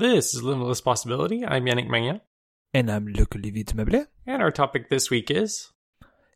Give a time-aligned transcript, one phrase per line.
[0.00, 1.44] This is Limitless Possibility.
[1.44, 2.22] I'm Yannick Magnan.
[2.72, 4.06] And I'm Luc Olivier Dumeuble.
[4.26, 5.72] And our topic this week is.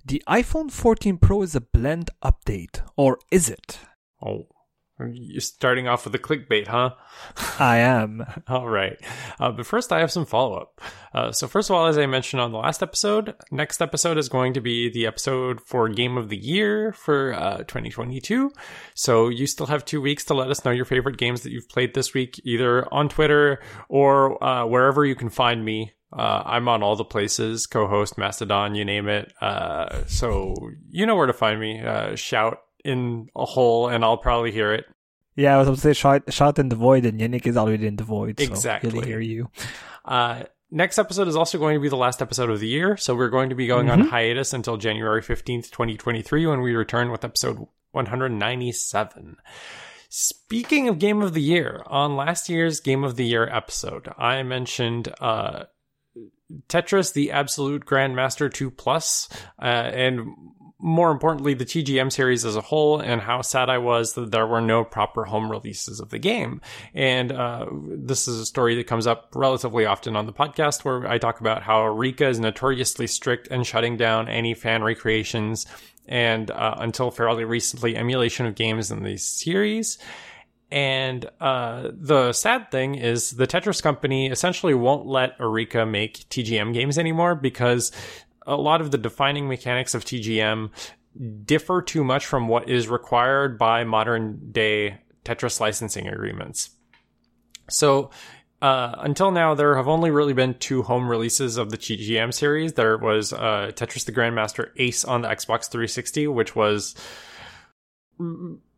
[0.05, 3.79] The iPhone 14 Pro is a blend update, or is it?
[4.23, 4.49] Oh,
[5.13, 6.91] you're starting off with a clickbait, huh?
[7.59, 8.25] I am.
[8.49, 8.99] all right.
[9.39, 10.81] Uh, but first, I have some follow up.
[11.13, 14.29] Uh, so, first of all, as I mentioned on the last episode, next episode is
[14.29, 18.53] going to be the episode for Game of the Year for uh, 2022.
[18.95, 21.69] So, you still have two weeks to let us know your favorite games that you've
[21.69, 25.93] played this week, either on Twitter or uh, wherever you can find me.
[26.13, 29.33] Uh, I'm on all the places, Cohost, Mastodon, you name it.
[29.41, 30.55] Uh, so
[30.89, 31.83] you know where to find me.
[32.15, 34.85] shout in a hole and I'll probably hear it.
[35.37, 37.87] Yeah, I was about to say shot, shout in the void and Yannick is already
[37.87, 38.39] in the void.
[38.39, 38.91] So exactly.
[38.91, 39.51] He'll hear you.
[40.05, 42.97] Uh, next episode is also going to be the last episode of the year.
[42.97, 44.03] So we're going to be going mm-hmm.
[44.03, 49.37] on hiatus until January 15th, 2023 when we return with episode 197.
[50.09, 54.45] Speaking of Game of the Year, on last year's Game of the Year episode, I
[54.45, 55.65] mentioned uh,
[56.69, 59.29] Tetris, the Absolute Grandmaster 2 Plus,
[59.61, 60.29] uh, and
[60.85, 64.47] more importantly, the TGM series as a whole, and how sad I was that there
[64.47, 66.61] were no proper home releases of the game.
[66.93, 71.09] And uh, this is a story that comes up relatively often on the podcast, where
[71.09, 75.65] I talk about how Arika is notoriously strict in shutting down any fan recreations,
[76.07, 79.97] and uh, until fairly recently, emulation of games in the series.
[80.71, 86.75] And uh, the sad thing is, the Tetris company essentially won't let Arika make TGM
[86.75, 87.93] games anymore because
[88.47, 90.71] a lot of the defining mechanics of TGM
[91.45, 96.71] differ too much from what is required by modern day Tetris licensing agreements.
[97.71, 98.11] So,
[98.61, 102.75] uh, until now, there have only really been two home releases of the TGM series.
[102.75, 106.95] There was uh, Tetris the Grandmaster Ace on the Xbox 360, which was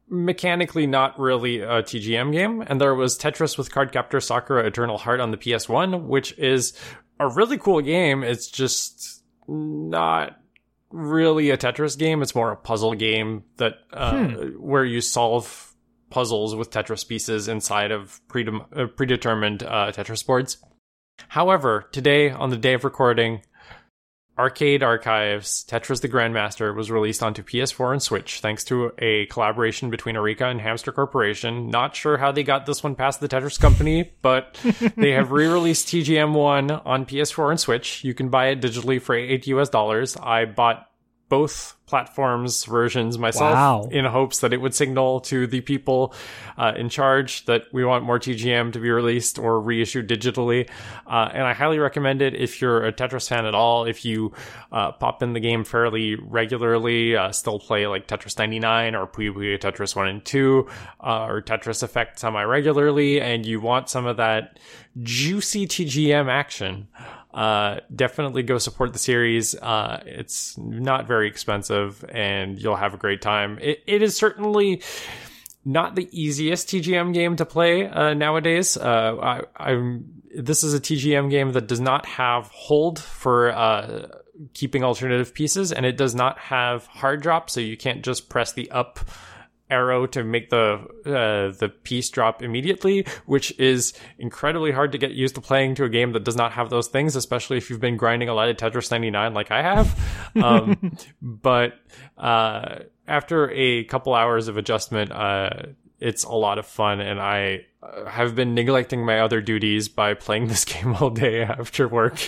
[0.09, 4.99] mechanically not really a TGM game, and there was Tetris with Card Cardcaptor Sakura Eternal
[4.99, 6.73] Heart on the PS1, which is
[7.19, 8.23] a really cool game.
[8.23, 9.16] It's just
[9.49, 10.39] not
[10.91, 12.23] really a Tetris game.
[12.23, 14.35] It's more a puzzle game that uh, hmm.
[14.59, 15.75] where you solve
[16.11, 20.59] puzzles with Tetris pieces inside of uh, predetermined uh, Tetris boards.
[21.29, 23.43] However, today on the day of recording,
[24.39, 29.89] Arcade Archives Tetris the Grandmaster was released onto PS4 and Switch thanks to a collaboration
[29.89, 31.71] between Arika and Hamster Corporation.
[31.71, 34.59] Not sure how they got this one past the Tetris company, but
[34.97, 38.05] they have re-released TGM1 on PS4 and Switch.
[38.05, 40.17] You can buy it digitally for 8 US dollars.
[40.17, 40.86] I bought
[41.29, 43.89] both platforms versions myself wow.
[43.93, 46.13] in hopes that it would signal to the people
[46.59, 50.69] uh, in charge that we want more TGM to be released or reissued digitally.
[51.07, 53.85] Uh, and I highly recommend it if you're a Tetris fan at all.
[53.85, 54.33] If you
[54.73, 59.33] uh, pop in the game fairly regularly, uh, still play like Tetris 99 or Puyo
[59.33, 60.67] Puyo Tetris 1 and 2
[61.01, 64.59] uh, or Tetris Effect semi regularly, and you want some of that
[65.03, 66.89] juicy TGM action
[67.37, 69.55] uh, definitely go support the series.
[69.55, 73.59] Uh, it's not very expensive and you'll have a great time.
[73.61, 74.83] It, it is certainly
[75.63, 78.79] not the easiest TGM game to play uh, nowadays.
[78.79, 84.07] Uh, I, am this is a TGM game that does not have hold for uh,
[84.55, 88.53] keeping alternative pieces, and it does not have hard drop, so you can't just press
[88.53, 89.01] the up
[89.71, 95.13] arrow to make the uh, the piece drop immediately, which is incredibly hard to get
[95.13, 97.81] used to playing to a game that does not have those things, especially if you've
[97.81, 99.99] been grinding a lot of Tetris 99 like I have.
[100.37, 101.79] Um, but
[102.19, 105.51] uh, after a couple hours of adjustment, uh,
[105.99, 110.15] it's a lot of fun, and I uh, have been neglecting my other duties by
[110.15, 112.19] playing this game all day after work.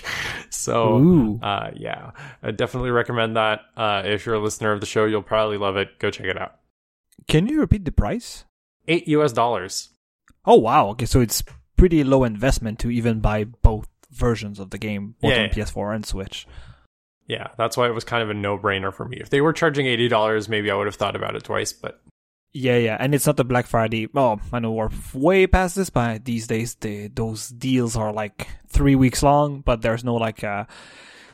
[0.51, 2.13] So, uh, yeah,
[2.43, 3.61] I definitely recommend that.
[3.77, 5.99] Uh, if you're a listener of the show, you'll probably love it.
[5.99, 6.58] Go check it out.
[7.29, 8.45] Can you repeat the price?
[8.89, 9.91] Eight US dollars.
[10.47, 10.89] Oh wow!
[10.89, 11.45] Okay, so it's
[11.77, 15.95] pretty low investment to even buy both versions of the game, both yeah, on PS4
[15.95, 16.47] and Switch.
[17.27, 19.19] Yeah, that's why it was kind of a no-brainer for me.
[19.21, 21.75] If they were charging eighty dollars, maybe I would have thought about it twice.
[21.75, 22.01] But
[22.53, 24.09] yeah, yeah, and it's not the Black Friday.
[24.15, 28.49] Oh, I know we're way past this, but these days the those deals are like
[28.69, 29.61] three weeks long.
[29.61, 30.65] But there's no like uh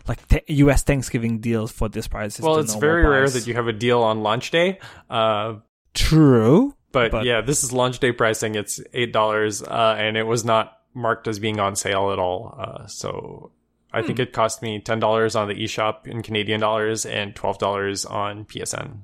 [0.09, 0.83] like th- U.S.
[0.83, 2.41] Thanksgiving deals for this price.
[2.41, 3.11] Well, it's very price.
[3.11, 4.81] rare that you have a deal on launch day.
[5.09, 5.57] Uh,
[5.95, 6.75] True.
[6.93, 8.55] But, but, yeah, this is launch day pricing.
[8.55, 12.57] It's eight dollars, uh, and it was not marked as being on sale at all.
[12.59, 13.51] Uh, so
[13.93, 14.07] I hmm.
[14.07, 18.05] think it cost me ten dollars on the eShop in Canadian dollars and twelve dollars
[18.05, 18.99] on PSN.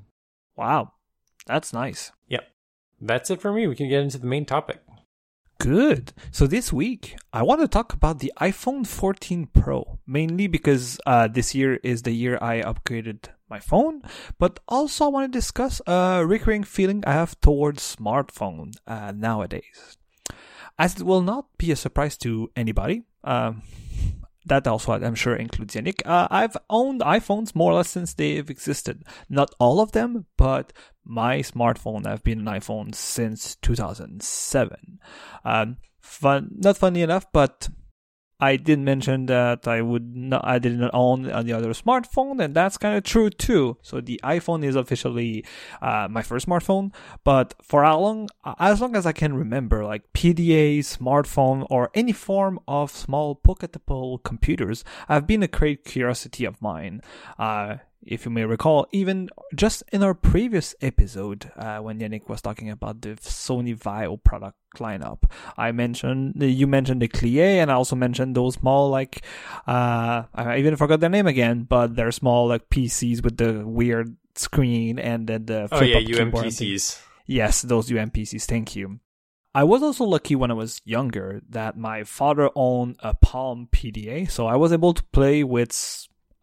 [0.57, 0.93] Wow,
[1.47, 2.13] that's nice.
[2.29, 2.47] Yep,
[3.01, 3.67] that's it for me.
[3.67, 4.81] We can get into the main topic.
[5.59, 6.15] Good.
[6.31, 11.29] So this week, I want to talk about the iPhone 14 Pro, mainly because uh,
[11.29, 14.03] this year is the year I upgraded my phone,
[14.39, 19.99] but also I want to discuss a recurring feeling I have towards smartphone uh, nowadays.
[20.79, 23.03] as it will not be a surprise to anybody.
[23.23, 23.63] Um,
[24.47, 26.01] that also I'm sure includes Yannick.
[26.05, 29.05] Uh, I've owned iPhones more or less since they've existed.
[29.29, 30.73] Not all of them, but
[31.05, 34.99] my smartphone I've been an iPhone since 2007.
[35.45, 37.69] Um, fun, not funny enough, but
[38.41, 42.79] I did mention that I would not, I didn't own any other smartphone, and that's
[42.79, 43.77] kind of true too.
[43.83, 45.45] So the iPhone is officially
[45.83, 46.93] uh, my first smartphone,
[47.25, 48.29] but for how long?
[48.59, 54.23] As long as I can remember, like PDA, smartphone, or any form of small pocketable
[54.23, 57.03] computers, have been a great curiosity of mine.
[57.39, 62.41] Uh, if you may recall, even just in our previous episode, uh, when Yannick was
[62.41, 67.75] talking about the Sony Vaio product lineup, I mentioned you mentioned the Clie, and I
[67.75, 69.23] also mentioned those small like
[69.67, 74.17] uh, I even forgot their name again, but they're small like PCs with the weird
[74.35, 77.03] screen and then the flip oh yeah UMPCs.
[77.27, 78.45] Yes, those UMPCs.
[78.45, 79.01] Thank you.
[79.55, 84.31] I was also lucky when I was younger that my father owned a Palm PDA,
[84.31, 85.73] so I was able to play with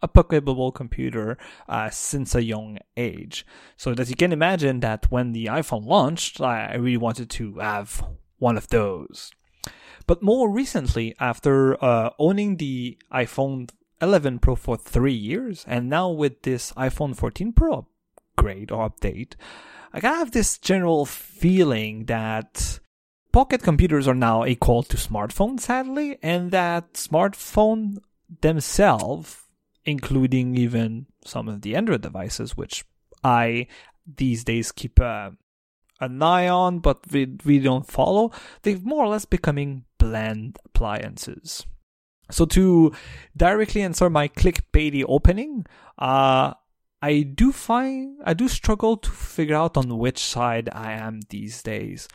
[0.02, 3.46] a pocketable computer uh, since a young age.
[3.78, 8.06] So that you can imagine that when the iPhone launched, I really wanted to have
[8.38, 9.32] one of those.
[10.06, 13.70] But more recently, after uh, owning the iPhone
[14.02, 17.88] 11 Pro for three years, and now with this iPhone 14 Pro
[18.38, 19.34] upgrade or update,
[19.92, 22.80] I kind of have this general feeling that
[23.32, 27.98] pocket computers are now equal to smartphones, sadly, and that smartphone
[28.42, 29.47] themselves
[29.88, 32.86] including even some of the Android devices, which
[33.24, 33.68] I
[34.06, 35.32] these days keep uh,
[36.00, 38.32] an eye on, but we, we don't follow.
[38.62, 41.66] They've more or less becoming bland appliances.
[42.30, 42.92] So to
[43.36, 45.66] directly answer my clickbaity opening,
[45.98, 46.54] uh,
[47.02, 51.64] I do find I do struggle to figure out on which side I am these
[51.64, 52.10] days.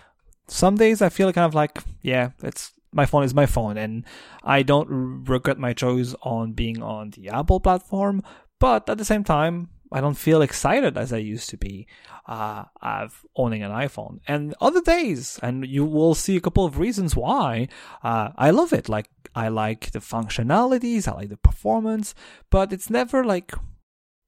[0.48, 4.05] Some days I feel kind of like, yeah, it's my phone is my phone and
[4.43, 4.89] I don't
[5.29, 8.23] regret my choice on being on the Apple platform,
[8.59, 11.87] but at the same time, I don't feel excited as I used to be
[12.27, 14.21] uh, of owning an iPhone.
[14.27, 17.69] And other days, and you will see a couple of reasons why
[18.03, 18.89] uh, I love it.
[18.89, 22.15] Like I like the functionalities, I like the performance,
[22.50, 23.53] but it's never like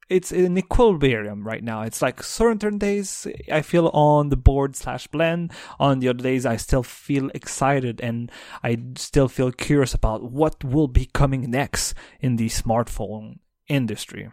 [0.08, 1.82] it's in equilibrium right now.
[1.82, 5.52] It's like certain days I feel on the board slash blend.
[5.78, 8.30] On the other days I still feel excited and
[8.62, 14.30] I still feel curious about what will be coming next in the smartphone industry.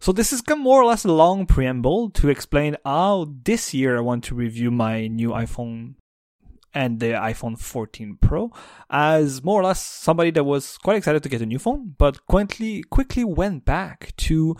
[0.00, 4.00] So this is more or less a long preamble to explain how this year I
[4.00, 5.96] want to review my new iPhone
[6.72, 8.50] and the iPhone 14 Pro
[8.88, 12.26] as more or less somebody that was quite excited to get a new phone, but
[12.26, 14.56] quickly quickly went back to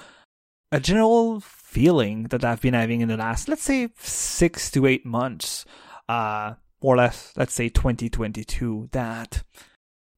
[0.73, 5.05] a general feeling that I've been having in the last, let's say, six to eight
[5.05, 5.65] months,
[6.09, 9.43] uh, more or less, let's say 2022, that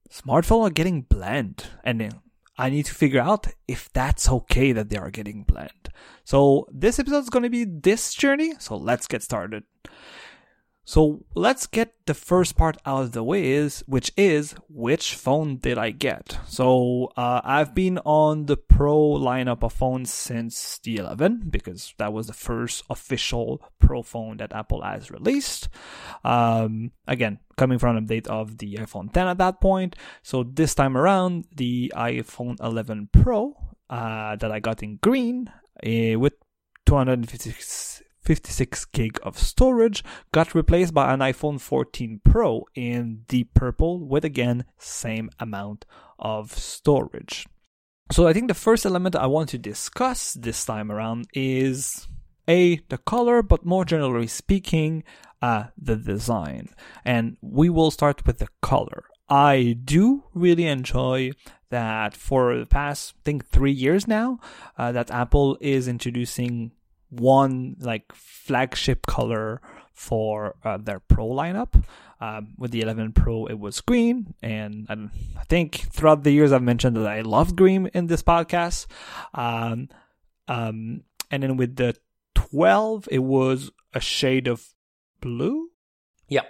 [0.09, 1.67] smartphones are getting bland.
[1.83, 2.15] And
[2.57, 5.89] I need to figure out if that's okay that they are getting bland.
[6.23, 8.53] So this episode is going to be this journey.
[8.59, 9.63] So let's get started.
[10.85, 15.57] So let's get the first part out of the way is which is which phone
[15.57, 16.37] did I get?
[16.45, 22.11] So uh, I've been on the Pro lineup of phones since the 11 because that
[22.11, 25.69] was the first official Pro phone that Apple has released.
[26.25, 29.95] Um, again, coming from an update of the iPhone 10 at that point.
[30.21, 33.55] So this time around, the iPhone 11 Pro
[33.89, 35.49] uh, that I got in green
[35.85, 36.33] uh, with
[36.85, 43.99] 256 56 gig of storage got replaced by an iPhone 14 Pro in deep purple
[43.99, 45.85] with again same amount
[46.19, 47.47] of storage.
[48.11, 52.07] So I think the first element I want to discuss this time around is
[52.47, 55.03] a the color, but more generally speaking,
[55.41, 56.69] uh, the design.
[57.05, 59.05] And we will start with the color.
[59.29, 61.31] I do really enjoy
[61.69, 64.39] that for the past, I think, three years now,
[64.77, 66.71] uh, that Apple is introducing
[67.19, 69.61] one like flagship color
[69.93, 71.83] for uh, their Pro lineup.
[72.21, 74.93] Um, with the 11 Pro, it was green, and I,
[75.37, 78.85] I, think throughout the years I've mentioned that I love green in this podcast.
[79.33, 79.89] Um,
[80.47, 81.97] um, and then with the
[82.35, 84.69] 12, it was a shade of
[85.19, 85.71] blue.
[86.29, 86.45] Yeah,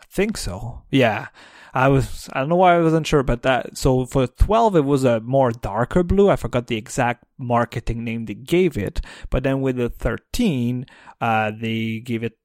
[0.00, 0.84] I think so.
[0.90, 1.28] Yeah.
[1.74, 4.84] I was I don't know why I wasn't sure, but that so for 12 it
[4.84, 6.30] was a more darker blue.
[6.30, 10.86] I forgot the exact marketing name they gave it, but then with the 13,
[11.20, 12.38] uh, they gave it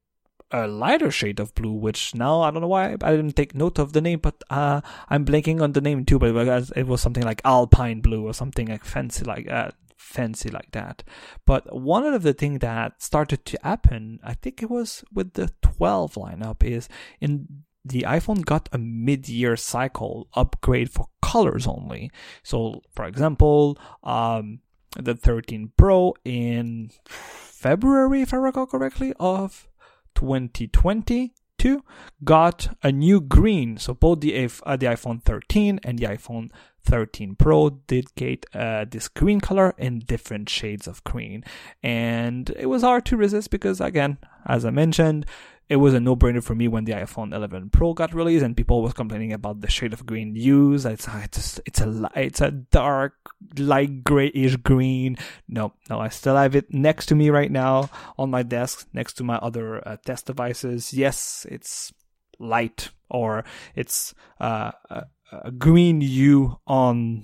[0.52, 3.80] a lighter shade of blue, which now I don't know why I didn't take note
[3.80, 6.20] of the name, but uh, I'm blanking on the name too.
[6.20, 6.36] But
[6.76, 11.04] it was something like Alpine blue or something like fancy like that, fancy like that.
[11.46, 15.52] But one of the things that started to happen, I think it was with the
[15.62, 22.12] 12 lineup, is in the iPhone got a mid-year cycle upgrade for colors only.
[22.44, 24.60] So, for example, um,
[25.00, 29.68] the 13 Pro in February, if I recall correctly, of
[30.16, 31.84] 2022
[32.24, 33.78] got a new green.
[33.78, 36.50] So both the uh, the iPhone 13 and the iPhone
[36.84, 41.44] 13 Pro did get uh, this green color in different shades of green,
[41.84, 45.26] and it was hard to resist because again, as I mentioned,
[45.72, 48.82] it was a no-brainer for me when the iPhone 11 Pro got released, and people
[48.82, 50.86] was complaining about the shade of green used.
[50.86, 53.14] It's it's a, it's a it's a dark
[53.58, 55.16] light grayish green.
[55.48, 59.14] No, no, I still have it next to me right now on my desk, next
[59.14, 60.94] to my other uh, test devices.
[60.94, 61.94] Yes, it's
[62.38, 67.24] light or it's uh, a, a green hue on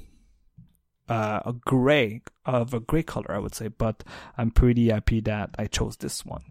[1.10, 4.04] uh, a gray of a gray color, I would say, but
[4.38, 6.44] I'm pretty happy that I chose this one.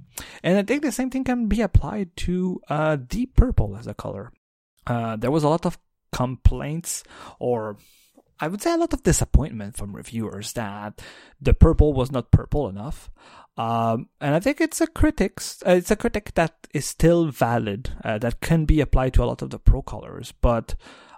[0.43, 3.95] And I think the same thing can be applied to uh, deep purple as a
[3.95, 4.33] color.
[4.87, 5.79] Uh, there was a lot of
[6.13, 7.03] complaints,
[7.39, 7.77] or
[8.41, 11.03] I would say a lot of disappointment from reviewers that
[11.41, 13.11] the purple was not purple enough.
[13.59, 17.91] Um, and I think it's a critics, uh, it's a critic that is still valid,
[18.05, 20.75] uh, that can be applied to a lot of the pro colors, but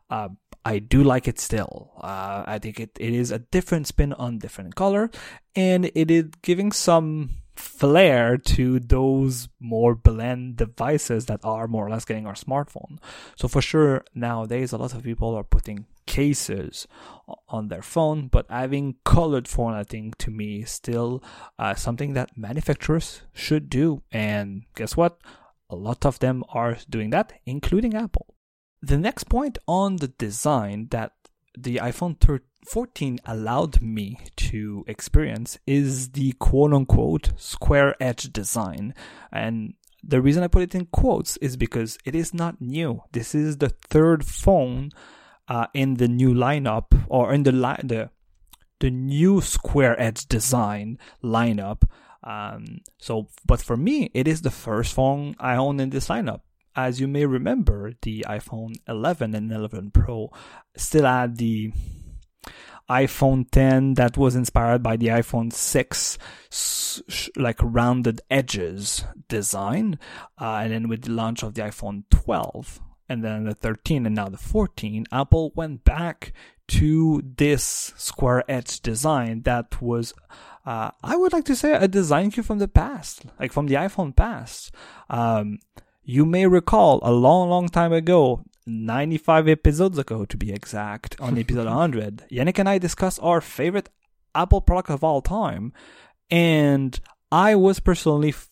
[0.09, 0.29] uh,
[0.69, 1.93] I do like it still.
[1.97, 5.11] Uh, I think it, it is a different spin on different color,
[5.57, 11.91] and it is giving some flair to those more blend devices that are more or
[11.91, 12.99] less getting our smartphone.
[13.37, 16.87] So for sure, nowadays a lot of people are putting cases
[17.49, 21.23] on their phone, but having colored phone, I think to me is still
[21.59, 24.03] uh, something that manufacturers should do.
[24.13, 25.17] And guess what?
[25.71, 28.35] A lot of them are doing that, including Apple.
[28.81, 31.13] The next point on the design that
[31.57, 32.17] the iPhone
[32.71, 38.95] 14 allowed me to experience is the quote unquote square edge design.
[39.33, 43.03] And the reason I put it in quotes is because it is not new.
[43.13, 44.91] This is the third phone
[45.49, 48.11] uh, in the new lineup or in the li- the
[48.81, 51.83] the new square edge design lineup.
[52.23, 56.43] Um, so, but for me, it is the first phone I own in this lineup
[56.77, 60.31] as you may remember, the iPhone 11 and 11 Pro
[60.77, 61.73] still had the
[62.89, 66.19] iPhone 10 that was inspired by the iPhone 6
[67.37, 69.99] like rounded edges design
[70.41, 74.15] uh, and then with the launch of the iPhone 12 and then the 13 and
[74.15, 76.33] now the 14 Apple went back
[76.69, 80.15] to this square edge design that was
[80.65, 83.75] uh, I would like to say a design cue from the past like from the
[83.75, 84.75] iPhone past.
[85.11, 85.59] Um,
[86.09, 91.37] you may recall a long, long time ago, 95 episodes ago to be exact, on
[91.39, 93.91] episode 100, Yannick and I discussed our favorite
[94.35, 95.75] Apple product of all time.
[96.31, 96.99] And
[97.31, 98.49] I was personally f-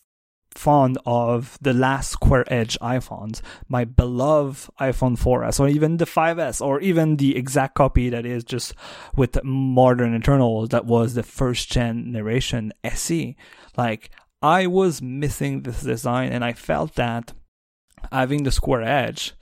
[0.51, 6.63] fond of the last square edge iPhones, my beloved iPhone 4S, or even the 5S,
[6.63, 8.75] or even the exact copy that is just
[9.15, 13.35] with modern internals that was the first generation SE.
[13.75, 14.11] Like,
[14.43, 17.33] I was missing this design, and I felt that
[18.11, 19.33] having the square edge,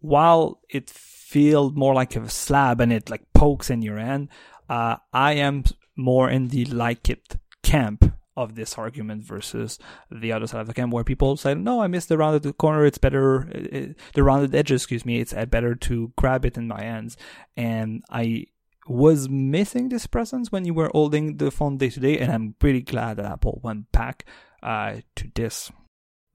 [0.00, 4.28] while it feels more like a slab and it like pokes in your hand,
[4.68, 5.64] uh, I am
[5.96, 9.78] more in the like it camp of this argument versus
[10.10, 12.84] the other side of the camp where people say, no, I missed the rounded corner.
[12.84, 15.20] It's better, it, the rounded edges, excuse me.
[15.20, 17.16] It's better to grab it in my hands.
[17.56, 18.46] And I
[18.88, 22.18] was missing this presence when you were holding the phone day to day.
[22.18, 24.24] And I'm pretty glad that Apple went back
[24.62, 25.70] uh, to this.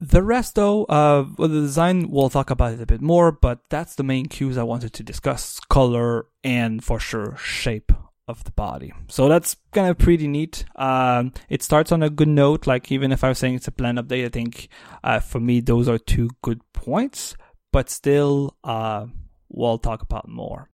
[0.00, 3.60] The rest, though, uh, well, the design, we'll talk about it a bit more, but
[3.68, 7.92] that's the main cues I wanted to discuss color and for sure shape
[8.26, 8.94] of the body.
[9.08, 10.64] So that's kind of pretty neat.
[10.76, 12.66] Um, it starts on a good note.
[12.66, 14.68] Like, even if I was saying it's a plan update, I think
[15.04, 17.36] uh, for me, those are two good points,
[17.70, 19.06] but still, uh,
[19.50, 20.70] we'll talk about more.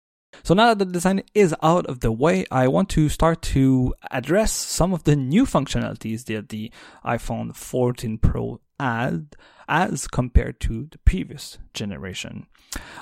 [0.42, 3.94] So now that the design is out of the way, I want to start to
[4.10, 6.72] address some of the new functionalities that the
[7.04, 9.36] iPhone 14 Pro add
[9.68, 12.46] as compared to the previous generation.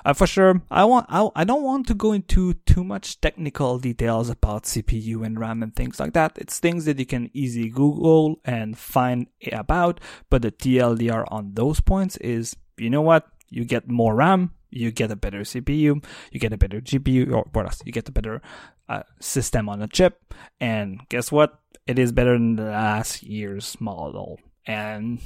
[0.04, 3.78] Uh, for sure, I want I, I don't want to go into too much technical
[3.78, 6.36] details about CPU and RAM and things like that.
[6.36, 10.00] It's things that you can easily Google and find about.
[10.28, 13.26] But the TLDR on those points is, you know what?
[13.48, 17.46] You get more RAM, you get a better CPU, you get a better GPU, or
[17.52, 17.82] what else?
[17.84, 18.42] You get a better
[18.88, 21.58] uh, system on a chip, and guess what?
[21.86, 24.38] It is better than the last year's model.
[24.66, 25.20] And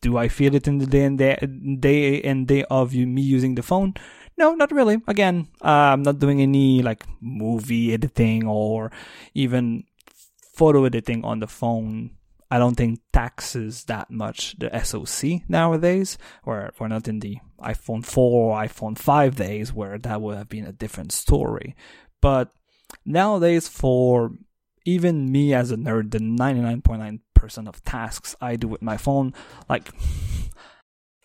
[0.00, 1.36] do I feel it in the day and day,
[1.80, 3.94] day and day of me using the phone?
[4.36, 5.02] No, not really.
[5.08, 8.92] Again, uh, I'm not doing any like movie editing or
[9.34, 9.84] even
[10.54, 12.10] photo editing on the phone
[12.50, 18.04] I don't think taxes that much the SoC nowadays, where we're not in the iPhone
[18.04, 21.76] 4 or iPhone 5 days where that would have been a different story.
[22.22, 22.50] But
[23.04, 24.32] nowadays, for
[24.86, 29.34] even me as a nerd, the 99.9% of tasks I do with my phone,
[29.68, 29.90] like,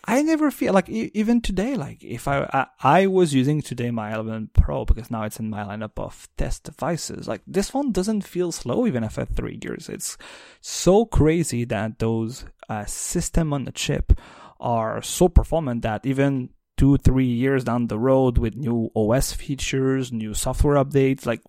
[0.06, 2.66] I never feel like even today, like if I, I,
[3.04, 6.64] I was using today my 11 Pro because now it's in my lineup of test
[6.64, 7.26] devices.
[7.26, 9.88] Like this phone doesn't feel slow even after three years.
[9.88, 10.18] It's
[10.60, 14.12] so crazy that those uh, system on the chip
[14.60, 20.12] are so performant that even two three years down the road with new OS features,
[20.12, 21.42] new software updates, like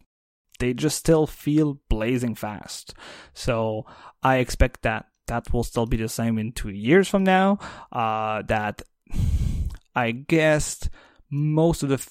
[0.61, 2.95] they just still feel blazing fast.
[3.33, 3.87] So
[4.25, 7.59] I expect that that will still be the same in two years from now.
[7.93, 8.83] Uh, that
[9.95, 10.89] I guess
[11.31, 12.05] most of the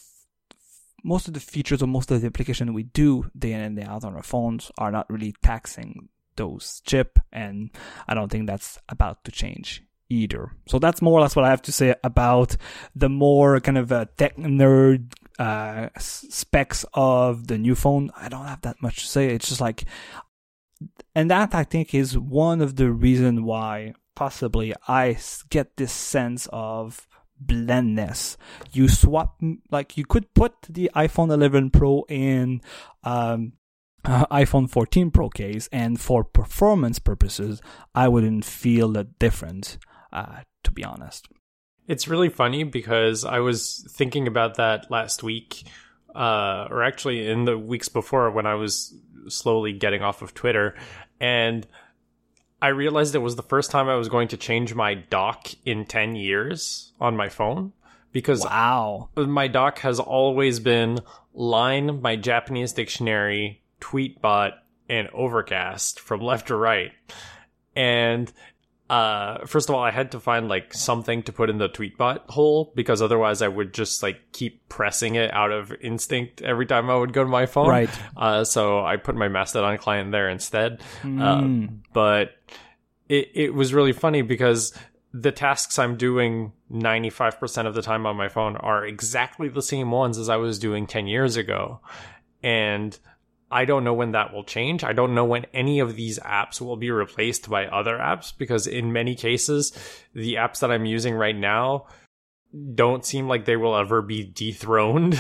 [1.04, 3.84] most of the features or most of the application we do day in and day
[3.84, 7.70] out on our phones are not really taxing those chip, and
[8.08, 10.52] I don't think that's about to change either.
[10.68, 12.56] So that's more or less what I have to say about
[12.96, 18.12] the more kind of uh, tech nerd uh, specs of the new phone.
[18.16, 19.28] I don't have that much to say.
[19.28, 19.86] It's just like
[21.16, 25.18] and that I think is one of the reason why possibly I
[25.50, 27.08] get this sense of
[27.40, 28.38] blendness.
[28.72, 29.42] You swap
[29.72, 32.62] like you could put the iPhone 11 Pro in
[33.04, 33.54] um,
[34.06, 37.62] uh, iPhone 14 Pro case, and for performance purposes,
[37.96, 39.78] I wouldn't feel the difference.
[40.12, 41.28] Uh, to be honest,
[41.88, 45.64] it's really funny because I was thinking about that last week,
[46.16, 48.96] uh, or actually in the weeks before when I was
[49.28, 50.76] slowly getting off of Twitter,
[51.24, 51.66] and
[52.62, 55.86] I realized it was the first time I was going to change my dock in
[55.86, 57.72] 10 years on my phone
[58.12, 59.08] because wow.
[59.16, 61.00] my dock has always been
[61.34, 64.56] line, my Japanese dictionary, Tweetbot,
[64.90, 66.92] and Overcast from left to right.
[67.74, 68.30] And
[68.94, 72.30] uh, first of all, I had to find like something to put in the tweetbot
[72.30, 76.92] hole because otherwise I would just like keep pressing it out of instinct every time
[76.92, 77.70] I would go to my phone.
[77.70, 77.90] Right.
[78.16, 80.82] Uh, so I put my Mastodon client there instead.
[81.02, 81.22] Mm.
[81.22, 82.36] Uh, but
[83.10, 84.78] it, it was really funny because
[85.12, 89.90] the tasks I'm doing 95% of the time on my phone are exactly the same
[89.90, 91.80] ones as I was doing 10 years ago.
[92.44, 92.96] And
[93.54, 94.84] I don't know when that will change.
[94.84, 98.66] I don't know when any of these apps will be replaced by other apps because
[98.66, 99.72] in many cases,
[100.14, 101.86] the apps that I'm using right now
[102.74, 105.20] don't seem like they will ever be dethroned.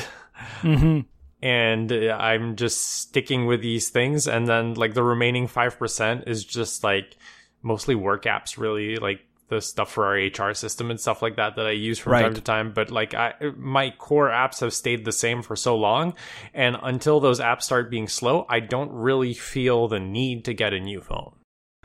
[0.62, 1.02] Mm-hmm.
[1.44, 4.30] And I'm just sticking with these things.
[4.30, 7.18] And then like the remaining 5% is just like
[7.62, 8.96] mostly work apps, really.
[8.96, 9.20] Like
[9.50, 12.22] the stuff for our HR system and stuff like that that I use from Right.
[12.24, 12.72] time to time.
[12.74, 16.14] But like I, my core apps have stayed the same for so long,
[16.54, 20.74] and until those apps start being slow, I don't really feel the need to get
[20.74, 21.36] a new phone.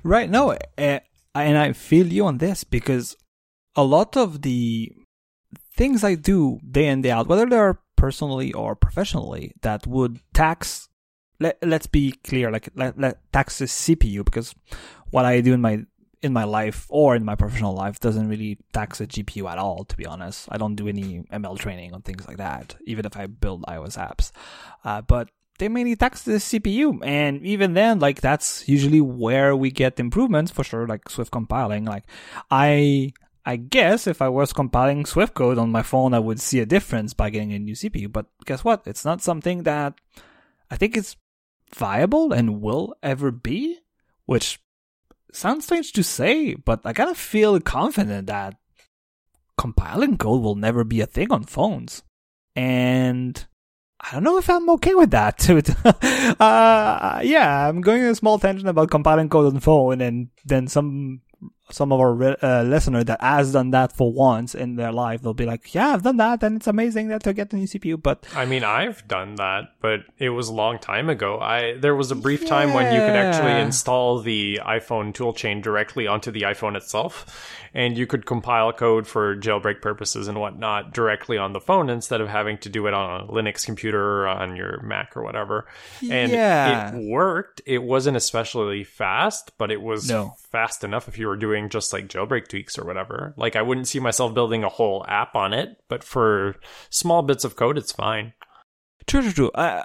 [0.02, 0.30] Right.
[0.30, 1.00] No, uh,
[1.34, 3.16] and I feel you on this because
[3.76, 4.92] a lot of the
[5.76, 10.88] things I do day in day out, whether they're personally or professionally, that would tax.
[11.40, 14.54] Let Let's be clear, like let, let tax the CPU because
[15.10, 15.84] what I do in my
[16.22, 19.84] in my life or in my professional life doesn't really tax a GPU at all.
[19.84, 23.16] To be honest, I don't do any ML training on things like that, even if
[23.16, 24.32] I build iOS apps.
[24.84, 29.70] Uh, but they mainly tax the CPU, and even then, like that's usually where we
[29.70, 30.86] get improvements for sure.
[30.86, 32.04] Like Swift compiling, like
[32.50, 33.12] I.
[33.46, 36.66] I guess if I was compiling Swift code on my phone, I would see a
[36.66, 38.12] difference by getting a new CPU.
[38.12, 38.82] But guess what?
[38.84, 39.94] It's not something that
[40.70, 41.16] I think is
[41.74, 43.78] viable and will ever be,
[44.26, 44.60] which
[45.32, 48.56] sounds strange to say, but I kind of feel confident that
[49.56, 52.02] compiling code will never be a thing on phones.
[52.56, 53.46] And
[54.00, 55.48] I don't know if I'm okay with that.
[56.40, 61.20] uh, yeah, I'm going a small tangent about compiling code on phone, and then some
[61.70, 65.22] some of our re- uh, listener that has done that for once in their life,
[65.22, 67.66] they'll be like, "Yeah, I've done that, and it's amazing that to get the new
[67.66, 71.38] CPU." But I mean, I've done that, but it was a long time ago.
[71.40, 76.06] I there was a brief time when you could actually install the iPhone toolchain directly
[76.06, 77.26] onto the iPhone itself,
[77.78, 82.20] and you could compile code for jailbreak purposes and whatnot directly on the phone instead
[82.20, 85.64] of having to do it on a Linux computer or on your Mac or whatever.
[86.10, 86.90] And Yeah.
[86.96, 87.62] it worked.
[87.66, 90.34] It wasn't especially fast, but it was No.
[90.50, 93.32] fast enough if you were doing just like jailbreak tweaks or whatever.
[93.36, 96.56] Like I wouldn't see myself building a whole app on it, but for
[96.90, 98.32] small bits of code, it's fine.
[99.06, 99.50] True, true, true.
[99.54, 99.84] I,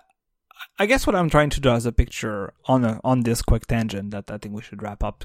[0.80, 3.68] I guess what I'm trying to draw as a picture on a, on this quick
[3.68, 5.24] tangent that I think we should wrap up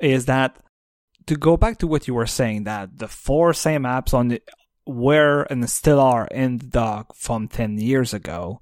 [0.00, 0.58] is that
[1.26, 4.42] to go back to what you were saying that the four same apps on the
[4.86, 8.60] were and still are in the dock from 10 years ago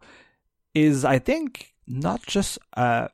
[0.75, 3.09] is I think not just a,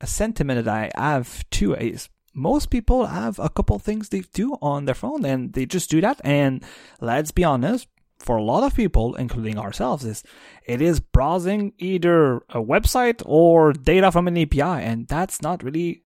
[0.00, 4.56] a sentiment that I have too is most people have a couple things they do
[4.62, 6.20] on their phone and they just do that.
[6.24, 6.64] And
[7.00, 10.22] let's be honest, for a lot of people, including ourselves, is
[10.64, 16.04] it is browsing either a website or data from an API, and that's not really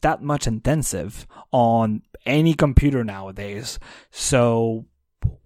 [0.00, 3.78] that much intensive on any computer nowadays.
[4.10, 4.86] So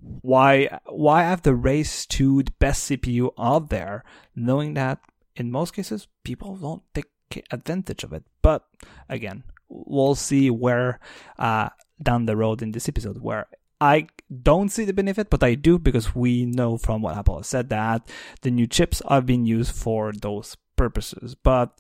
[0.01, 5.01] why why have the race to the best CPU out there, knowing that
[5.37, 7.07] in most cases people don't take
[7.51, 8.25] advantage of it?
[8.43, 8.67] But
[9.09, 11.01] again, we'll see where
[11.39, 11.71] uh,
[12.03, 13.47] down the road in this episode where
[13.81, 17.49] I don't see the benefit, but I do because we know from what Apple has
[17.49, 18.09] said that
[18.43, 21.35] the new chips are being used for those purposes.
[21.35, 21.77] But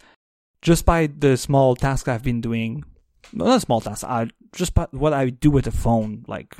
[0.62, 2.84] just by the small tasks I've been doing,
[3.32, 6.56] not small tasks, I just by what I do with the phone, like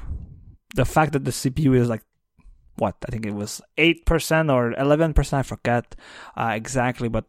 [0.75, 2.03] the fact that the CPU is like
[2.77, 5.95] what I think it was eight percent or eleven percent, I forget
[6.37, 7.27] uh, exactly, but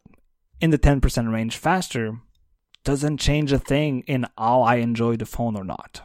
[0.60, 2.18] in the ten percent range faster
[2.82, 6.02] doesn't change a thing in how I enjoy the phone or not.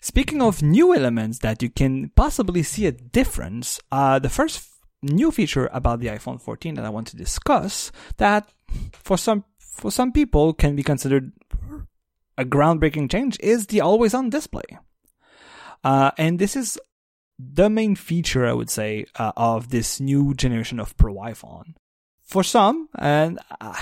[0.00, 4.73] Speaking of new elements that you can possibly see a difference, uh, the first
[5.04, 8.48] new feature about the iPhone 14 that I want to discuss that
[8.92, 11.32] for some for some people can be considered
[12.36, 14.78] a groundbreaking change is the always on display.
[15.82, 16.78] Uh, and this is
[17.38, 21.74] the main feature, I would say, uh, of this new generation of Pro iPhone.
[22.22, 23.74] For some, and uh,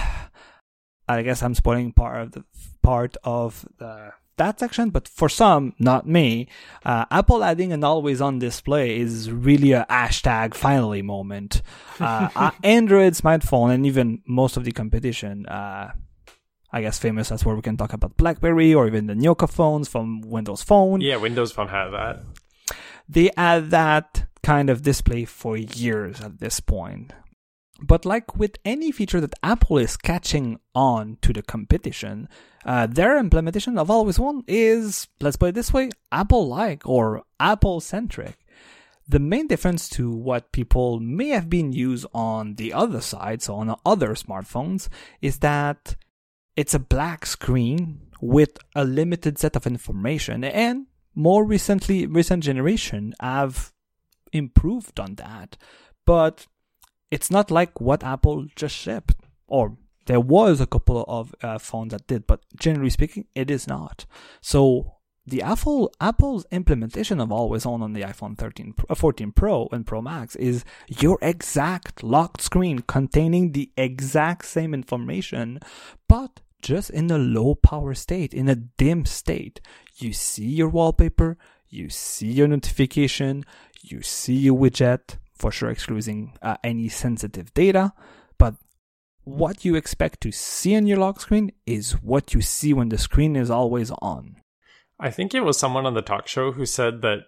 [1.08, 2.44] I guess I'm spoiling part of the
[2.82, 6.48] part of the that section, but for some, not me,
[6.84, 11.62] uh, Apple adding an always on display is really a hashtag finally moment.
[12.02, 15.92] Uh, Android smartphone and even most of the competition, uh,
[16.72, 19.86] I guess famous, that's where we can talk about BlackBerry or even the Nokia phones
[19.88, 21.00] from Windows Phone.
[21.00, 22.24] Yeah, Windows Phone had that.
[23.08, 27.12] They add that kind of display for years at this point.
[27.80, 32.28] But like with any feature that Apple is catching on to the competition,
[32.64, 37.22] uh, their implementation of Always On is, let's put it this way, Apple like or
[37.40, 38.38] Apple centric.
[39.08, 43.56] The main difference to what people may have been used on the other side, so
[43.56, 44.88] on other smartphones,
[45.20, 45.96] is that
[46.56, 53.12] it's a black screen with a limited set of information and more recently recent generation
[53.20, 53.72] have
[54.32, 55.56] improved on that
[56.06, 56.46] but
[57.12, 59.14] it's not like what apple just shipped
[59.46, 63.66] or there was a couple of uh, phones that did, but generally speaking, it is
[63.66, 64.04] not.
[64.40, 64.96] So
[65.26, 69.86] the Apple Apple's implementation of always on on the iPhone 13 uh, 14 Pro and
[69.86, 75.60] Pro Max is your exact locked screen containing the exact same information,
[76.08, 79.60] but just in a low power state, in a dim state.
[79.96, 81.36] You see your wallpaper,
[81.68, 83.44] you see your notification,
[83.82, 87.92] you see your widget, for sure excluding uh, any sensitive data,
[88.38, 88.54] but
[89.24, 92.98] what you expect to see on your lock screen is what you see when the
[92.98, 94.36] screen is always on.
[94.98, 97.20] I think it was someone on the talk show who said that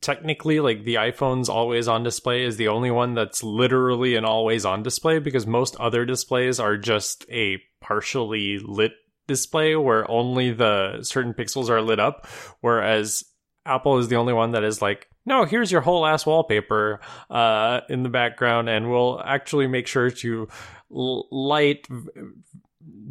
[0.00, 4.64] technically like the iPhone's always on display is the only one that's literally an always
[4.64, 8.92] on display because most other displays are just a partially lit
[9.26, 12.26] display where only the certain pixels are lit up
[12.60, 13.24] whereas
[13.64, 17.80] Apple is the only one that is like no, here's your whole ass wallpaper uh,
[17.88, 20.48] in the background, and we'll actually make sure to
[20.88, 21.86] light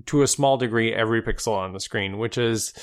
[0.05, 2.73] to a small degree every pixel on the screen, which is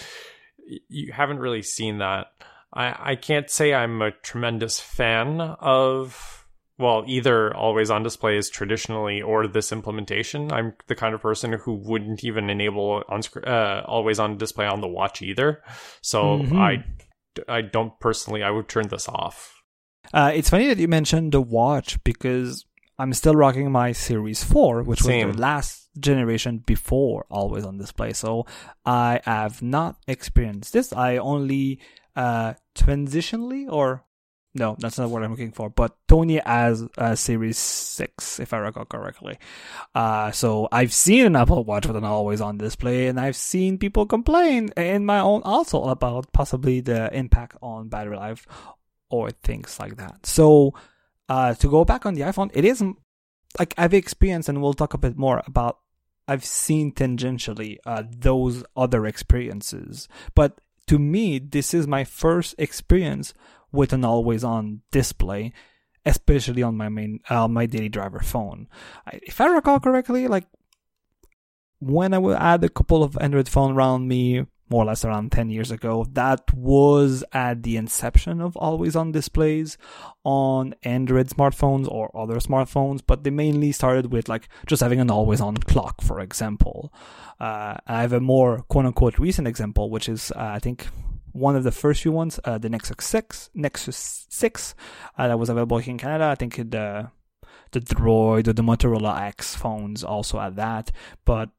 [0.88, 2.26] you haven't really seen that.
[2.72, 6.38] I, I can't say I'm a tremendous fan of
[6.78, 10.50] well, either always on display is traditionally or this implementation.
[10.50, 14.80] I'm the kind of person who wouldn't even enable on uh, always on display on
[14.80, 15.62] the watch either.
[16.00, 16.58] So mm-hmm.
[16.58, 16.84] I
[17.48, 18.42] I don't personally.
[18.42, 19.62] I would turn this off.
[20.12, 22.64] Uh, it's funny that you mentioned the watch because
[22.98, 25.28] I'm still rocking my Series 4, which Same.
[25.28, 28.12] was the last generation before always on display.
[28.12, 28.46] So
[28.84, 30.92] I have not experienced this.
[30.92, 31.80] I only
[32.16, 34.04] uh, transitionally or
[34.54, 35.70] no, that's not what I'm looking for.
[35.70, 39.38] But Tony has a Series 6, if I recall correctly.
[39.94, 43.78] Uh, so I've seen an Apple Watch with an always on display, and I've seen
[43.78, 48.46] people complain in my own also about possibly the impact on battery life
[49.08, 50.26] or things like that.
[50.26, 50.74] So,
[51.30, 52.98] uh, to go back on the iPhone, it isn't
[53.58, 55.78] like I've experienced, and we'll talk a bit more about.
[56.28, 63.34] I've seen tangentially uh, those other experiences, but to me, this is my first experience
[63.72, 65.52] with an always on display,
[66.04, 68.68] especially on my main uh, my daily driver phone.
[69.06, 70.46] I, if I recall correctly, like
[71.80, 75.50] when I add a couple of Android phone around me, more or less around 10
[75.50, 76.06] years ago.
[76.12, 79.76] That was at the inception of always on displays
[80.24, 85.10] on Android smartphones or other smartphones, but they mainly started with like just having an
[85.10, 86.92] always on clock, for example.
[87.38, 90.88] Uh, I have a more quote unquote recent example, which is, uh, I think,
[91.32, 94.74] one of the first few ones, uh, the Nexus 6, Nexus 6,
[95.18, 96.26] uh, that was available here in Canada.
[96.26, 97.10] I think the
[97.72, 100.92] the Droid or the Motorola X phones also had that.
[101.24, 101.50] But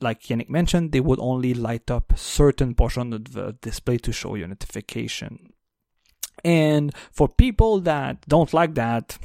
[0.00, 4.34] like Yannick mentioned, they would only light up certain portion of the display to show
[4.34, 5.52] you notification.
[6.44, 9.18] And for people that don't like that,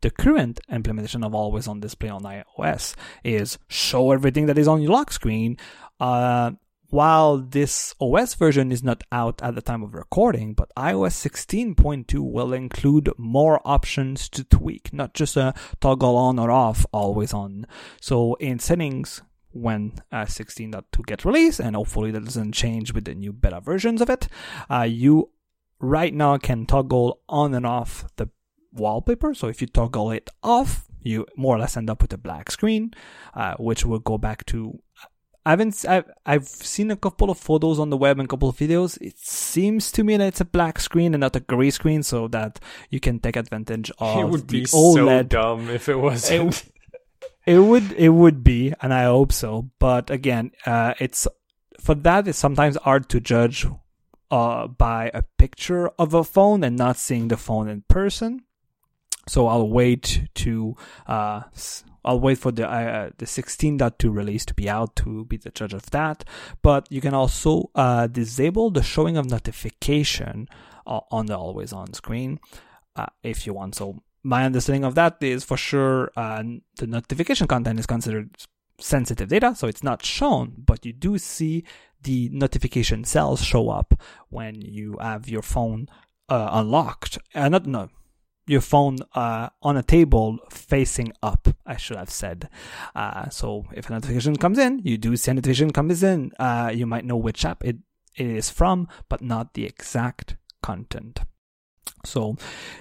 [0.00, 4.82] the current implementation of always on display on iOS is show everything that is on
[4.82, 5.56] your lock screen.
[5.98, 6.52] Uh,
[6.94, 12.20] while this OS version is not out at the time of recording, but iOS 16.2
[12.20, 17.66] will include more options to tweak, not just a toggle on or off, always on.
[18.00, 23.16] So in settings, when uh, 16.2 gets released, and hopefully that doesn't change with the
[23.16, 24.28] new beta versions of it,
[24.70, 25.30] uh, you
[25.80, 28.28] right now can toggle on and off the
[28.72, 29.34] wallpaper.
[29.34, 32.52] So if you toggle it off, you more or less end up with a black
[32.52, 32.94] screen,
[33.34, 34.78] uh, which will go back to
[35.46, 35.84] I haven't.
[35.86, 38.98] I've, I've seen a couple of photos on the web and a couple of videos.
[39.02, 42.28] It seems to me that it's a black screen and not a gray screen, so
[42.28, 44.94] that you can take advantage of it would the be OLED.
[44.94, 46.64] so dumb if it wasn't.
[47.46, 47.92] It would.
[47.92, 49.68] It would be, and I hope so.
[49.78, 51.28] But again, uh, it's
[51.78, 52.26] for that.
[52.26, 53.66] It's sometimes hard to judge
[54.30, 58.44] uh, by a picture of a phone and not seeing the phone in person.
[59.28, 60.76] So I'll wait to
[61.06, 61.42] uh,
[62.04, 65.72] I'll wait for the uh, the 16.2 release to be out to be the judge
[65.72, 66.24] of that.
[66.62, 70.48] But you can also uh, disable the showing of notification
[70.86, 72.40] uh, on the always on screen
[72.96, 73.74] uh, if you want.
[73.74, 76.42] So my understanding of that is for sure uh,
[76.76, 78.36] the notification content is considered
[78.78, 81.64] sensitive data, so it's not shown, but you do see
[82.02, 83.94] the notification cells show up
[84.28, 85.88] when you have your phone
[86.28, 87.18] uh, unlocked.
[87.34, 87.88] Uh, not no
[88.46, 92.48] your phone uh, on a table facing up, I should have said.
[92.94, 96.32] Uh, so if a notification comes in, you do see a notification comes in.
[96.38, 97.78] Uh, you might know which app it,
[98.16, 101.20] it is from, but not the exact content.
[102.04, 102.36] So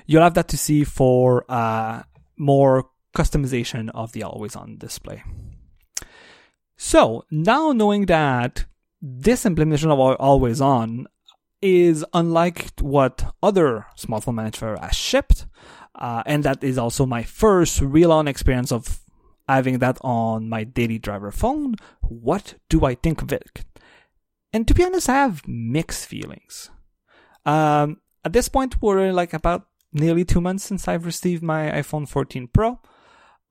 [0.06, 2.04] you'll have that to see for uh,
[2.38, 5.24] more customization of the always on display.
[6.76, 8.66] So now knowing that
[9.02, 11.08] this implementation of always on
[11.64, 15.46] is unlike what other smartphone manufacturer has shipped,
[15.96, 19.00] uh, and that is also my first real-on experience of
[19.48, 21.76] having that on my daily driver phone.
[22.02, 23.64] What do I think of it?
[24.52, 26.70] And to be honest, I have mixed feelings.
[27.46, 32.08] Um, at this point, we're like about nearly two months since I've received my iPhone
[32.08, 32.80] 14 Pro.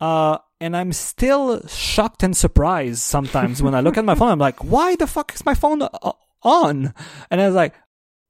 [0.00, 4.32] Uh, and I'm still shocked and surprised sometimes when I look at my phone.
[4.32, 6.92] I'm like, why the fuck is my phone uh, on?
[7.30, 7.74] And I was like,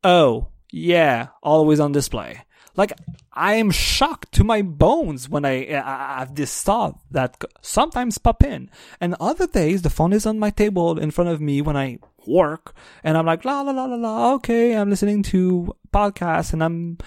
[0.04, 2.42] oh, yeah, always on display.
[2.74, 2.92] Like,
[3.32, 8.42] I am shocked to my bones when I, I have this thought that sometimes pop
[8.42, 8.70] in.
[9.00, 11.98] And other days, the phone is on my table in front of me when I
[12.26, 12.74] work.
[13.04, 16.98] And I'm like, la, la, la, la, la, okay, I'm listening to podcasts and I'm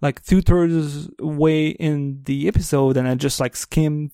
[0.00, 4.10] like two thirds way in the episode and I just like skim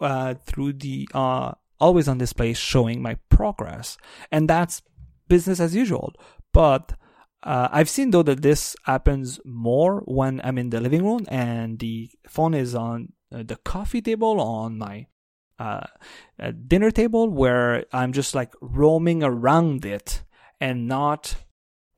[0.00, 3.96] uh, through the, uh, always on display showing my progress.
[4.32, 4.82] And that's
[5.28, 6.14] business as usual.
[6.52, 6.94] But
[7.42, 11.78] uh, I've seen though that this happens more when I'm in the living room and
[11.78, 15.06] the phone is on uh, the coffee table on my
[15.58, 15.86] uh,
[16.66, 20.22] dinner table where I'm just like roaming around it
[20.60, 21.36] and not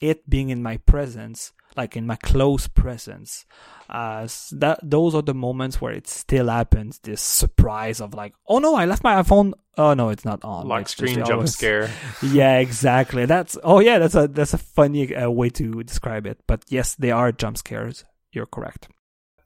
[0.00, 3.44] it being in my presence, like in my close presence.
[3.88, 6.98] Uh, that those are the moments where it still happens.
[7.00, 9.52] This surprise of like, oh no, I left my iPhone.
[9.76, 10.68] Oh no, it's not on.
[10.68, 11.90] Lock it's screen jump always- scare.
[12.22, 13.26] yeah, exactly.
[13.26, 16.40] That's oh yeah, that's a that's a funny uh, way to describe it.
[16.46, 18.04] But yes, they are jump scares.
[18.32, 18.88] You're correct.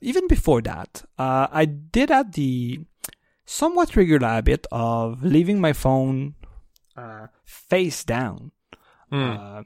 [0.00, 2.80] Even before that, uh, I did have the
[3.46, 6.34] somewhat regular habit of leaving my phone
[6.96, 8.52] uh, face down,
[9.10, 9.62] uh,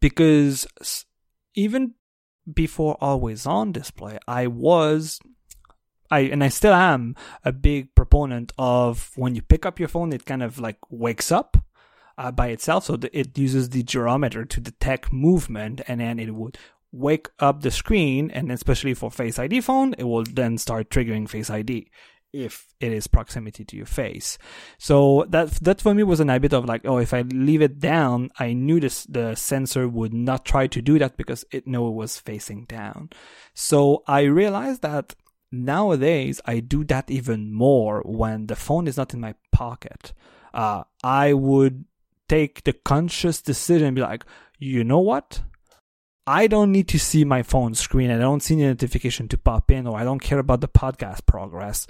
[0.00, 0.66] because
[1.54, 1.94] even
[2.52, 5.20] before always on display, I was.
[6.10, 10.12] I and I still am a big proponent of when you pick up your phone,
[10.12, 11.58] it kind of like wakes up
[12.16, 12.84] uh, by itself.
[12.84, 16.56] So the, it uses the gyrometer to detect movement, and then it would
[16.92, 18.30] wake up the screen.
[18.30, 21.90] And especially for Face ID phone, it will then start triggering Face ID
[22.32, 24.38] if it is proximity to your face.
[24.78, 27.78] So that that for me was an habit of like, oh, if I leave it
[27.78, 31.88] down, I knew this the sensor would not try to do that because it knew
[31.88, 33.10] it was facing down.
[33.54, 35.14] So I realized that
[35.50, 40.12] nowadays I do that even more when the phone is not in my pocket.
[40.52, 41.84] Uh, I would
[42.28, 44.24] take the conscious decision and be like,
[44.58, 45.42] you know what?
[46.26, 48.10] I don't need to see my phone screen.
[48.10, 51.24] I don't see any notification to pop in, or I don't care about the podcast
[51.24, 51.86] progress.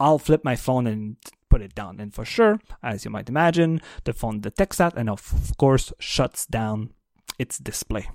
[0.00, 1.16] I'll flip my phone and
[1.48, 2.00] put it down.
[2.00, 6.46] And for sure, as you might imagine, the phone detects that and, of course, shuts
[6.46, 6.90] down
[7.38, 8.08] its display.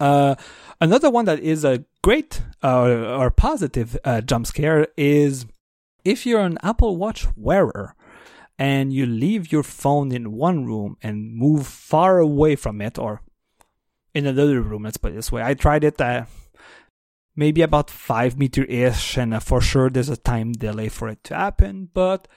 [0.00, 0.34] Uh,
[0.80, 5.46] another one that is a great uh, or positive uh, jump scare is
[6.04, 7.94] if you're an Apple Watch wearer
[8.58, 13.22] and you leave your phone in one room and move far away from it or
[14.14, 15.42] in another room, let's put it this way.
[15.42, 16.26] I tried it uh,
[17.36, 21.24] maybe about five meter ish, and uh, for sure there's a time delay for it
[21.24, 22.28] to happen, but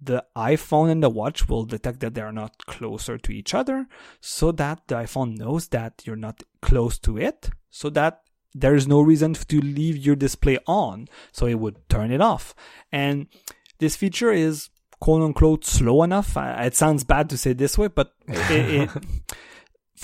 [0.00, 3.86] the iPhone and the watch will detect that they are not closer to each other
[4.20, 8.22] so that the iPhone knows that you're not close to it so that
[8.54, 12.54] there is no reason to leave your display on so it would turn it off.
[12.92, 13.26] And
[13.78, 14.68] this feature is
[15.00, 16.36] quote unquote slow enough.
[16.36, 18.90] It sounds bad to say this way but it, it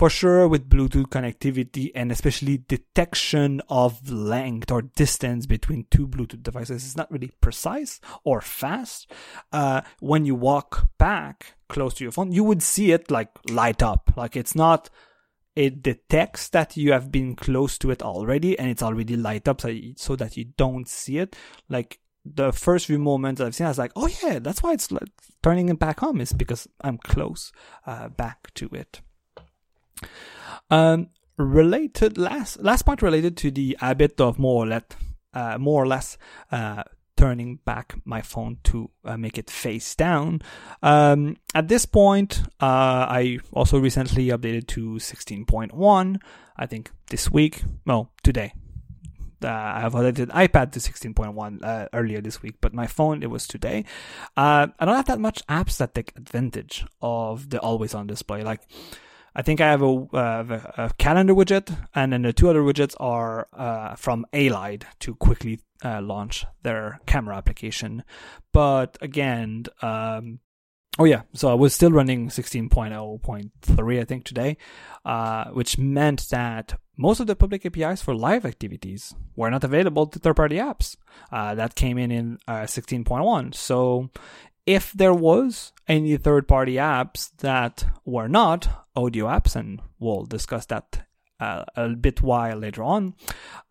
[0.01, 6.43] for sure with Bluetooth connectivity and especially detection of length or distance between two Bluetooth
[6.43, 9.13] devices is not really precise or fast.
[9.53, 13.83] Uh, when you walk back close to your phone, you would see it like light
[13.83, 14.11] up.
[14.17, 14.89] Like it's not,
[15.55, 19.61] it detects that you have been close to it already and it's already light up
[19.61, 21.37] so, so that you don't see it.
[21.69, 24.91] Like the first few moments I've seen, I was like, oh yeah, that's why it's
[24.91, 25.11] like,
[25.43, 27.53] turning it back on is because I'm close
[27.85, 29.03] uh, back to it.
[30.71, 31.09] Um,
[31.41, 34.85] related last last point related to the habit of more or less
[35.33, 36.19] uh, more or less
[36.53, 36.83] uh,
[37.17, 40.41] turning back my phone to uh, make it face down.
[40.83, 46.21] Um, at this point, uh, I also recently updated to 16.1.
[46.57, 48.55] I think this week, well, today.
[49.43, 53.31] Uh, I have updated iPad to 16.1 uh, earlier this week, but my phone it
[53.31, 53.85] was today.
[54.37, 58.43] I don't have that much apps that take advantage of the always on display.
[58.43, 58.63] Like
[59.35, 62.95] I think I have a, uh, a, calendar widget, and then the two other widgets
[62.99, 68.05] are uh, from Halide to quickly uh, launch their camera application.
[68.53, 70.41] But again, um,
[70.99, 74.57] oh yeah, so I was still running 16.0.3, I think, today,
[75.05, 80.07] uh, which meant that most of the public APIs for live activities were not available
[80.07, 80.97] to third party apps.
[81.33, 83.55] Uh, that came in in uh, 16.1.
[83.55, 84.11] So
[84.71, 90.67] if there was any third party apps that were not audio apps, and we'll discuss
[90.67, 91.07] that
[91.41, 93.15] uh, a bit while later on,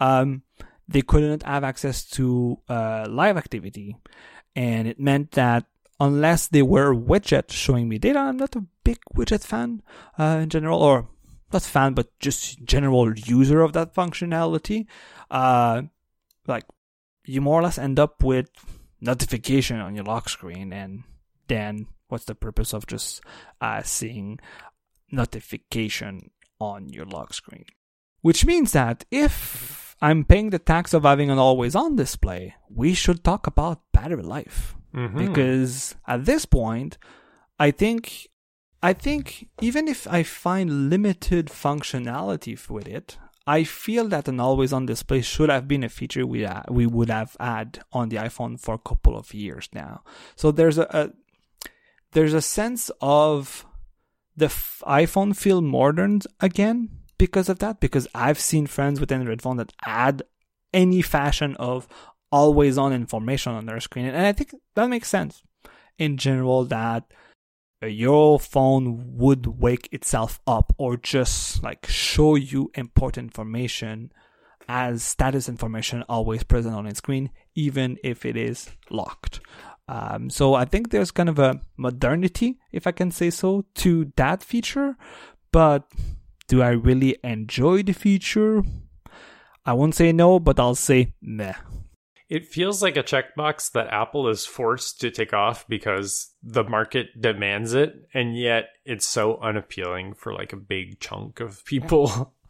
[0.02, 0.44] um,
[0.90, 3.96] they couldn't have access to uh, live activity.
[4.58, 5.68] And it meant that
[6.02, 9.82] unless they were widgets showing me data, I'm not a big widget fan
[10.18, 11.08] uh, in general, or
[11.54, 14.86] not fan, but just general user of that functionality.
[15.32, 15.84] Uh,
[16.46, 16.66] like
[17.24, 18.50] you more or less end up with
[19.02, 21.04] notification on your lock screen and
[21.48, 23.22] then what's the purpose of just
[23.62, 24.40] uh, seeing
[25.12, 27.66] notification on your lock screen
[28.22, 32.94] which means that if i'm paying the tax of having an always on display we
[32.94, 35.18] should talk about battery life mm-hmm.
[35.18, 36.98] because at this point
[37.58, 38.28] i think
[38.84, 43.18] i think even if i find limited functionality with it
[43.50, 46.86] I feel that an always on display should have been a feature we uh, we
[46.86, 50.04] would have had on the iPhone for a couple of years now.
[50.36, 51.10] So there's a, a
[52.12, 53.66] there's a sense of
[54.38, 57.80] the f- iPhone feel modern again because of that.
[57.80, 60.22] Because I've seen friends with Android phone that add
[60.72, 61.88] any fashion of
[62.32, 65.42] always on information on their screen, and I think that makes sense
[65.98, 66.66] in general.
[66.66, 67.12] That
[67.82, 74.12] your phone would wake itself up or just like show you important information
[74.68, 79.40] as status information always present on its screen, even if it is locked.
[79.88, 84.12] Um, so I think there's kind of a modernity, if I can say so, to
[84.18, 84.96] that feature.
[85.52, 85.92] But
[86.48, 88.62] do I really enjoy the feature?
[89.66, 91.56] I won't say no, but I'll say meh.
[92.30, 97.20] It feels like a checkbox that Apple is forced to take off because the market
[97.20, 102.34] demands it, and yet it's so unappealing for like a big chunk of people.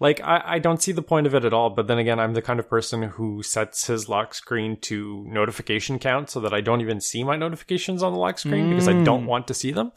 [0.00, 2.34] like I, I don't see the point of it at all but then again i'm
[2.34, 6.60] the kind of person who sets his lock screen to notification count so that i
[6.60, 8.70] don't even see my notifications on the lock screen mm.
[8.70, 9.28] because i don't mm.
[9.28, 9.92] want to see them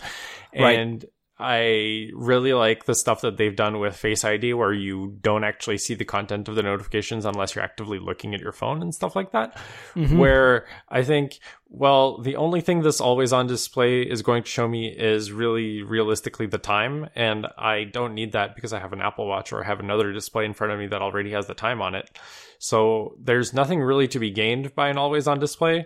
[0.53, 1.11] and right.
[1.39, 5.77] I really like the stuff that they've done with Face ID where you don't actually
[5.77, 9.15] see the content of the notifications unless you're actively looking at your phone and stuff
[9.15, 9.55] like that.
[9.93, 10.17] Mm-hmm.
[10.17, 11.37] Where I think,
[11.69, 15.83] well, the only thing this always on display is going to show me is really
[15.83, 17.07] realistically the time.
[17.15, 20.11] And I don't need that because I have an Apple Watch or I have another
[20.11, 22.09] display in front of me that already has the time on it.
[22.57, 25.85] So there's nothing really to be gained by an always on display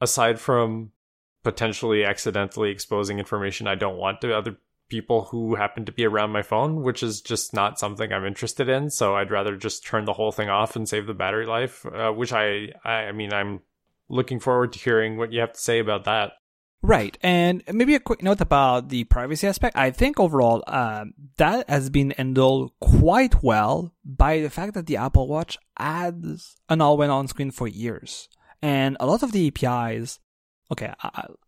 [0.00, 0.92] aside from
[1.44, 4.56] potentially accidentally exposing information I don't want to other
[4.88, 8.68] people who happen to be around my phone, which is just not something I'm interested
[8.68, 8.90] in.
[8.90, 12.10] So I'd rather just turn the whole thing off and save the battery life, uh,
[12.10, 13.60] which I, I, I mean, I'm
[14.08, 16.32] looking forward to hearing what you have to say about that.
[16.80, 19.76] Right, and maybe a quick note about the privacy aspect.
[19.76, 24.96] I think overall um, that has been handled quite well by the fact that the
[24.96, 28.28] Apple Watch adds an always on screen for years,
[28.62, 30.20] and a lot of the APIs
[30.70, 30.92] okay,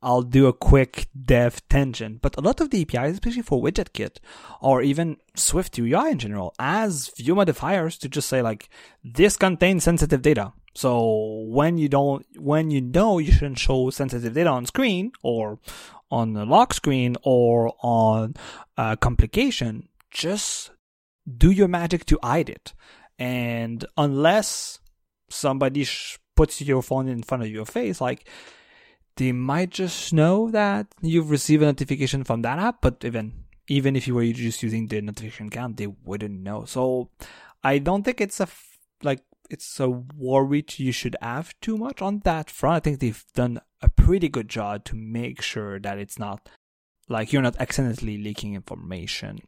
[0.03, 4.17] I'll do a quick dev tangent, but a lot of the APIs, especially for WidgetKit
[4.61, 8.71] or even Swift UI in general, as view modifiers to just say like,
[9.05, 10.53] this contains sensitive data.
[10.75, 15.59] So when you don't, when you know you shouldn't show sensitive data on screen or
[16.11, 18.35] on the lock screen or on
[18.77, 20.71] a complication, just
[21.37, 22.73] do your magic to hide it.
[23.19, 24.81] And unless
[25.29, 28.27] somebody sh- puts your phone in front of your face, like,
[29.21, 33.95] they might just know that you've received a notification from that app, but even even
[33.95, 36.65] if you were just using the notification count, they wouldn't know.
[36.65, 37.11] So
[37.63, 38.49] I don't think it's a
[39.03, 42.77] like it's a worry you should have too much on that front.
[42.77, 46.49] I think they've done a pretty good job to make sure that it's not
[47.11, 49.41] like you're not accidentally leaking information.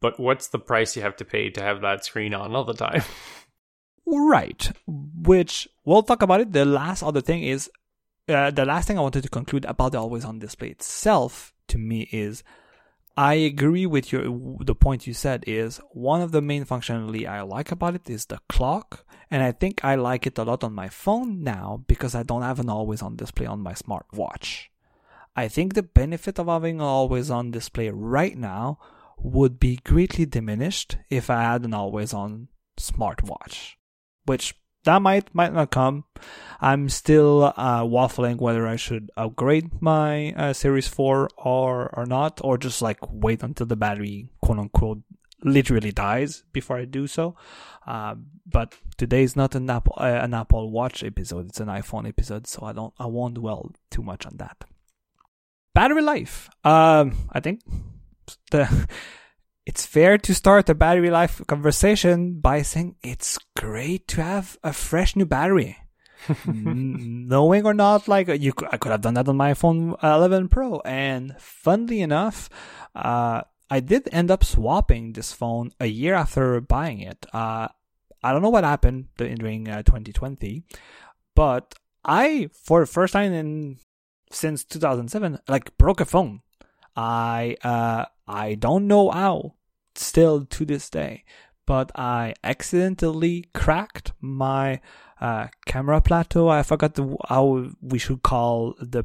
[0.00, 2.72] But what's the price you have to pay to have that screen on all the
[2.72, 3.02] time?
[4.06, 4.72] right.
[4.86, 6.52] Which we'll talk about it.
[6.52, 7.68] The last other thing is
[8.30, 11.78] uh, the last thing I wanted to conclude about the always on display itself to
[11.78, 12.42] me is
[13.16, 14.22] I agree with your
[14.60, 18.26] the point you said is one of the main functionality I like about it is
[18.26, 22.14] the clock and I think I like it a lot on my phone now because
[22.14, 24.66] I don't have an always on display on my smartwatch.
[25.36, 28.78] I think the benefit of having an always on display right now
[29.18, 33.74] would be greatly diminished if I had an always on smartwatch,
[34.24, 34.54] which
[34.84, 36.04] that might might not come.
[36.60, 42.40] I'm still uh, waffling whether I should upgrade my uh, Series 4 or or not,
[42.42, 45.02] or just like wait until the battery quote unquote
[45.42, 47.34] literally dies before I do so.
[47.86, 48.14] Uh,
[48.46, 52.46] but today is not an Apple uh, an Apple Watch episode; it's an iPhone episode,
[52.46, 54.64] so I don't I won't dwell too much on that.
[55.74, 56.50] Battery life.
[56.64, 57.60] Um, I think
[58.50, 58.88] the
[59.66, 64.72] it's fair to start a battery life conversation by saying it's great to have a
[64.72, 65.76] fresh new battery.
[66.46, 70.80] knowing or not, like you, I could have done that on my iPhone 11 Pro,
[70.80, 72.50] and funnily enough,
[72.94, 77.24] uh, I did end up swapping this phone a year after buying it.
[77.32, 77.68] Uh,
[78.22, 80.64] I don't know what happened during uh, 2020,
[81.34, 83.78] but I, for the first time in
[84.30, 86.42] since 2007, like broke a phone.
[86.96, 89.54] I uh I don't know how
[89.94, 91.24] still to this day.
[91.66, 94.80] But I accidentally cracked my
[95.20, 96.48] uh, camera plateau.
[96.48, 99.04] I forgot the, how we should call the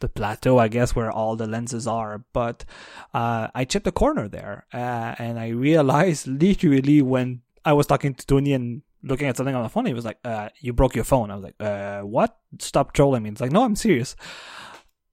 [0.00, 2.24] the plateau, I guess, where all the lenses are.
[2.32, 2.64] But
[3.12, 8.14] uh, I chipped a corner there, uh, and I realized literally when I was talking
[8.14, 10.94] to Tony and looking at something on the phone, he was like, uh, "You broke
[10.94, 12.36] your phone." I was like, uh, "What?
[12.58, 14.16] Stop trolling me." It's like, "No, I'm serious.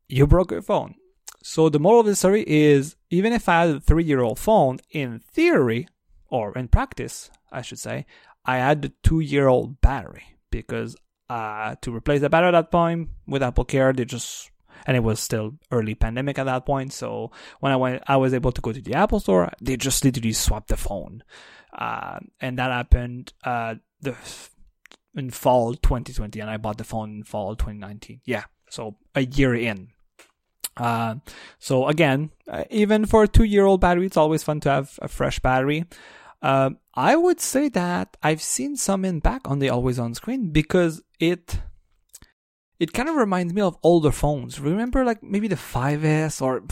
[0.10, 0.96] You broke your phone."
[1.44, 4.40] So the moral of the story is even if I had a three year old
[4.40, 5.88] phone, in theory,
[6.30, 8.06] or in practice, I should say,
[8.46, 10.96] I had the two year old battery because
[11.30, 14.52] uh, to replace the battery at that point with Apple Care, they just
[14.86, 16.94] and it was still early pandemic at that point.
[16.94, 19.52] So when I went, I was able to go to the Apple store.
[19.62, 21.24] They just literally swapped the phone,
[21.74, 24.16] uh, and that happened uh, the
[25.16, 28.22] in fall 2020, and I bought the phone in fall 2019.
[28.26, 29.90] Yeah, so a year in.
[30.78, 31.16] Uh,
[31.60, 35.40] so again, uh, even for a two-year-old battery, it's always fun to have a fresh
[35.40, 35.86] battery.
[36.42, 40.52] Uh, I would say that I've seen some in back on the always on screen
[40.52, 41.60] because it
[42.80, 44.60] it kind of reminds me of older phones.
[44.60, 46.64] Remember, like maybe the 5S, or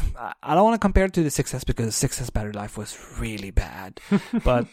[0.43, 2.97] I don't want to compare it to the 6S because the 6S battery life was
[3.19, 3.99] really bad.
[4.43, 4.67] but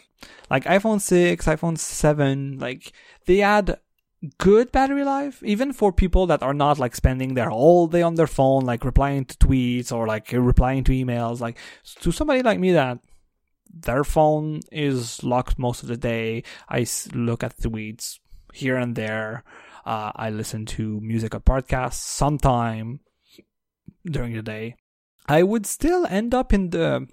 [0.49, 2.93] like iPhone 6, iPhone 7, like
[3.25, 3.79] they had
[4.37, 8.15] good battery life, even for people that are not like spending their whole day on
[8.15, 11.39] their phone, like replying to tweets or like replying to emails.
[11.39, 11.57] Like
[12.01, 12.99] to somebody like me that
[13.73, 16.43] their phone is locked most of the day.
[16.69, 18.19] I look at tweets
[18.53, 19.43] here and there.
[19.85, 23.01] Uh, I listen to music or podcasts sometime
[24.05, 24.75] during the day.
[25.27, 27.07] I would still end up in the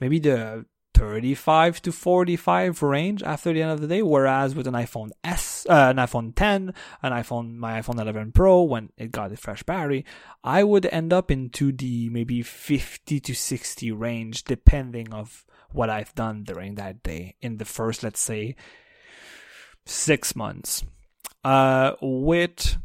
[0.00, 0.66] maybe the
[1.00, 4.02] 35 to 45 range after the end of the day.
[4.02, 8.62] Whereas with an iPhone S, uh, an iPhone 10, an iPhone, my iPhone 11 Pro,
[8.62, 10.04] when it got a fresh battery,
[10.44, 16.14] I would end up into the maybe 50 to 60 range, depending of what I've
[16.14, 18.54] done during that day in the first, let's say,
[19.86, 20.84] six months.
[21.42, 22.76] Uh, with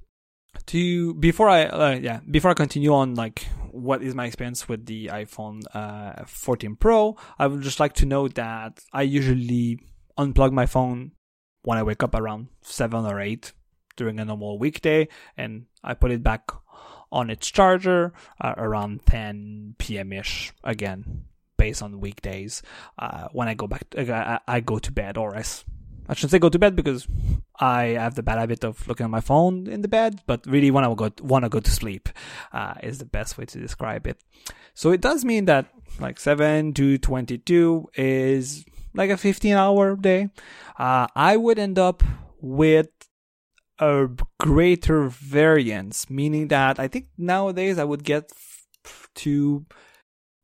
[0.67, 3.45] to before I uh, yeah before I continue on like
[3.75, 8.05] what is my experience with the iPhone uh, 14 Pro, I would just like to
[8.05, 9.79] know that I usually
[10.17, 11.11] unplug my phone
[11.63, 13.51] when I wake up around seven or eight
[13.97, 15.07] during a normal weekday,
[15.37, 16.51] and I put it back
[17.11, 20.13] on its charger uh, around 10 p.m.
[20.13, 21.25] ish again,
[21.57, 22.61] based on weekdays.
[22.97, 25.65] Uh, when I go back, to, I, I go to bed, or as
[26.07, 27.07] I should say go to bed because
[27.59, 30.71] I have the bad habit of looking at my phone in the bed, but really
[30.71, 32.09] when I go want to go to sleep
[32.51, 34.19] uh, is the best way to describe it.
[34.73, 35.67] So it does mean that
[35.99, 40.29] like 7 to 22 is like a 15 hour day.
[40.77, 42.03] Uh, I would end up
[42.41, 42.89] with
[43.79, 44.07] a
[44.39, 48.31] greater variance, meaning that I think nowadays I would get
[49.15, 49.65] to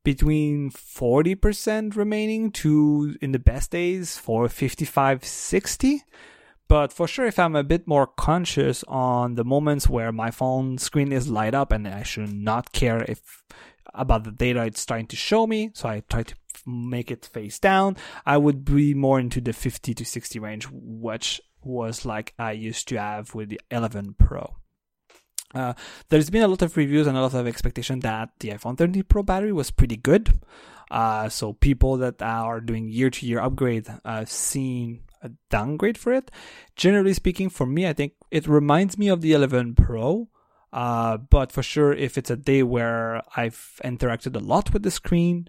[0.03, 6.01] between 40% remaining to in the best days for 55 60
[6.71, 10.77] but for sure if i'm a bit more conscious on the moments where my phone
[10.77, 13.43] screen is light up and i should not care if
[13.93, 16.33] about the data it's trying to show me so i try to
[16.65, 21.41] make it face down i would be more into the 50 to 60 range which
[21.61, 24.55] was like i used to have with the 11 pro
[25.53, 25.73] uh,
[26.07, 29.03] there's been a lot of reviews and a lot of expectation that the iPhone 13
[29.03, 30.39] Pro battery was pretty good.
[30.89, 36.31] Uh, so people that are doing year-to-year upgrade have seen a downgrade for it.
[36.75, 40.29] Generally speaking, for me, I think it reminds me of the 11 Pro.
[40.73, 44.91] Uh, but for sure, if it's a day where I've interacted a lot with the
[44.91, 45.47] screen,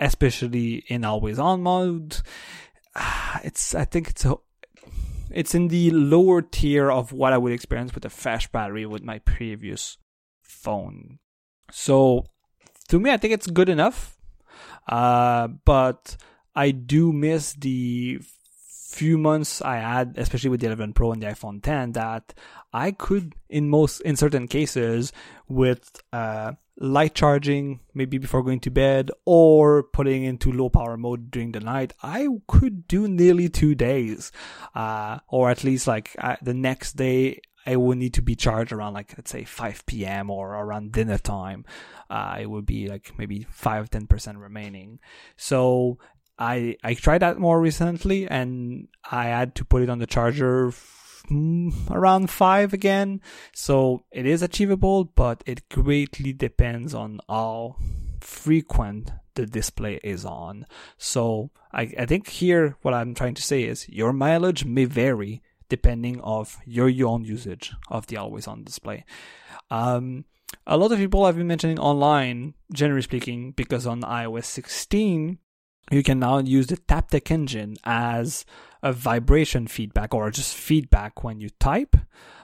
[0.00, 2.22] especially in always on mode,
[3.44, 4.36] it's I think it's a
[5.30, 9.02] it's in the lower tier of what I would experience with a flash battery with
[9.02, 9.98] my previous
[10.42, 11.18] phone.
[11.70, 12.26] So
[12.88, 14.16] to me, I think it's good enough.
[14.86, 16.16] Uh, but
[16.54, 18.20] I do miss the
[18.94, 22.32] few months I had, especially with the 11 Pro and the iPhone 10, that
[22.72, 25.12] I could, in most, in certain cases,
[25.48, 31.30] with uh, light charging, maybe before going to bed, or putting into low power mode
[31.30, 34.32] during the night, I could do nearly two days,
[34.74, 37.40] uh, or at least like uh, the next day.
[37.66, 40.28] I would need to be charged around like let's say 5 p.m.
[40.28, 41.64] or around dinner time.
[42.10, 45.00] Uh, it would be like maybe 5 10% remaining.
[45.38, 45.98] So
[46.38, 50.72] I I tried that more recently, and I had to put it on the charger
[51.30, 53.20] mm, around five again.
[53.52, 57.76] So it is achievable, but it greatly depends on how
[58.20, 60.66] frequent the display is on.
[60.96, 65.42] So I, I think here what I'm trying to say is your mileage may vary
[65.68, 69.04] depending of your own usage of the always on display.
[69.70, 70.24] Um,
[70.66, 75.38] a lot of people have been mentioning online, generally speaking, because on iOS 16,
[75.90, 78.44] you can now use the Taptic engine as
[78.82, 81.96] a vibration feedback or just feedback when you type.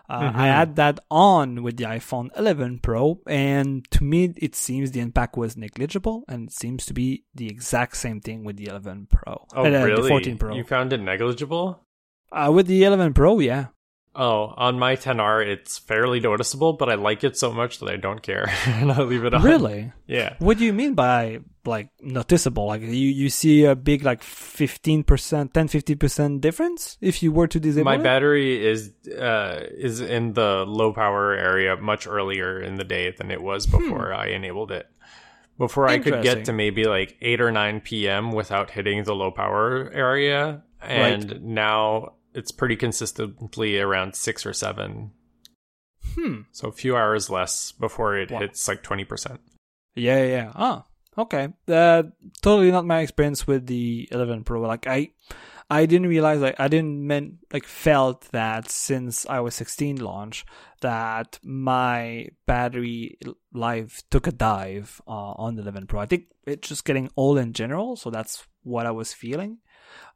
[0.09, 0.41] Uh, mm-hmm.
[0.41, 4.99] I had that on with the iPhone 11 Pro, and to me, it seems the
[4.99, 9.07] impact was negligible, and it seems to be the exact same thing with the 11
[9.09, 9.47] Pro.
[9.55, 10.03] Oh, uh, really?
[10.03, 10.57] The 14 Pro.
[10.57, 11.86] You found it negligible?
[12.32, 13.66] Uh, with the 11 Pro, yeah.
[14.16, 17.97] Oh, on my 10R, it's fairly noticeable, but I like it so much that I
[17.97, 19.43] don't care, and I leave it on.
[19.43, 19.93] Really?
[20.09, 20.34] Yeah.
[20.41, 22.67] What do you mean by like noticeable?
[22.67, 27.61] Like you you see a big like 15%, 10 50% difference if you were to
[27.61, 28.03] disable My it?
[28.03, 33.31] battery is uh is in the low power area much earlier in the day than
[33.31, 34.21] it was before hmm.
[34.21, 34.87] I enabled it.
[35.59, 38.33] Before I could get to maybe like 8 or 9 p.m.
[38.33, 41.43] without hitting the low power area, and right.
[41.43, 45.13] now it's pretty consistently around six or seven.
[46.15, 46.43] Hmm.
[46.53, 48.41] So a few hours less before it wow.
[48.41, 49.41] hits like twenty percent.
[49.95, 50.53] Yeah, yeah.
[50.55, 50.87] Ah,
[51.21, 51.49] okay.
[51.68, 52.05] Uh,
[52.43, 54.61] totally not my experience with the 11 Pro.
[54.61, 55.11] Like I,
[55.71, 60.45] I didn't realize like I didn't meant like felt that since iOS 16 launch
[60.81, 63.18] that my battery
[63.53, 66.01] life took a dive uh, on the 11 Pro.
[66.01, 69.59] I think it's just getting old in general, so that's what I was feeling.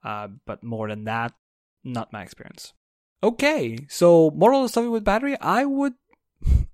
[0.03, 1.33] Uh, but more than that,
[1.85, 2.73] not my experience.
[3.23, 5.95] Okay, so moral story with battery, I would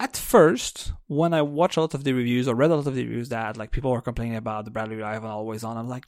[0.00, 2.94] at first, when I watch a lot of the reviews or read a lot of
[2.94, 5.90] the reviews that like people were complaining about the battery life and always on, I'm
[5.90, 6.06] like,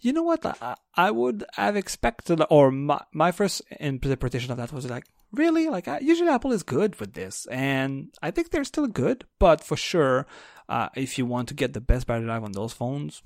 [0.00, 0.44] you know what?
[0.44, 5.70] I, I would have expected, or my, my first interpretation of that was like, really?
[5.70, 9.78] Like, usually Apple is good with this, and I think they're still good, but for
[9.78, 10.26] sure,
[10.68, 13.22] uh, if you want to get the best battery life on those phones,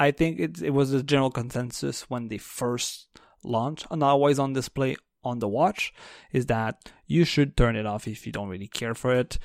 [0.00, 3.06] I think it, it was the general consensus when they first
[3.44, 5.92] launched and always on display on the watch
[6.32, 9.38] is that you should turn it off if you don't really care for it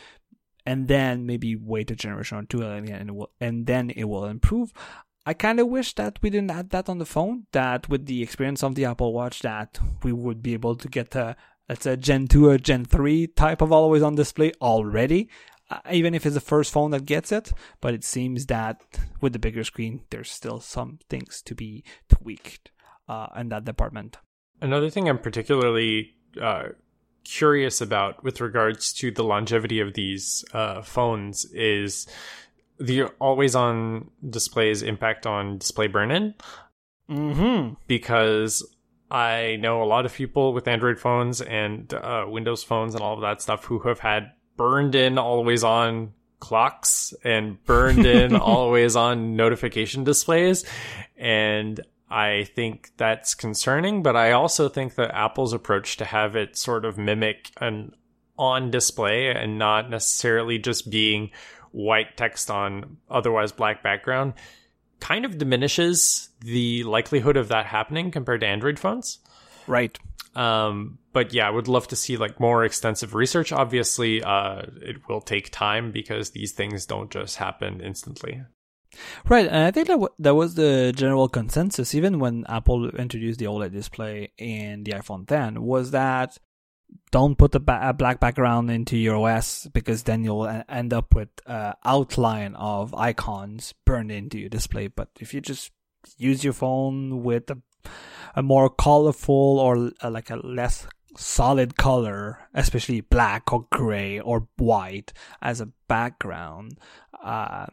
[0.66, 4.72] and then maybe wait a generation or two and, will, and then it will improve
[5.26, 8.22] i kind of wish that we didn't add that on the phone that with the
[8.22, 11.36] experience of the apple watch that we would be able to get a
[11.70, 15.30] it's a Gen 2 or Gen 3 type of always on display already,
[15.70, 17.54] uh, even if it's the first phone that gets it.
[17.80, 18.84] But it seems that
[19.22, 22.72] with the bigger screen, there's still some things to be tweaked
[23.08, 24.18] uh, in that department.
[24.62, 26.70] Another thing I'm particularly uh,
[27.24, 32.08] curious about with regards to the longevity of these uh, phones is
[32.80, 36.34] the always on display's impact on display burn in.
[37.10, 37.74] Mm-hmm.
[37.88, 38.66] Because
[39.12, 43.16] I know a lot of people with Android phones and uh, Windows phones and all
[43.16, 48.96] of that stuff who have had burned in always on clocks and burned in always
[48.96, 50.66] on notification displays.
[51.16, 51.80] And
[52.14, 56.86] I think that's concerning, but I also think that Apple's approach to have it sort
[56.86, 57.96] of mimic an
[58.38, 61.32] on display and not necessarily just being
[61.72, 64.34] white text on otherwise black background
[65.00, 69.20] kind of diminishes the likelihood of that happening compared to Android phones.
[69.66, 69.98] Right.
[70.36, 73.52] Um, but yeah, I would love to see like more extensive research.
[73.52, 78.44] Obviously, uh, it will take time because these things don't just happen instantly.
[79.28, 83.40] Right, and I think that w- that was the general consensus, even when Apple introduced
[83.40, 86.38] the OLED display in the iPhone 10, was that
[87.12, 91.14] don't put a, ba- a black background into your OS because then you'll end up
[91.16, 94.88] with uh, outline of icons burned into your display.
[94.88, 95.72] But if you just
[96.18, 97.58] use your phone with a,
[98.36, 104.48] a more colorful or uh, like a less solid color, especially black or gray or
[104.58, 106.78] white as a background,
[107.24, 107.68] uh,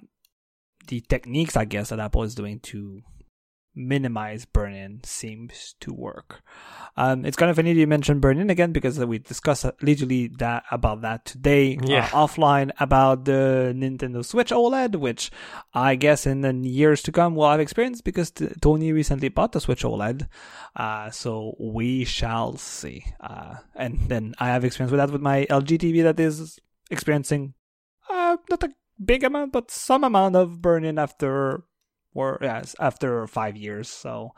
[0.87, 3.03] the techniques I guess that Apple is doing to
[3.75, 6.43] minimize burn-in seems to work.
[6.97, 11.03] Um, it's kind of funny you mentioned burn-in again because we discussed literally that about
[11.03, 12.05] that today uh, yeah.
[12.13, 15.31] uh, offline about the Nintendo Switch OLED, which
[15.73, 19.53] I guess in the years to come we'll have experience because t- Tony recently bought
[19.53, 20.29] the Switch OLED.
[20.75, 23.05] Uh, so we shall see.
[23.21, 26.59] Uh, and then I have experience with that with my LG TV that is
[26.91, 27.55] experiencing
[28.11, 28.71] uh, not a
[29.03, 31.65] big amount, but some amount of burn-in after
[32.15, 33.89] or yes, after five years.
[33.89, 34.35] So,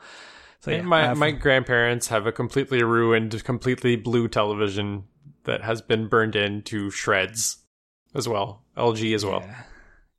[0.59, 5.05] so yeah, my my grandparents have a completely ruined, completely blue television
[5.45, 7.57] that has been burned into shreds
[8.15, 8.63] as well.
[8.77, 9.43] LG as well.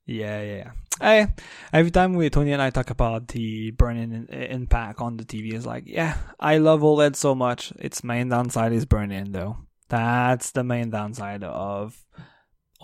[0.06, 0.70] Yeah, yeah, yeah.
[1.00, 1.32] I
[1.72, 5.66] every time we Tony and I talk about the burn-in impact on the TV is
[5.66, 7.72] like, yeah, I love OLED so much.
[7.78, 9.58] Its main downside is burn-in, though.
[9.88, 12.04] That's the main downside of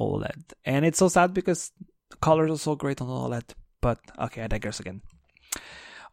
[0.01, 1.73] OLED, and it's so sad because
[2.21, 3.55] colors are so great on OLED.
[3.81, 5.03] But okay, I digress again.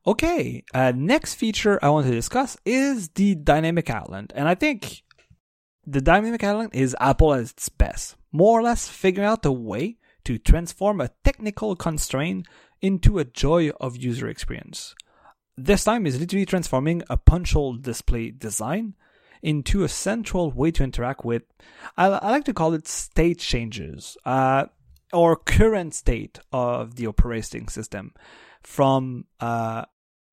[0.06, 5.04] Okay, uh, next feature I want to discuss is the dynamic island, and I think
[5.86, 9.98] the dynamic island is Apple at its best, more or less figuring out a way
[10.26, 12.46] to transform a technical constraint
[12.82, 14.94] into a joy of user experience.
[15.56, 18.96] This time is literally transforming a punch hole display design
[19.42, 21.44] into a central way to interact with.
[21.98, 24.18] I, I like to call it state changes.
[24.26, 24.66] Uh,
[25.14, 28.14] or current state of the operating system
[28.62, 29.86] from uh,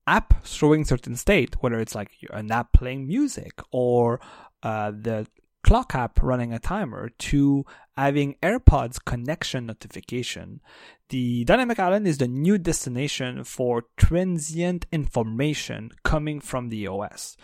[0.07, 4.19] app showing certain state, whether it's like an app playing music or
[4.63, 5.27] uh, the
[5.63, 7.65] clock app running a timer to
[7.97, 10.61] having AirPods connection notification.
[11.09, 17.37] The Dynamic Island is the new destination for transient information coming from the OS.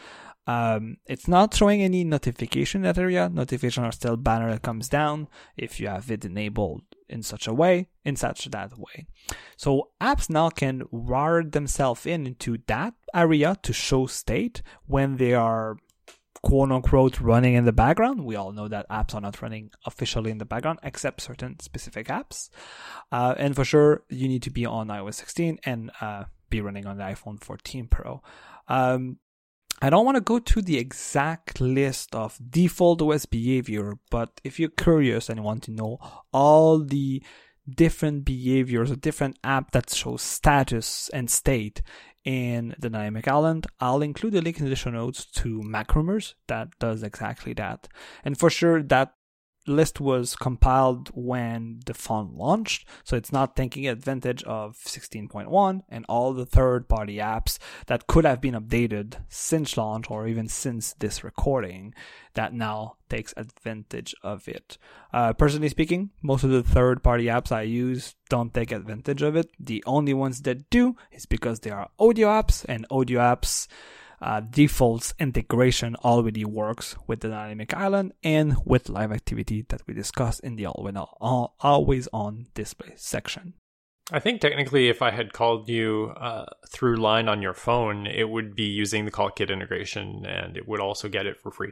[0.48, 3.30] Um, it's not showing any notification that area.
[3.30, 7.54] Notification are still banner that comes down if you have it enabled in such a
[7.54, 9.06] way, in such that way.
[9.56, 15.34] So apps now can wire themselves in into that area to show state when they
[15.34, 15.78] are
[16.44, 18.26] quote unquote running in the background.
[18.26, 22.08] We all know that apps are not running officially in the background except certain specific
[22.08, 22.50] apps.
[23.12, 26.88] Uh, and for sure, you need to be on iOS 16 and uh, be running
[26.88, 28.22] on the iPhone 14 Pro.
[28.68, 29.18] Um,
[29.84, 34.60] I don't want to go to the exact list of default OS behavior, but if
[34.60, 35.98] you're curious and want to know
[36.32, 37.24] all the
[37.68, 41.82] different behaviors, a different app that shows status and state
[42.24, 46.78] in the dynamic island, I'll include a link in the show notes to Macrumors that
[46.80, 47.88] does exactly that.
[48.24, 49.16] And for sure, that
[49.68, 56.06] list was compiled when the font launched, so it's not taking advantage of 16.1 and
[56.08, 57.58] all the third party apps
[57.88, 61.94] that could have been updated since launch or even since this recording
[62.34, 64.78] that now takes advantage of it.
[65.14, 69.36] Uh, personally speaking, most of the third party apps I use don't take advantage of
[69.36, 69.50] it.
[69.60, 73.68] The only ones that do is because they are audio apps and audio apps
[74.22, 79.94] uh, defaults integration already works with the dynamic island and with live activity that we
[79.94, 83.54] discussed in the always on display section.
[84.14, 88.30] I think technically, if I had called you uh, through line on your phone, it
[88.30, 91.72] would be using the CallKit integration and it would also get it for free.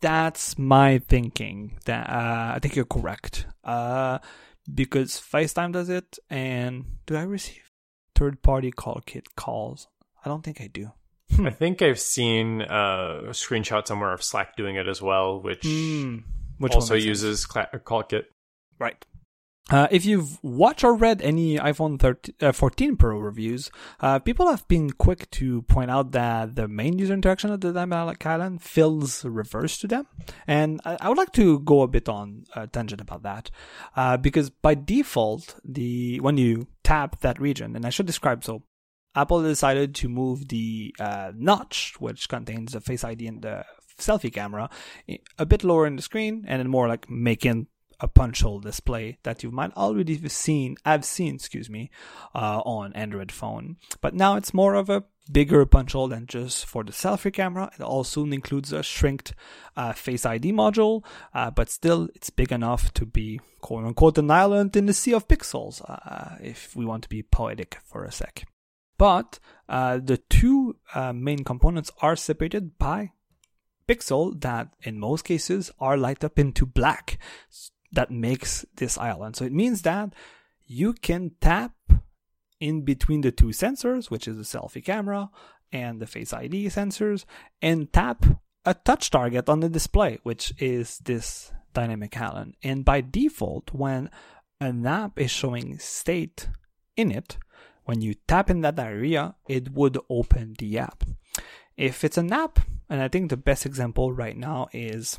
[0.00, 1.78] That's my thinking.
[1.84, 3.46] That uh, I think you're correct.
[3.62, 4.18] Uh,
[4.72, 7.70] because FaceTime does it, and do I receive
[8.14, 9.88] third-party CallKit calls?
[10.24, 10.92] I don't think I do.
[11.40, 15.64] I think I've seen uh, a screenshot somewhere of Slack doing it as well, which,
[15.64, 16.18] Hmm.
[16.58, 18.24] Which also uses cla- CallKit.
[18.78, 19.04] Right.
[19.70, 23.70] Uh, if you've watched or read any iPhone 13, uh, 14 Pro reviews,
[24.00, 27.72] uh, people have been quick to point out that the main user interaction of the
[27.72, 30.06] Dynamic Island feels reverse to them.
[30.46, 33.50] And I, I would like to go a bit on a tangent about that.
[33.96, 38.62] Uh, because by default, the when you tap that region, and I should describe so,
[39.14, 43.64] Apple decided to move the uh, notch, which contains the Face ID and the
[43.98, 44.68] selfie camera,
[45.38, 47.68] a bit lower in the screen, and then more like making
[48.00, 51.90] a punch hole display that you might already have seen, have seen, excuse me,
[52.34, 53.76] uh, on Android phone.
[54.00, 57.70] But now it's more of a bigger punch hole than just for the selfie camera.
[57.78, 59.32] It also includes a shrinked
[59.76, 64.30] uh, Face ID module, uh, but still it's big enough to be quote unquote an
[64.30, 68.12] island in the sea of pixels, uh, if we want to be poetic for a
[68.12, 68.44] sec.
[68.96, 69.38] But
[69.68, 73.12] uh, the two uh, main components are separated by
[73.88, 77.18] pixel that in most cases are light up into black
[77.92, 79.36] that makes this island.
[79.36, 80.14] So it means that
[80.66, 81.72] you can tap
[82.60, 85.30] in between the two sensors, which is the selfie camera
[85.72, 87.24] and the Face ID sensors,
[87.60, 88.24] and tap
[88.64, 92.54] a touch target on the display, which is this dynamic island.
[92.62, 94.10] And by default, when
[94.60, 96.48] an app is showing state
[96.96, 97.36] in it,
[97.84, 101.04] when you tap in that area, it would open the app.
[101.76, 105.18] If it's an app, and I think the best example right now is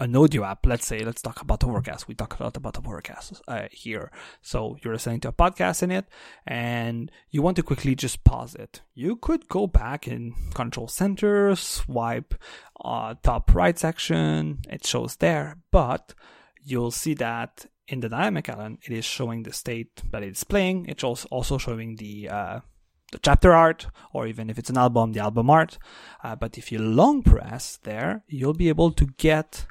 [0.00, 0.64] an audio app.
[0.64, 2.08] Let's say, let's talk about Overcast.
[2.08, 4.10] We talk a lot about Overcast uh, here.
[4.40, 6.06] So you're listening to a podcast in it,
[6.46, 8.80] and you want to quickly just pause it.
[8.94, 12.34] You could go back in Control Center, swipe
[12.82, 14.60] uh, top right section.
[14.68, 16.14] It shows there, but
[16.64, 20.86] you'll see that in the dynamic island, it is showing the state that it's playing.
[20.86, 22.60] It's also showing the uh,
[23.10, 25.78] the chapter art, or even if it's an album, the album art.
[26.22, 29.66] Uh, but if you long press there, you'll be able to get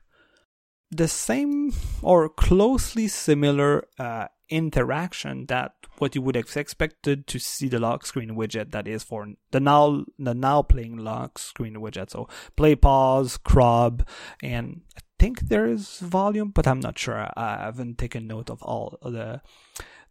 [0.91, 7.69] the same or closely similar uh, interaction that what you would have expected to see
[7.69, 12.09] the lock screen widget that is for the now the now playing lock screen widget.
[12.09, 14.03] So play, pause, crop,
[14.43, 14.81] and
[15.19, 17.29] think there is volume, but I'm not sure.
[17.35, 19.41] I haven't taken note of all the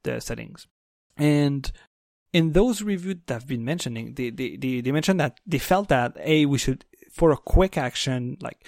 [0.04, 0.66] the settings.
[1.16, 1.70] And
[2.32, 5.88] in those reviews that I've been mentioning, they, they, they, they mentioned that they felt
[5.88, 8.64] that a we should for a quick action like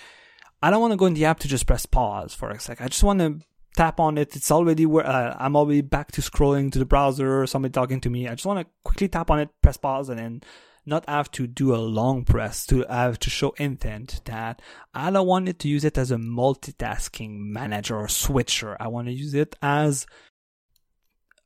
[0.62, 2.80] I don't want to go in the app to just press pause for a sec.
[2.80, 3.40] I just want to
[3.76, 4.36] tap on it.
[4.36, 8.00] It's already where uh, I'm already back to scrolling to the browser or somebody talking
[8.02, 8.28] to me.
[8.28, 10.42] I just want to quickly tap on it, press pause, and then
[10.90, 14.60] not have to do a long press to have to show intent that
[14.92, 18.76] I don't want it to use it as a multitasking manager or switcher.
[18.78, 20.06] I want to use it as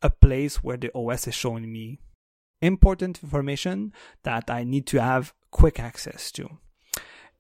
[0.03, 1.99] a place where the OS is showing me
[2.61, 3.93] important information
[4.23, 6.49] that I need to have quick access to.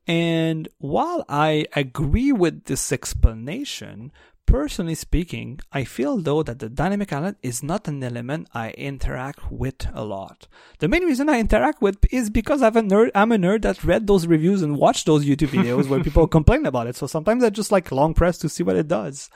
[0.06, 4.12] And while I agree with this explanation,
[4.54, 9.50] personally speaking, I feel though that the dynamic island is not an element I interact
[9.50, 10.46] with a lot.
[10.78, 13.82] The main reason I interact with is because I'm a nerd, I'm a nerd that
[13.82, 16.94] read those reviews and watched those YouTube videos where people complain about it.
[16.94, 19.28] So sometimes I just like long press to see what it does.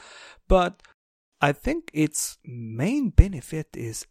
[0.46, 0.84] But
[1.40, 4.06] I think its main benefit is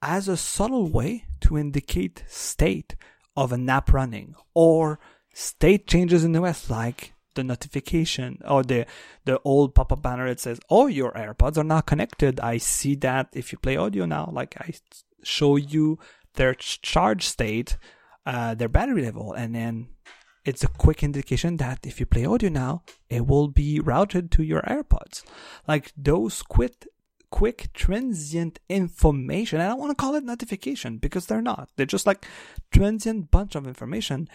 [0.00, 2.96] as a subtle way to indicate state
[3.36, 4.98] of an app running or
[5.34, 8.86] state changes in the OS like the notification or the
[9.24, 12.40] the old pop-up banner that says oh your AirPods are not connected.
[12.40, 14.74] I see that if you play audio now like I
[15.22, 15.98] show you
[16.34, 17.76] their charge state,
[18.26, 19.88] uh, their battery level and then
[20.48, 24.42] it's a quick indication that if you play audio now, it will be routed to
[24.42, 25.22] your AirPods.
[25.66, 26.86] Like those quick,
[27.30, 29.60] quick transient information.
[29.60, 31.68] I don't want to call it notification because they're not.
[31.76, 32.24] They're just like
[32.70, 34.26] transient bunch of information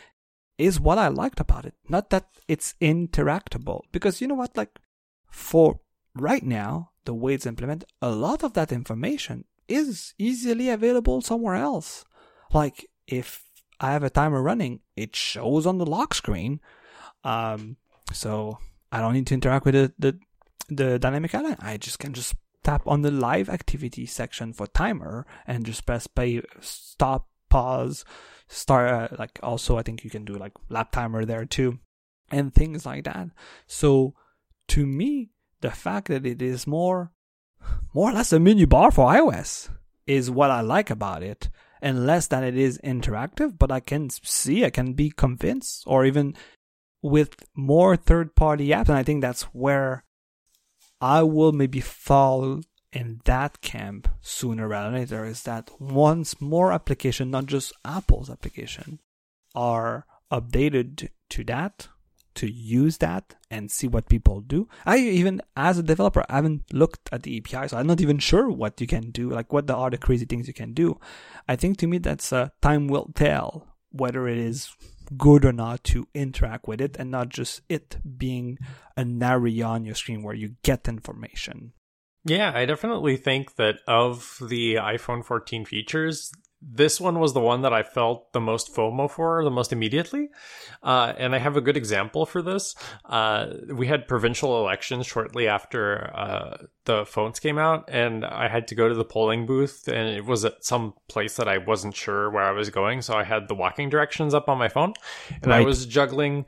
[0.58, 1.74] is what I liked about it.
[1.90, 4.56] Not that it's interactable because you know what?
[4.56, 4.80] Like
[5.28, 5.80] for
[6.16, 11.56] right now, the way it's implemented, a lot of that information is easily available somewhere
[11.56, 12.06] else.
[12.52, 13.44] Like if
[13.80, 16.62] I have a timer running, it shows on the lock screen.
[17.24, 17.78] Um,
[18.12, 18.60] so
[18.92, 20.20] I don't need to interact with the, the,
[20.70, 21.58] the dynamic island.
[21.60, 26.08] I just can just tap on the live activity section for timer and just press
[26.08, 28.06] play, stop, pause,
[28.48, 29.12] start.
[29.12, 31.80] Uh, like also, I think you can do like lap timer there too,
[32.32, 33.30] and things like that.
[33.68, 34.16] So
[34.70, 35.30] to me,
[35.62, 37.12] the fact that it is more,
[37.94, 39.70] more or less a menu bar for iOS
[40.06, 41.50] is what I like about it
[41.82, 46.06] and less that it is interactive, but I can see, I can be convinced or
[46.06, 46.36] even
[47.02, 48.88] with more third party apps.
[48.88, 50.06] And I think that's where
[51.02, 52.62] I will maybe fall
[52.94, 58.30] in that camp sooner rather than later is that once more application, not just Apple's
[58.30, 59.00] application,
[59.56, 61.88] are updated to that,
[62.36, 64.68] to use that and see what people do.
[64.86, 68.20] I even, as a developer, I haven't looked at the API, so I'm not even
[68.20, 71.00] sure what you can do, like what are the crazy things you can do.
[71.48, 74.72] I think to me that's a uh, time will tell whether it is
[75.18, 78.58] good or not to interact with it and not just it being
[78.98, 81.74] an area on your screen where you get information.
[82.26, 87.64] Yeah, I definitely think that of the iPhone 14 features, this one was the one
[87.64, 90.30] that I felt the most FOMO for the most immediately.
[90.82, 92.76] Uh, and I have a good example for this.
[93.04, 98.68] Uh, we had provincial elections shortly after uh, the phones came out, and I had
[98.70, 101.96] to go to the polling booth, and it was at some place that I wasn't
[101.96, 103.02] sure where I was going.
[103.02, 104.94] So I had the walking directions up on my phone,
[105.42, 105.62] and right.
[105.62, 106.46] I was juggling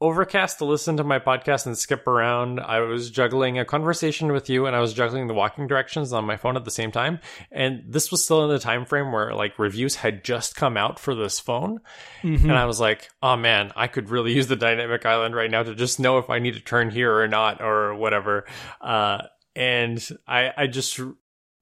[0.00, 2.60] Overcast to listen to my podcast and skip around.
[2.60, 6.24] I was juggling a conversation with you and I was juggling the walking directions on
[6.24, 7.20] my phone at the same time.
[7.52, 10.98] And this was still in the time frame where like reviews had just come out
[10.98, 11.80] for this phone.
[12.22, 12.50] Mm-hmm.
[12.50, 15.62] And I was like, oh man, I could really use the dynamic island right now
[15.62, 18.46] to just know if I need to turn here or not or whatever.
[18.80, 19.22] Uh,
[19.56, 21.00] and I, I just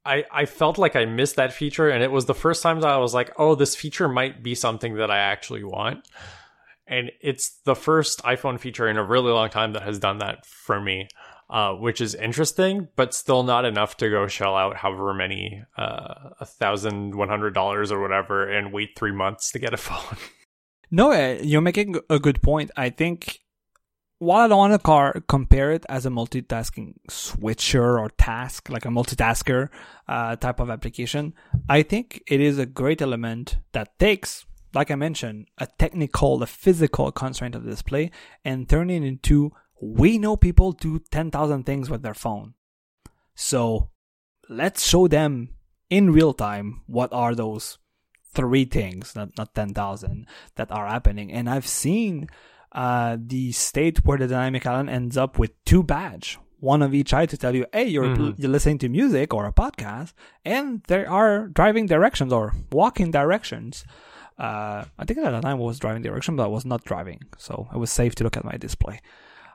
[0.04, 2.88] I, I felt like I missed that feature, and it was the first time that
[2.88, 6.08] I was like, oh, this feature might be something that I actually want
[6.92, 10.44] and it's the first iPhone feature in a really long time that has done that
[10.44, 11.08] for me,
[11.48, 16.34] uh, which is interesting, but still not enough to go shell out however many uh,
[16.38, 20.18] a thousand one hundred dollars or whatever and wait three months to get a phone.
[20.90, 22.70] No, uh, you're making a good point.
[22.76, 23.40] I think
[24.18, 28.84] while I don't want to car- compare it as a multitasking switcher or task, like
[28.84, 29.70] a multitasker
[30.08, 31.32] uh, type of application,
[31.70, 34.44] I think it is a great element that takes
[34.74, 38.10] like I mentioned, a technical, a physical constraint of the display
[38.44, 39.52] and turn it into
[39.82, 42.54] we know people do 10,000 things with their phone.
[43.34, 43.90] So
[44.48, 45.50] let's show them
[45.90, 47.78] in real time what are those
[48.32, 51.32] three things, not, not 10,000, that are happening.
[51.32, 52.28] And I've seen
[52.72, 57.12] uh, the state where the dynamic island ends up with two badge, one of each
[57.12, 58.40] eye to tell you, hey, you're, mm-hmm.
[58.40, 60.12] you're listening to music or a podcast,
[60.44, 63.84] and there are driving directions or walking directions.
[64.42, 66.84] Uh, I think at the time I was driving the direction, but I was not
[66.84, 68.98] driving, so it was safe to look at my display.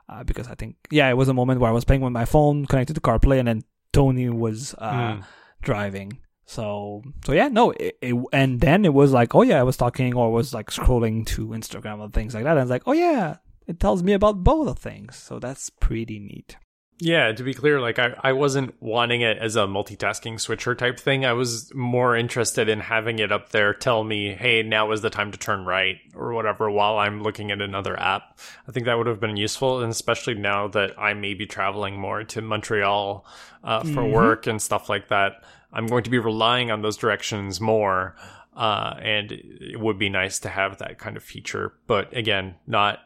[0.08, 2.24] Uh, because I think, yeah, it was a moment where I was playing with my
[2.24, 5.24] phone connected to CarPlay, and then Tony was uh, mm.
[5.60, 6.18] driving.
[6.46, 9.76] So, so yeah, no, it, it, and then it was like, oh yeah, I was
[9.76, 12.52] talking or was like scrolling to Instagram or things like that.
[12.52, 13.36] And it's like, oh yeah,
[13.66, 15.16] it tells me about both of things.
[15.16, 16.56] So that's pretty neat.
[17.00, 20.98] Yeah, to be clear, like I, I wasn't wanting it as a multitasking switcher type
[20.98, 21.24] thing.
[21.24, 25.10] I was more interested in having it up there tell me, hey, now is the
[25.10, 28.40] time to turn right or whatever while I'm looking at another app.
[28.66, 32.00] I think that would have been useful, and especially now that I may be traveling
[32.00, 33.24] more to Montreal
[33.62, 34.12] uh, for mm-hmm.
[34.12, 35.44] work and stuff like that.
[35.72, 38.16] I'm going to be relying on those directions more.
[38.56, 41.74] Uh, and it would be nice to have that kind of feature.
[41.86, 42.98] But again, not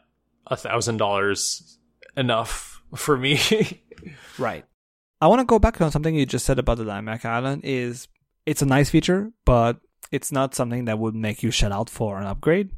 [0.47, 1.77] a thousand dollars
[2.17, 3.39] enough for me.
[4.37, 4.65] right.
[5.21, 7.61] I want to go back on something you just said about the dynamic island.
[7.63, 8.07] Is
[8.45, 9.77] it's a nice feature, but
[10.11, 12.71] it's not something that would make you shell out for an upgrade.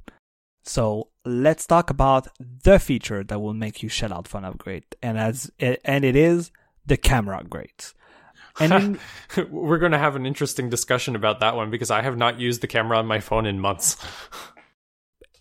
[0.63, 4.85] So let's talk about the feature that will make you shell out for an upgrade,
[5.01, 6.51] and as and it is
[6.85, 7.93] the camera upgrades.
[8.59, 8.99] And
[9.35, 12.39] in, we're going to have an interesting discussion about that one because I have not
[12.39, 13.97] used the camera on my phone in months.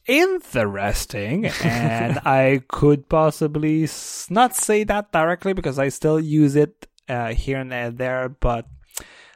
[0.06, 3.88] interesting and i could possibly
[4.30, 8.66] not say that directly because i still use it uh, here and there but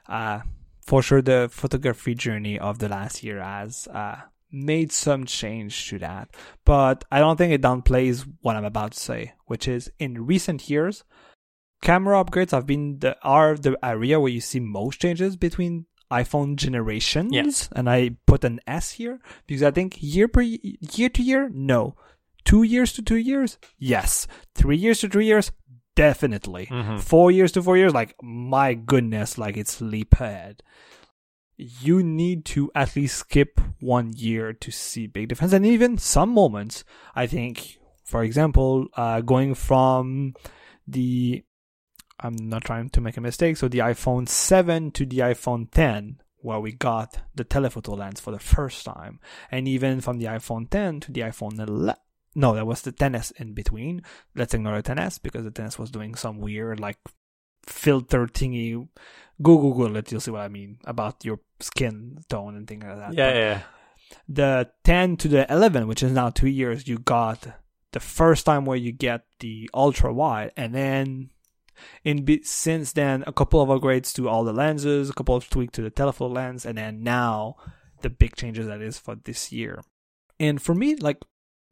[0.08, 0.40] uh,
[0.88, 4.16] for sure the photography journey of the last year has uh,
[4.50, 6.30] made some change to that.
[6.64, 10.70] But i don't think it downplays what i'm about to say which is in recent
[10.70, 11.04] years
[11.82, 16.56] camera upgrades have been the are the area where you see most changes between iPhone
[16.56, 17.68] generations, yes.
[17.72, 21.96] and I put an S here because I think year per year to year, no.
[22.44, 24.26] Two years to two years, yes.
[24.54, 25.52] Three years to three years,
[25.94, 26.66] definitely.
[26.66, 26.98] Mm-hmm.
[26.98, 30.62] Four years to four years, like my goodness, like it's leap ahead.
[31.56, 36.30] You need to at least skip one year to see big difference, and even some
[36.30, 36.84] moments.
[37.14, 40.34] I think, for example, uh, going from
[40.86, 41.44] the
[42.20, 43.56] I'm not trying to make a mistake.
[43.56, 48.30] So the iPhone 7 to the iPhone 10, where we got the telephoto lens for
[48.30, 51.94] the first time, and even from the iPhone 10 to the iPhone 11.
[52.34, 54.02] No, that was the 10s in between.
[54.34, 56.98] Let's ignore the 10s because the 10s was doing some weird like
[57.64, 58.88] filter thingy.
[59.40, 62.98] Go Google it, you'll see what I mean about your skin tone and things like
[62.98, 63.14] that.
[63.14, 63.62] Yeah, but yeah.
[64.28, 67.46] The 10 to the 11, which is now two years, you got
[67.92, 71.30] the first time where you get the ultra wide, and then
[72.04, 75.48] in be- since then a couple of upgrades to all the lenses, a couple of
[75.48, 77.56] tweaks to the telephoto lens, and then now
[78.02, 79.82] the big changes that is for this year.
[80.38, 81.18] And for me, like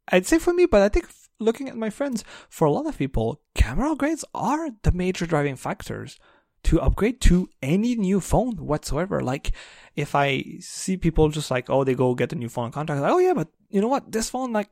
[0.09, 1.07] I'd say for me, but I think
[1.39, 5.55] looking at my friends, for a lot of people, camera upgrades are the major driving
[5.55, 6.19] factors
[6.63, 9.21] to upgrade to any new phone whatsoever.
[9.21, 9.51] Like,
[9.95, 13.11] if I see people just like, oh, they go get a new phone contract, like,
[13.11, 14.11] oh yeah, but you know what?
[14.11, 14.69] This phone, like,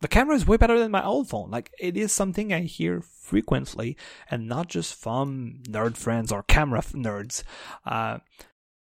[0.00, 1.50] the camera is way better than my old phone.
[1.50, 3.96] Like, it is something I hear frequently,
[4.30, 7.42] and not just from nerd friends or camera nerds.
[7.84, 8.18] Uh,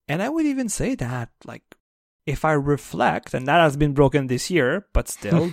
[0.08, 1.64] and I would even say that, like,
[2.26, 5.49] if I reflect, and that has been broken this year, but still,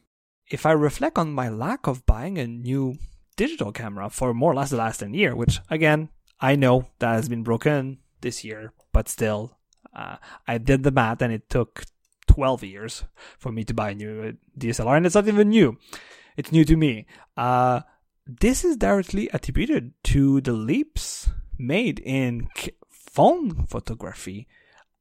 [0.50, 2.98] if I reflect on my lack of buying a new
[3.36, 7.14] digital camera for more or less the last 10 year, which again, I know that
[7.14, 9.58] has been broken this year, but still,
[9.94, 11.84] uh, I did the math and it took
[12.28, 13.04] 12 years
[13.38, 15.76] for me to buy a new DSLR, and it's not even new.
[16.36, 17.06] It's new to me.
[17.36, 17.80] Uh,
[18.26, 22.48] this is directly attributed to the leaps made in
[22.88, 24.46] phone photography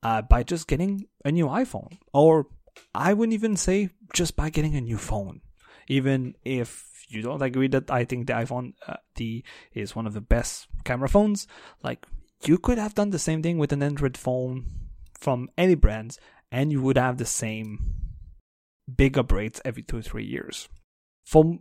[0.02, 2.48] uh, by just getting a new iPhone, or
[2.96, 5.42] I wouldn't even say just by getting a new phone.
[5.88, 10.14] Even if you don't agree that I think the iPhone uh, D is one of
[10.14, 11.48] the best camera phones,
[11.84, 12.06] like
[12.46, 14.66] you could have done the same thing with an Android phone
[15.20, 16.20] from any brands,
[16.52, 17.94] and you would have the same
[18.94, 20.70] big upgrades every two or three years.
[21.26, 21.60] For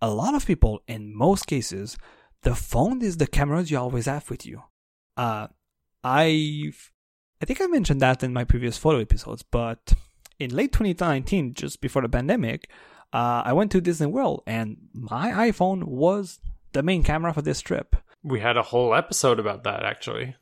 [0.00, 1.96] a lot of people, in most cases,
[2.42, 4.62] the phone is the cameras you always have with you.
[5.16, 5.48] Uh,
[6.04, 6.72] I
[7.40, 9.92] I think I mentioned that in my previous photo episodes, but
[10.38, 12.70] in late 2019, just before the pandemic,
[13.12, 16.38] uh, I went to Disney World and my iPhone was
[16.72, 17.96] the main camera for this trip.
[18.22, 20.36] We had a whole episode about that actually.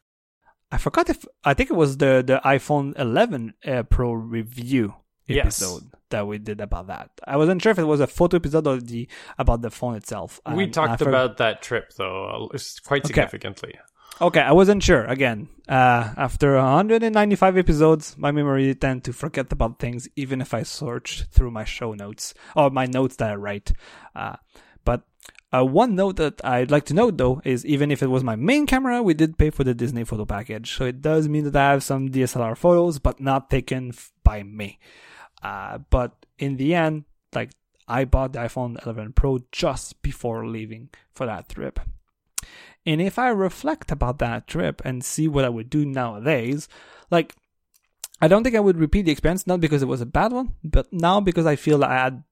[0.74, 4.94] I forgot if I think it was the the iPhone 11 uh, Pro review
[5.28, 6.00] episode yes.
[6.10, 7.10] that we did about that.
[7.24, 9.08] I wasn't sure if it was a photo episode or the
[9.38, 10.40] about the phone itself.
[10.52, 12.50] We talked about that trip though,
[12.84, 13.74] quite significantly.
[13.76, 13.90] Okay.
[14.20, 15.04] Okay, I wasn't sure.
[15.06, 20.62] Again, uh, after 195 episodes, my memory tend to forget about things, even if I
[20.62, 23.72] search through my show notes or my notes that I write.
[24.14, 24.36] Uh,
[24.84, 25.02] but
[25.54, 28.34] uh, one note that I'd like to note though is even if it was my
[28.36, 30.76] main camera, we did pay for the Disney photo package.
[30.76, 34.42] So it does mean that I have some DSLR photos, but not taken f- by
[34.42, 34.78] me.
[35.42, 37.04] Uh, but in the end,
[37.34, 37.50] like
[37.86, 41.78] I bought the iPhone 11 Pro just before leaving for that trip.
[42.86, 46.68] And if I reflect about that trip and see what I would do nowadays,
[47.10, 47.34] like,
[48.20, 50.54] I don't think I would repeat the experience, not because it was a bad one,
[50.62, 52.24] but now because I feel I had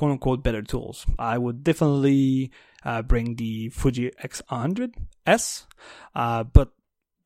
[0.00, 1.04] quote unquote better tools.
[1.18, 2.50] I would definitely
[2.86, 5.66] uh, bring the Fuji X100S,
[6.14, 6.70] uh, but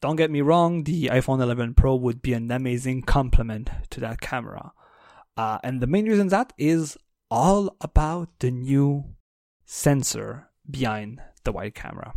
[0.03, 4.20] don't get me wrong, the iPhone 11 Pro would be an amazing complement to that
[4.20, 4.72] camera.
[5.37, 6.99] Uh, and the main reason that is
[7.31, 9.05] all about the new
[9.64, 12.12] sensor behind the wide camera.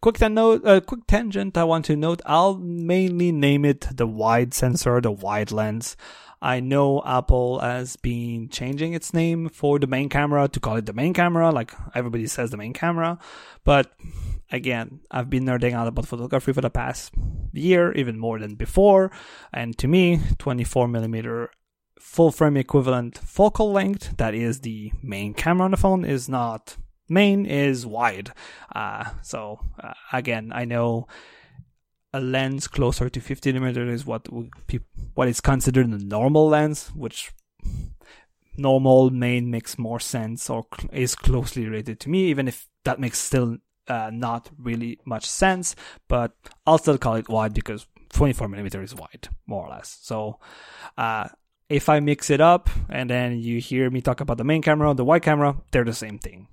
[0.00, 1.58] Quick note, uh, quick tangent.
[1.58, 2.22] I want to note.
[2.24, 5.94] I'll mainly name it the wide sensor, the wide lens.
[6.42, 10.86] I know Apple has been changing its name for the main camera to call it
[10.86, 13.18] the main camera, like everybody says the main camera.
[13.64, 13.92] But
[14.50, 17.12] again, I've been nerding out about photography for the past
[17.52, 19.10] year, even more than before.
[19.52, 21.50] And to me, 24 millimeter
[21.98, 26.76] full frame equivalent focal length, that is the main camera on the phone, is not
[27.08, 28.32] main is wide.
[28.74, 31.06] Uh, so uh, again, I know
[32.12, 34.26] a lens closer to 50 millimeter is what
[35.14, 37.32] what is considered a normal lens, which
[38.56, 43.00] normal main makes more sense or cl- is closely related to me, even if that
[43.00, 43.58] makes still
[43.88, 45.76] uh, not really much sense.
[46.08, 46.32] But
[46.66, 49.98] I'll still call it wide because 24 millimeter is wide, more or less.
[50.02, 50.40] So,
[50.98, 51.28] uh,
[51.68, 54.92] if I mix it up and then you hear me talk about the main camera,
[54.92, 56.48] the wide camera, they're the same thing.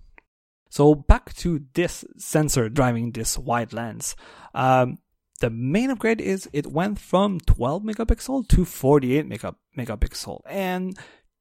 [0.69, 4.15] So back to this sensor driving this wide lens.
[4.53, 4.99] Um,
[5.39, 10.41] the main upgrade is it went from 12 megapixel to 48 mega, megapixel.
[10.47, 10.97] And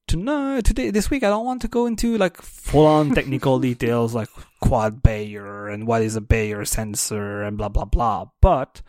[0.07, 4.13] tonight, today, this week, I don't want to go into like full on technical details
[4.13, 4.29] like
[4.61, 8.25] quad Bayer and what is a Bayer sensor and blah, blah, blah.
[8.41, 8.81] But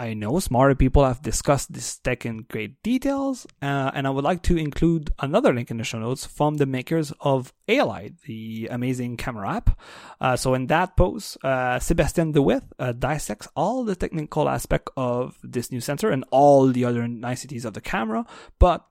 [0.00, 4.24] I know smarter people have discussed this tech in great details, uh, and I would
[4.24, 8.68] like to include another link in the show notes from the makers of Halide, the
[8.70, 9.78] amazing camera app.
[10.18, 14.88] Uh, so in that post, uh, Sebastiaan de With uh, dissects all the technical aspect
[14.96, 18.24] of this new sensor and all the other niceties of the camera.
[18.58, 18.86] But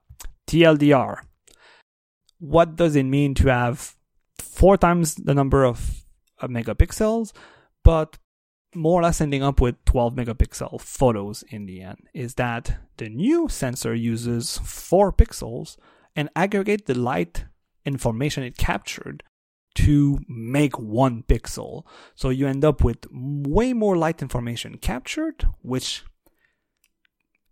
[0.45, 1.21] TLDR,
[2.37, 3.95] what does it mean to have
[4.37, 6.05] four times the number of
[6.39, 7.31] megapixels,
[7.83, 8.19] but
[8.75, 13.09] more or less ending up with 12 megapixel photos in the end is that the
[13.09, 15.77] new sensor uses 4 pixels
[16.15, 17.45] and aggregate the light
[17.85, 19.23] information it captured
[19.75, 21.83] to make one pixel.
[22.15, 26.03] So you end up with way more light information captured, which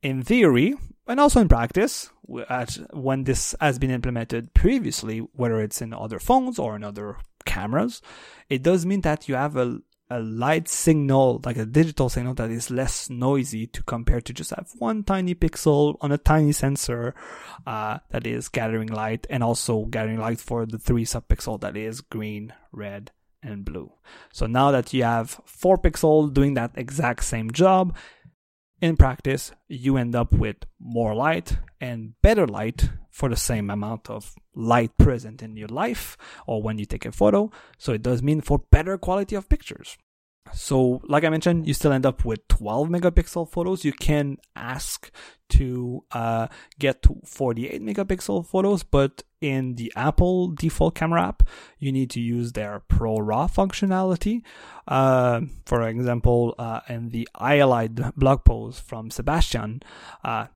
[0.03, 0.75] in theory
[1.07, 6.59] and also in practice, when this has been implemented previously, whether it's in other phones
[6.59, 8.01] or in other cameras,
[8.49, 9.79] it does mean that you have a
[10.09, 14.51] a light signal, like a digital signal that is less noisy to compare to just
[14.51, 17.13] have one tiny pixel on a tiny sensor
[17.65, 22.01] uh, that is gathering light and also gathering light for the three subpixel that is
[22.01, 23.11] green, red,
[23.43, 23.91] and blue.
[24.31, 27.95] So now that you have four pixel doing that exact same job,
[28.81, 34.09] in practice, you end up with more light and better light for the same amount
[34.09, 37.51] of light present in your life or when you take a photo.
[37.77, 39.97] So it does mean for better quality of pictures.
[40.53, 43.85] So, like I mentioned, you still end up with 12 megapixel photos.
[43.85, 45.11] You can ask
[45.49, 46.47] to uh,
[46.79, 51.43] get to 48 megapixel photos, but in the Apple default camera app,
[51.79, 54.41] you need to use their Pro RAW functionality.
[54.87, 59.83] Uh, for example, uh, in the Halide blog post from Sebastiaan,
[60.23, 60.47] uh,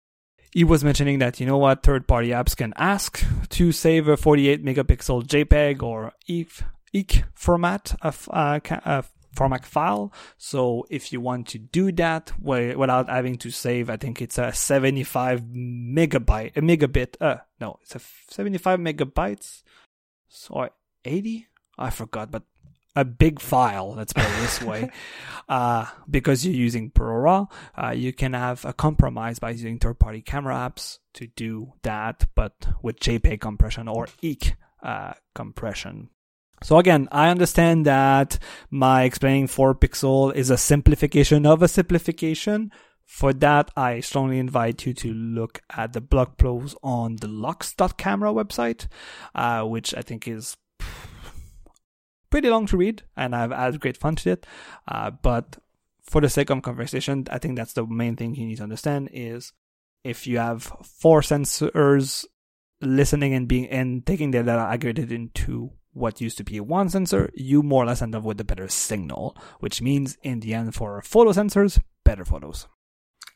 [0.51, 4.17] he was mentioning that you know what third party apps can ask to save a
[4.17, 6.63] 48 megapixel JPEG or EIC,
[6.93, 9.01] EIC format of uh, uh,
[9.33, 10.13] format file.
[10.37, 14.53] So if you want to do that without having to save, I think it's a
[14.53, 19.63] 75 megabyte, a megabit, uh, no, it's a 75 megabytes
[20.49, 20.71] or
[21.05, 21.47] 80?
[21.77, 22.43] I forgot, but
[22.95, 24.89] a big file, let's put it this way,
[25.47, 27.49] uh, because you're using ProRAW,
[27.81, 32.67] uh, you can have a compromise by using third-party camera apps to do that, but
[32.81, 36.09] with JPEG compression or EIC uh, compression.
[36.63, 38.37] So again, I understand that
[38.69, 42.71] my explaining 4 pixel is a simplification of a simplification.
[43.03, 48.31] For that, I strongly invite you to look at the blog post on the Lux.camera
[48.31, 48.87] website,
[49.33, 50.55] uh, which I think is
[52.29, 54.45] pretty long to read, and I've had great fun to it.
[54.87, 55.57] Uh, but
[56.01, 59.09] for the sake of conversation, I think that's the main thing you need to understand
[59.11, 59.51] is
[60.03, 62.25] if you have four sensors
[62.81, 67.29] listening and being and taking their data aggregated into what used to be one sensor,
[67.33, 70.73] you more or less end up with a better signal, which means in the end
[70.75, 72.67] for photo sensors, better photos.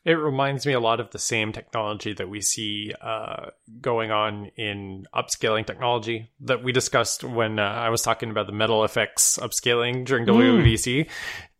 [0.06, 3.46] It reminds me a lot of the same technology that we see uh,
[3.80, 8.52] going on in upscaling technology that we discussed when uh, I was talking about the
[8.52, 10.62] MetalFX upscaling during mm.
[10.62, 11.10] WWDC.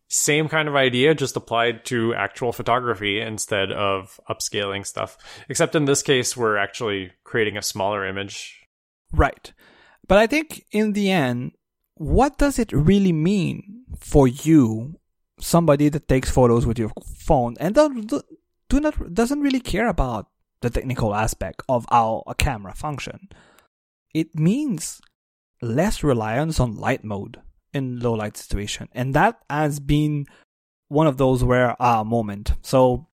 [0.07, 5.19] Same kind of idea, just applied to actual photography instead of upscaling stuff.
[5.49, 8.61] Except in this case, we're actually creating a smaller image.
[9.11, 9.53] Right.
[10.09, 11.53] But I think in the end,
[11.95, 14.99] what does it really mean for you,
[15.41, 18.13] somebody that takes photos with your phone and don't,
[18.69, 20.29] do not doesn't really care about
[20.61, 23.29] the technical aspect of how a camera function?
[24.15, 25.01] It means
[25.61, 27.41] less reliance on light mode
[27.73, 30.27] in low light situation, and that has been
[30.89, 32.53] one of those where ah moment.
[32.63, 33.09] So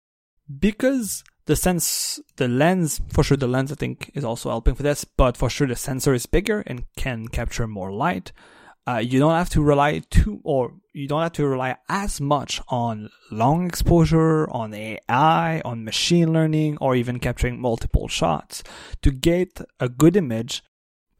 [0.58, 4.82] because the sense, the lens, for sure, the lens I think is also helping for
[4.82, 8.32] this, but for sure the sensor is bigger and can capture more light.
[8.86, 12.60] Uh, you don't have to rely too, or you don't have to rely as much
[12.68, 18.62] on long exposure, on AI, on machine learning, or even capturing multiple shots
[19.00, 20.62] to get a good image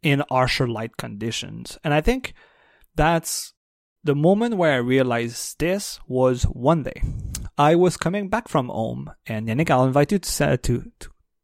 [0.02, 1.78] in harsher light conditions.
[1.84, 2.34] And I think
[2.96, 3.54] that's
[4.02, 7.00] the moment where I realized this was one day.
[7.58, 10.92] I was coming back from home, and Yannick, I'll invite you to to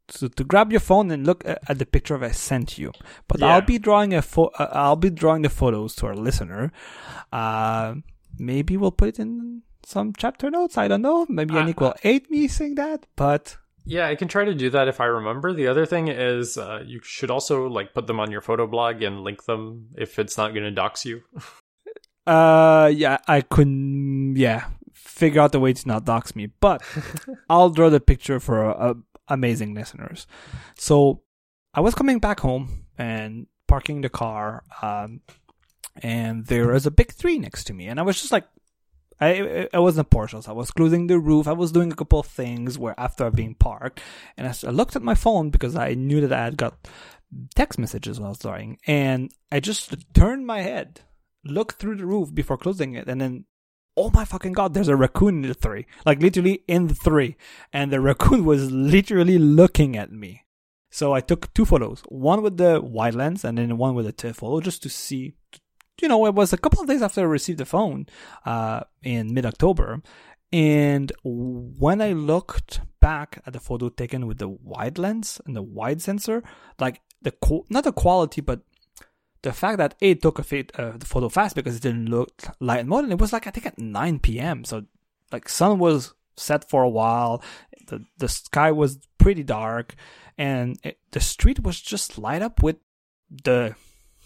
[0.09, 2.93] to, to grab your phone and look at the picture I sent you.
[3.29, 3.55] But yeah.
[3.55, 6.73] I'll be drawing a fo- uh, I'll be drawing the photos to our listener.
[7.33, 7.97] Uh,
[8.39, 10.79] maybe we'll put it in some chapter notes.
[10.79, 11.27] I don't know.
[11.29, 14.71] Maybe uh, Yannick will hate me saying that, but yeah, I can try to do
[14.71, 15.53] that if I remember.
[15.53, 19.03] The other thing is uh, you should also like put them on your photo blog
[19.03, 21.23] and link them if it's not going to dox you.
[22.27, 24.37] uh, yeah, I couldn't.
[24.37, 24.67] Yeah,
[25.19, 26.81] figure out the way to not dox me, but
[27.51, 28.95] I'll draw the picture for uh,
[29.27, 30.27] amazing listeners.
[30.77, 31.23] So
[31.75, 35.21] I was coming back home and parking the car, um,
[36.03, 38.47] and there was a big three next to me, and I was just like,
[39.21, 41.49] I I wasn't Porsche, so I was closing the roof.
[41.49, 44.01] I was doing a couple of things where after being parked,
[44.37, 46.87] and I, I looked at my phone because I knew that I had got
[47.57, 51.01] text messages when I was driving, and I just turned my head,
[51.45, 53.45] looked through the roof before closing it, and then
[53.99, 55.87] oh my fucking god, there's a raccoon in the three.
[56.07, 57.37] Like literally in the three.
[57.73, 60.45] And the raccoon was literally looking at me.
[60.91, 64.13] So I took two photos, one with the wide lens and then one with the
[64.13, 65.35] telephoto just to see.
[66.01, 68.07] You know, it was a couple of days after I received the phone,
[68.47, 70.01] uh, in mid October.
[70.53, 75.63] And when I looked back at the photo taken with the wide lens and the
[75.63, 76.43] wide sensor,
[76.79, 77.35] like the,
[77.69, 78.61] not the quality, but
[79.43, 82.31] the fact that it took a fit, uh, the photo fast because it didn't look
[82.61, 84.65] light and it was like I think at 9 p.m.
[84.65, 84.85] So
[85.33, 87.43] like sun was set for a while,
[87.87, 89.95] the the sky was pretty dark,
[90.37, 92.77] and it, the street was just light up with
[93.45, 93.75] the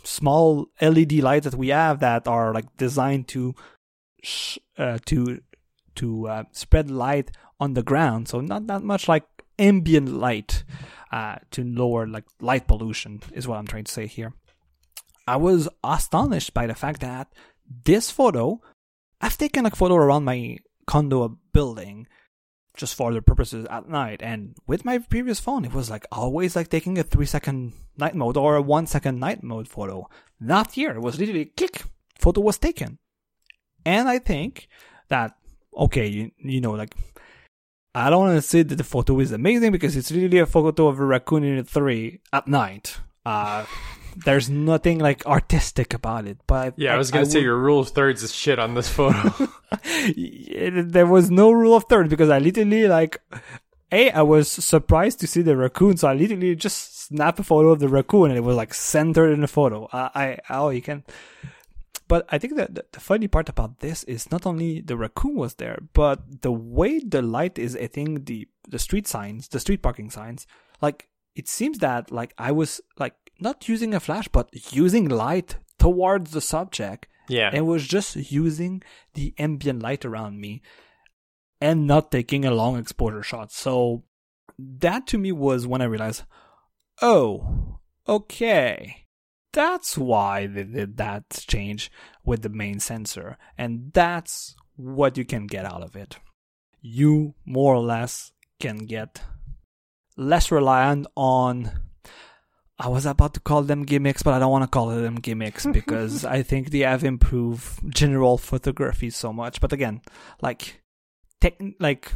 [0.04, 3.54] small LED lights that we have that are like designed to
[4.22, 5.40] sh- uh, to
[5.94, 7.30] to uh, spread light
[7.60, 8.28] on the ground.
[8.28, 9.24] So not that much like
[9.58, 10.64] ambient light
[11.12, 14.32] uh, to lower like light pollution is what I'm trying to say here.
[15.26, 17.32] I was astonished by the fact that
[17.84, 18.60] this photo,
[19.20, 22.06] I've taken a photo around my condo building
[22.76, 24.22] just for the purposes at night.
[24.22, 28.14] And with my previous phone, it was like always like taking a three second night
[28.14, 30.08] mode or a one second night mode photo.
[30.40, 30.92] Not here.
[30.92, 31.82] It was literally click,
[32.18, 32.98] photo was taken.
[33.84, 34.68] And I think
[35.08, 35.36] that,
[35.76, 36.94] okay, you, you know, like,
[37.94, 40.86] I don't want to say that the photo is amazing because it's really a photo
[40.86, 42.98] of a raccoon in a tree at night.
[43.26, 43.66] Uh,
[44.16, 46.38] there's nothing like artistic about it.
[46.46, 47.44] But yeah, I, I was gonna I say would...
[47.44, 49.48] your rule of thirds is shit on this photo.
[50.82, 53.20] there was no rule of thirds because I literally like,
[53.90, 57.70] a I was surprised to see the raccoon, so I literally just snapped a photo
[57.70, 59.88] of the raccoon and it was like centered in the photo.
[59.92, 61.04] I, I oh you can.
[62.08, 65.54] But I think that the funny part about this is not only the raccoon was
[65.54, 69.82] there, but the way the light is I think the the street signs, the street
[69.82, 70.46] parking signs,
[70.80, 75.56] like it seems that like I was like not using a flash, but using light
[75.78, 77.06] towards the subject.
[77.28, 77.50] Yeah.
[77.52, 78.82] It was just using
[79.14, 80.62] the ambient light around me
[81.60, 83.52] and not taking a long exposure shot.
[83.52, 84.04] So
[84.58, 86.24] that to me was when I realized,
[87.00, 87.78] oh,
[88.08, 89.06] okay.
[89.52, 91.90] That's why they did that change
[92.24, 93.36] with the main sensor.
[93.58, 96.18] And that's what you can get out of it.
[96.80, 99.20] You more or less can get
[100.16, 101.70] less reliant on
[102.82, 105.64] I was about to call them gimmicks, but I don't want to call them gimmicks
[105.72, 109.60] because I think they have improved general photography so much.
[109.60, 110.00] But again,
[110.40, 110.82] like
[111.40, 112.12] tech, like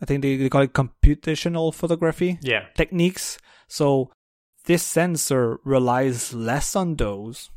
[0.00, 2.38] I think they, they call it computational photography.
[2.40, 3.38] Yeah, techniques.
[3.66, 4.12] So
[4.66, 7.50] this sensor relies less on those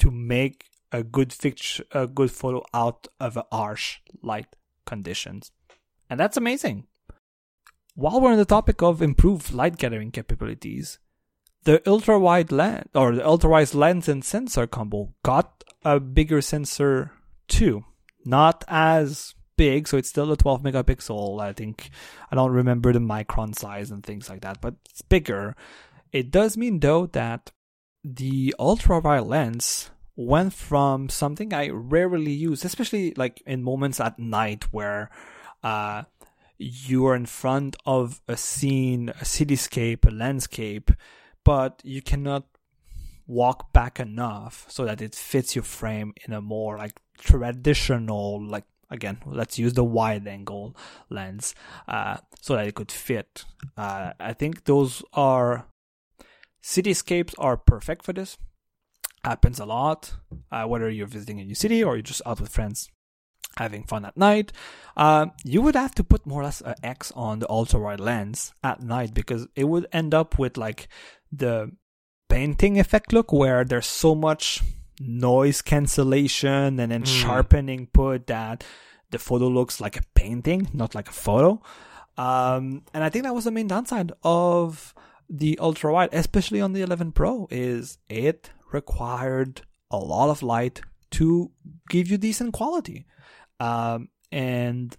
[0.00, 5.52] to make a good picture, a good photo out of harsh light conditions,
[6.10, 6.88] and that's amazing.
[7.94, 10.98] While we're on the topic of improved light gathering capabilities,
[11.64, 16.40] the ultra wide lens or the ultra wide lens and sensor combo got a bigger
[16.40, 17.12] sensor
[17.48, 17.84] too.
[18.24, 21.40] Not as big, so it's still a 12 megapixel.
[21.40, 21.90] I think
[22.30, 25.56] I don't remember the micron size and things like that, but it's bigger.
[26.12, 27.50] It does mean though that
[28.02, 34.18] the ultra wide lens went from something I rarely use, especially like in moments at
[34.18, 35.10] night where
[35.62, 36.04] uh,
[36.58, 40.90] you are in front of a scene, a cityscape, a landscape,
[41.44, 42.44] but you cannot
[43.26, 48.64] walk back enough so that it fits your frame in a more like traditional like
[48.90, 50.76] again let's use the wide angle
[51.08, 51.54] lens
[51.88, 53.44] uh, so that it could fit.
[53.76, 55.66] Uh, i think those are
[56.62, 58.36] cityscapes are perfect for this.
[59.24, 60.14] Happens a lot
[60.52, 62.90] uh, whether you're visiting a new city or you're just out with friends
[63.56, 64.52] having fun at night,
[64.96, 68.00] uh, you would have to put more or less an X on the ultra wide
[68.00, 70.88] lens at night because it would end up with like
[71.38, 71.72] the
[72.28, 74.62] painting effect look where there's so much
[75.00, 77.06] noise cancellation and then mm.
[77.06, 78.64] sharpening put that
[79.10, 81.62] the photo looks like a painting, not like a photo.
[82.16, 84.94] Um, and I think that was the main downside of
[85.28, 90.80] the ultra wide, especially on the 11 Pro, is it required a lot of light
[91.12, 91.50] to
[91.88, 93.06] give you decent quality.
[93.60, 94.96] Um, and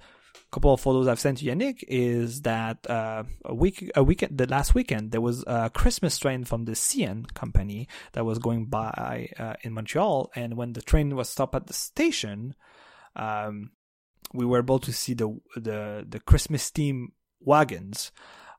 [0.56, 4.48] couple of photos I've sent to Yannick is that uh, a week, a weekend, the
[4.48, 9.28] last weekend, there was a Christmas train from the CN company that was going by
[9.38, 12.56] uh, in Montreal, and when the train was stopped at the station,
[13.18, 13.72] um,
[14.34, 17.12] we were able to see the the the Christmas theme
[17.42, 18.14] wagons.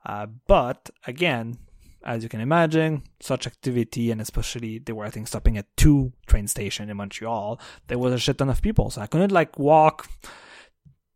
[0.04, 1.56] Uh, but again,
[2.04, 6.12] as you can imagine, such activity and especially they were I think stopping at two
[6.26, 8.90] train station in Montreal, there was a shit ton of people.
[8.90, 10.10] So I couldn't like walk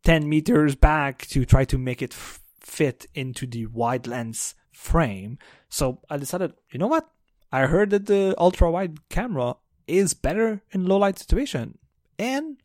[0.03, 5.37] 10 meters back to try to make it f- fit into the wide lens frame.
[5.69, 7.09] So I decided, you know what?
[7.51, 9.55] I heard that the ultra wide camera
[9.87, 11.77] is better in low light situation.
[12.17, 12.57] And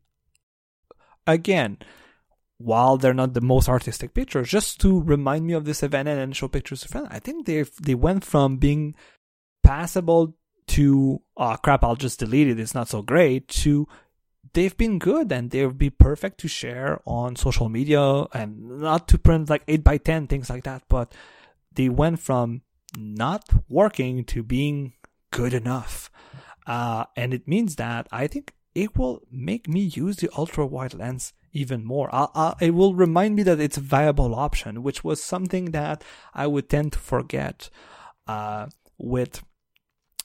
[1.26, 1.78] again,
[2.58, 6.34] while they're not the most artistic pictures, just to remind me of this event and
[6.34, 8.94] show pictures to friends, I think they they went from being
[9.62, 10.36] passable
[10.68, 13.86] to oh crap, I'll just delete it, it's not so great to
[14.52, 19.08] they've been good and they would be perfect to share on social media and not
[19.08, 21.14] to print like 8 by 10 things like that but
[21.72, 22.62] they went from
[22.96, 24.92] not working to being
[25.30, 26.10] good enough
[26.66, 30.94] Uh, and it means that I think it will make me use the ultra wide
[30.94, 32.08] lens even more.
[32.12, 36.04] i i it will remind me that it's a viable option, which was something that
[36.34, 37.70] I would tend to forget
[38.26, 38.66] uh,
[38.98, 39.42] with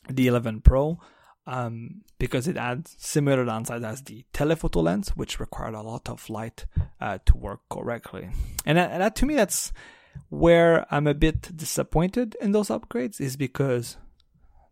[0.09, 0.99] the 11 Pro
[1.47, 6.29] um, because it adds similar downsides as the telephoto lens, which required a lot of
[6.29, 6.65] light
[6.99, 8.29] uh, to work correctly.
[8.65, 9.73] And that, that to me, that's
[10.29, 13.97] where I'm a bit disappointed in those upgrades, is because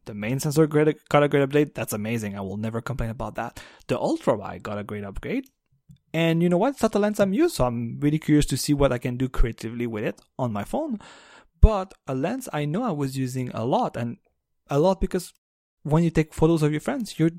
[0.06, 1.74] the main sensor got a great update.
[1.74, 2.38] That's amazing.
[2.38, 3.62] I will never complain about that.
[3.88, 5.46] The ultra wide got a great upgrade.
[6.14, 6.74] And you know what?
[6.74, 9.18] It's not the lens I'm used, so I'm really curious to see what I can
[9.18, 11.00] do creatively with it on my phone.
[11.62, 14.18] But a lens I know I was using a lot, and
[14.70, 15.34] a lot because
[15.84, 17.32] when you take photos of your friends, you're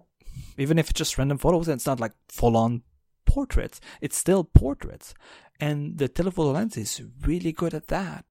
[0.56, 2.82] even if it's just random photos and it's not like full on
[3.26, 5.14] portraits, it's still portraits.
[5.58, 8.24] And the telephoto lens is really good at that.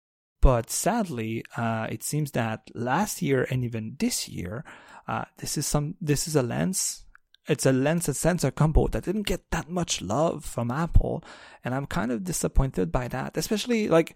[0.41, 4.63] But sadly, uh, it seems that last year and even this year,
[5.07, 7.05] uh, this is some this is a lens
[7.47, 11.23] it's a lens and sensor combo that didn't get that much love from Apple,
[11.63, 13.37] and I'm kind of disappointed by that.
[13.37, 14.15] Especially like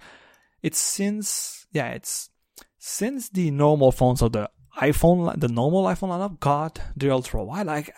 [0.61, 2.29] it's since yeah, it's
[2.77, 7.67] since the normal phones of the iPhone, the normal iPhone lineup got the ultra wide.
[7.67, 7.93] Like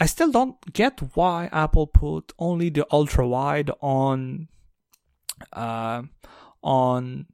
[0.00, 4.48] I still don't get why Apple put only the ultra wide on
[5.52, 6.02] uh
[6.62, 7.26] on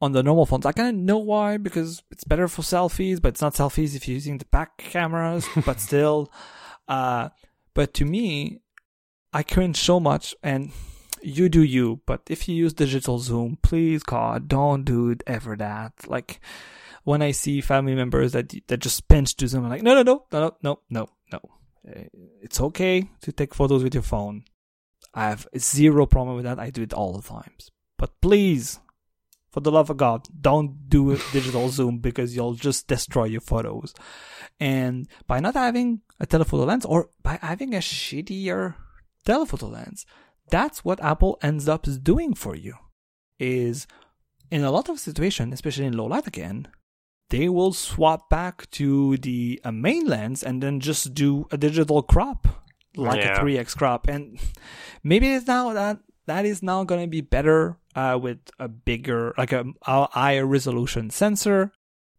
[0.00, 0.66] on the normal phones.
[0.66, 4.06] I kind of know why because it's better for selfies, but it's not selfies if
[4.06, 5.48] you're using the back cameras.
[5.66, 6.30] but still,
[6.88, 7.30] uh,
[7.72, 8.60] but to me,
[9.32, 10.72] I cringe so much, and
[11.22, 12.00] you do you.
[12.06, 15.92] But if you use digital zoom, please God, don't do ever that.
[16.06, 16.40] Like
[17.04, 20.02] when I see family members that that just pinch to zoom, I'm like, no, no,
[20.02, 21.40] no, no, no, no, no.
[21.88, 22.08] Eh,
[22.42, 24.44] it's okay to take photos with your phone.
[25.12, 26.58] I have zero problem with that.
[26.58, 27.70] I do it all the times.
[27.98, 28.80] But please,
[29.50, 33.40] for the love of God, don't do a digital zoom because you'll just destroy your
[33.40, 33.94] photos.
[34.58, 38.74] And by not having a telephoto lens or by having a shittier
[39.24, 40.06] telephoto lens,
[40.50, 42.74] that's what Apple ends up doing for you.
[43.38, 43.86] Is
[44.50, 46.68] in a lot of situations, especially in low light again,
[47.34, 52.02] they will swap back to the uh, main lens and then just do a digital
[52.02, 52.46] crop
[52.96, 53.40] like yeah.
[53.40, 54.38] a 3x crop and
[55.02, 59.34] maybe it's now that that is now going to be better uh, with a bigger,
[59.36, 61.72] like a, a higher resolution sensor.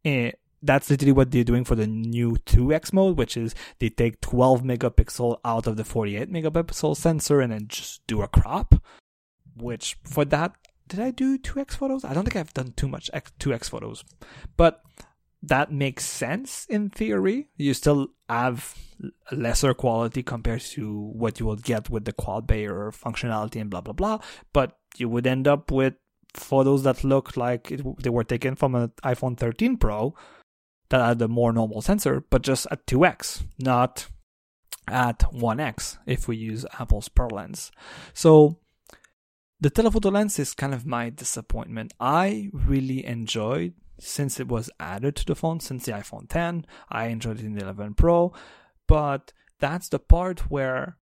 [0.03, 4.21] And that's literally what they're doing for the new 2x mode, which is they take
[4.21, 8.75] 12 megapixel out of the 48 megapixel sensor and then just do a crop.
[9.57, 10.53] Which for that,
[10.87, 12.05] did I do 2x photos?
[12.05, 14.03] I don't think I've done too much 2x photos,
[14.57, 14.81] but
[15.41, 17.49] that makes sense in theory.
[17.57, 18.75] You still have
[19.31, 23.81] lesser quality compared to what you would get with the quad Bayer functionality and blah
[23.81, 24.19] blah blah.
[24.53, 25.95] But you would end up with
[26.33, 30.13] photos that look like it, they were taken from an iPhone 13 Pro
[30.89, 34.07] that had a more normal sensor, but just at 2x, not
[34.87, 37.71] at 1x if we use Apple's Pearl lens.
[38.13, 38.59] So
[39.65, 41.91] the telephoto lens is kind of my disappointment.
[41.99, 46.67] I really enjoyed since it was added to the phone since the iPhone 10.
[46.87, 48.31] I enjoyed it in the 11 Pro,
[48.85, 50.97] but that's the part where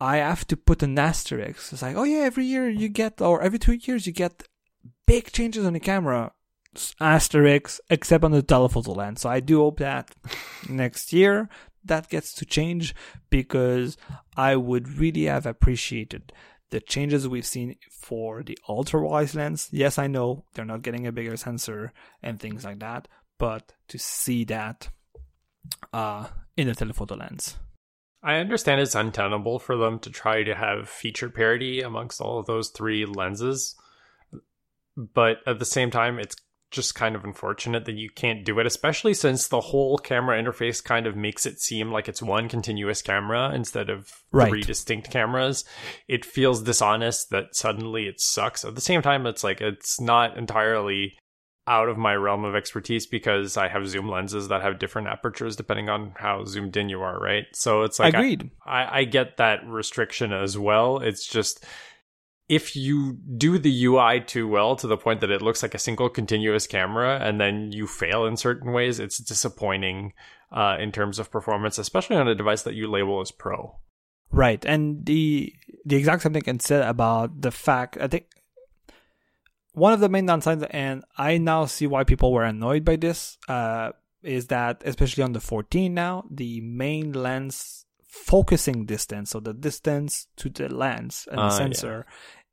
[0.00, 1.72] I have to put an asterisk.
[1.72, 4.42] It's like, oh yeah, every year you get, or every two years you get
[5.06, 6.32] big changes on the camera.
[7.00, 9.20] Asterisk, except on the telephoto lens.
[9.20, 10.10] So I do hope that
[10.68, 11.48] next year
[11.84, 12.96] that gets to change
[13.30, 13.96] because
[14.36, 16.32] I would really have appreciated
[16.70, 19.68] the changes we've seen for the ultra wide lens.
[19.72, 21.92] Yes, I know they're not getting a bigger sensor
[22.22, 23.08] and things like that,
[23.38, 24.88] but to see that
[25.92, 27.56] uh, in the telephoto lens.
[28.22, 32.46] I understand it's untenable for them to try to have feature parity amongst all of
[32.46, 33.76] those three lenses,
[34.96, 36.34] but at the same time, it's
[36.70, 40.82] just kind of unfortunate that you can't do it, especially since the whole camera interface
[40.82, 44.48] kind of makes it seem like it's one continuous camera instead of right.
[44.48, 45.64] three distinct cameras.
[46.08, 48.64] It feels dishonest that suddenly it sucks.
[48.64, 51.14] At the same time, it's like it's not entirely
[51.68, 55.54] out of my realm of expertise because I have zoom lenses that have different apertures
[55.54, 57.44] depending on how zoomed in you are, right?
[57.52, 58.50] So it's like agreed.
[58.66, 60.98] I, I, I get that restriction as well.
[60.98, 61.64] It's just
[62.48, 65.78] if you do the UI too well to the point that it looks like a
[65.78, 70.14] single continuous camera and then you fail in certain ways, it's disappointing
[70.50, 73.78] uh, in terms of performance, especially on a device that you label as pro.
[74.30, 75.54] Right, and the
[75.86, 78.26] the exact same thing can say about the fact I think
[79.72, 83.38] one of the main downsides, and I now see why people were annoyed by this,
[83.48, 83.92] uh,
[84.22, 90.26] is that especially on the 14 now, the main lens focusing distance, so the distance
[90.36, 92.06] to the lens and uh, the sensor,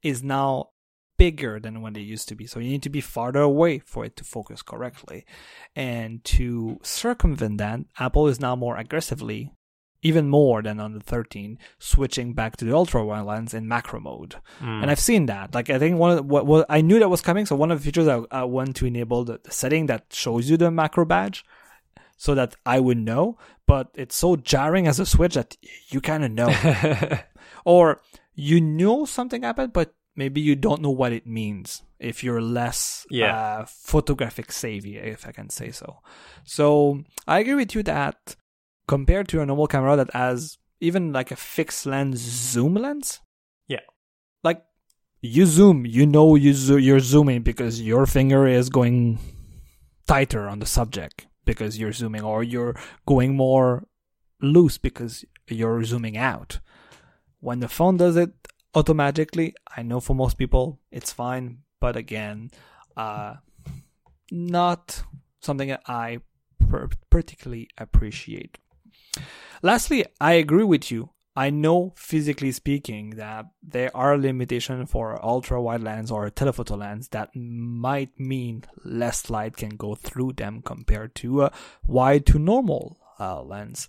[0.05, 0.69] is now
[1.17, 2.45] bigger than when they used to be.
[2.45, 5.25] So you need to be farther away for it to focus correctly.
[5.75, 9.51] And to circumvent that, Apple is now more aggressively,
[10.03, 13.99] even more than on the 13, switching back to the ultra wide lens in macro
[13.99, 14.35] mode.
[14.61, 14.83] Mm.
[14.83, 15.55] And I've seen that.
[15.55, 17.47] Like I think one of the, what, what I knew that was coming.
[17.47, 20.49] So one of the features I, I want to enable the, the setting that shows
[20.49, 21.43] you the macro badge
[22.17, 25.57] so that I would know, but it's so jarring as a switch that
[25.89, 27.19] you kind of know.
[27.65, 28.01] or
[28.35, 33.05] you know something happened, but maybe you don't know what it means if you're less
[33.09, 33.35] Yeah.
[33.35, 35.99] uh, photographic savvy, if I can say so.
[36.43, 38.35] So I agree with you that
[38.87, 43.19] compared to a normal camera that has even like a fixed lens zoom lens,
[43.67, 43.79] Yeah.
[44.43, 44.63] like
[45.21, 49.19] you zoom, you know you zo- you're zooming because your finger is going
[50.07, 52.75] tighter on the subject because you're zooming, or you're
[53.05, 53.87] going more
[54.41, 56.59] loose because you're zooming out.
[57.45, 58.33] When the phone does it
[58.73, 62.49] automatically, I know for most people it's fine, but again,
[62.97, 63.35] uh,
[64.31, 65.03] not
[65.41, 66.21] something that I
[66.67, 68.57] per- particularly appreciate.
[69.61, 71.11] Lastly, I agree with you.
[71.35, 77.09] I know physically speaking that there are limitations for ultra wide lens or telephoto lens
[77.09, 81.51] that might mean less light can go through them compared to a
[81.85, 83.87] wide to normal uh, lens.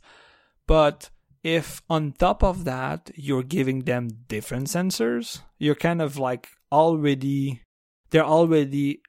[0.67, 1.09] But
[1.47, 7.63] if on top of that you're giving them different sensors, you're kind of like already
[8.11, 9.01] they're already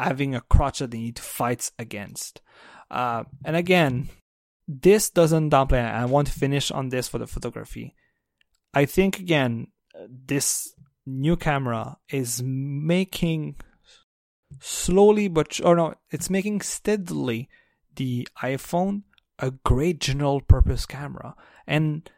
[0.00, 2.40] having a crutch that they need to fight against.
[2.90, 4.08] Uh, and again,
[4.66, 5.84] this doesn't downplay.
[5.84, 7.94] I want to finish on this for the photography.
[8.72, 9.66] I think again,
[10.08, 10.74] this
[11.04, 13.56] new camera is making
[14.60, 17.50] slowly, but or no, it's making steadily
[17.96, 19.02] the iPhone
[19.38, 21.34] a great general purpose camera.
[21.66, 22.08] And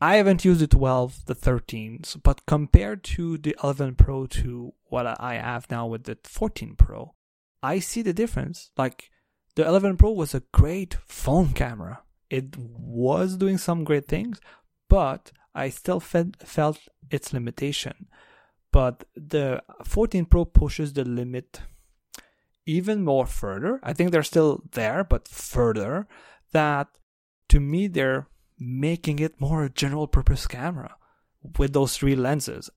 [0.00, 5.20] I haven't used the 12, the 13, but compared to the 11 Pro to what
[5.20, 7.14] I have now with the 14 Pro,
[7.62, 8.70] I see the difference.
[8.76, 9.10] Like
[9.56, 12.02] the 11 Pro was a great phone camera.
[12.30, 14.40] It was doing some great things,
[14.88, 16.78] but I still fe- felt
[17.10, 18.06] its limitation.
[18.70, 21.60] But the 14 Pro pushes the limit
[22.66, 23.80] even more further.
[23.82, 26.06] I think they're still there, but further.
[26.52, 26.88] That
[27.48, 28.28] to me, they're
[28.58, 30.96] making it more a general purpose camera
[31.58, 32.70] with those three lenses.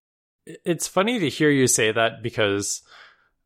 [0.45, 2.81] It's funny to hear you say that because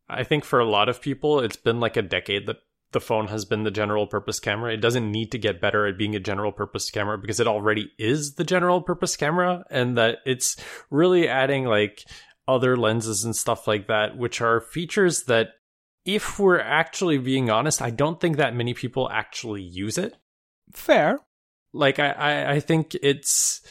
[0.10, 2.58] I think for a lot of people, it's been like a decade that
[2.92, 4.74] the phone has been the general purpose camera.
[4.74, 7.92] It doesn't need to get better at being a general purpose camera because it already
[7.98, 10.56] is the general purpose camera and that it's
[10.90, 12.06] really adding like
[12.48, 15.50] other lenses and stuff like that, which are features that
[16.06, 20.16] if we're actually being honest, I don't think that many people actually use it.
[20.72, 21.20] Fair.
[21.76, 23.62] Like I, I, I think it's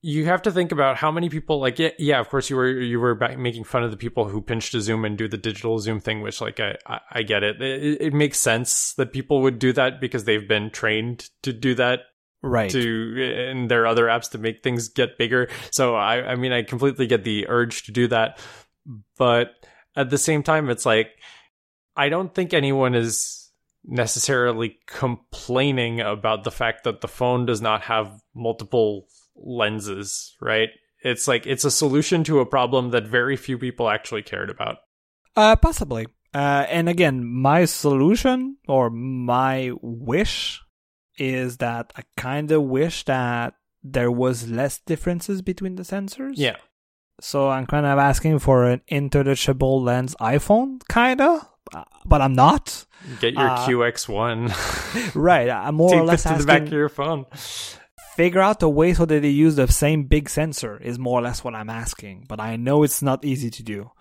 [0.00, 2.68] you have to think about how many people like yeah, yeah of course you were
[2.68, 5.36] you were back making fun of the people who pinch to zoom and do the
[5.36, 7.60] digital zoom thing which like i i, I get it.
[7.60, 11.74] it it makes sense that people would do that because they've been trained to do
[11.74, 12.00] that
[12.40, 12.70] Right.
[12.70, 16.62] to in their other apps to make things get bigger so i i mean i
[16.62, 18.38] completely get the urge to do that
[19.16, 19.54] but
[19.96, 21.10] at the same time it's like
[21.96, 23.37] i don't think anyone is
[23.84, 29.06] necessarily complaining about the fact that the phone does not have multiple
[29.36, 30.68] lenses right
[31.02, 34.78] it's like it's a solution to a problem that very few people actually cared about
[35.36, 36.06] Uh, possibly.
[36.34, 40.60] Uh, and again, my solution or my wish
[41.16, 46.34] is that I kind of wish that there was less differences between the sensors.
[46.34, 46.56] yeah
[47.20, 51.46] So I'm kind of asking for an interchangeable lens iPhone, kind of,
[52.04, 52.84] but I'm not.
[53.20, 55.48] get your Uh, QX1 Right.
[55.50, 57.26] I'm more or less to the back of your phone
[58.18, 61.22] figure out a way so that they use the same big sensor is more or
[61.22, 62.26] less what I'm asking.
[62.28, 63.92] But I know it's not easy to do.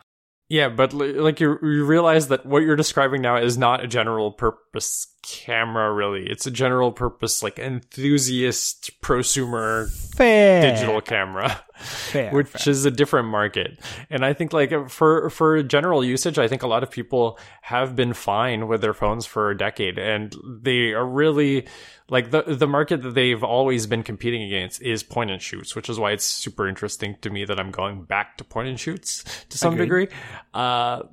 [0.49, 4.31] Yeah, but like you, you realize that what you're describing now is not a general
[4.31, 6.27] purpose camera, really.
[6.29, 10.61] It's a general purpose, like enthusiast prosumer Fair.
[10.61, 12.31] digital camera, Fair.
[12.31, 12.71] which fair.
[12.71, 13.79] is a different market.
[14.09, 17.95] And I think like for for general usage, I think a lot of people have
[17.95, 21.67] been fine with their phones for a decade, and they are really
[22.09, 25.89] like the the market that they've always been competing against is point and shoots, which
[25.89, 29.23] is why it's super interesting to me that I'm going back to point and shoots
[29.49, 29.85] to some Agreed.
[29.85, 30.07] degree.
[30.53, 31.03] Uh,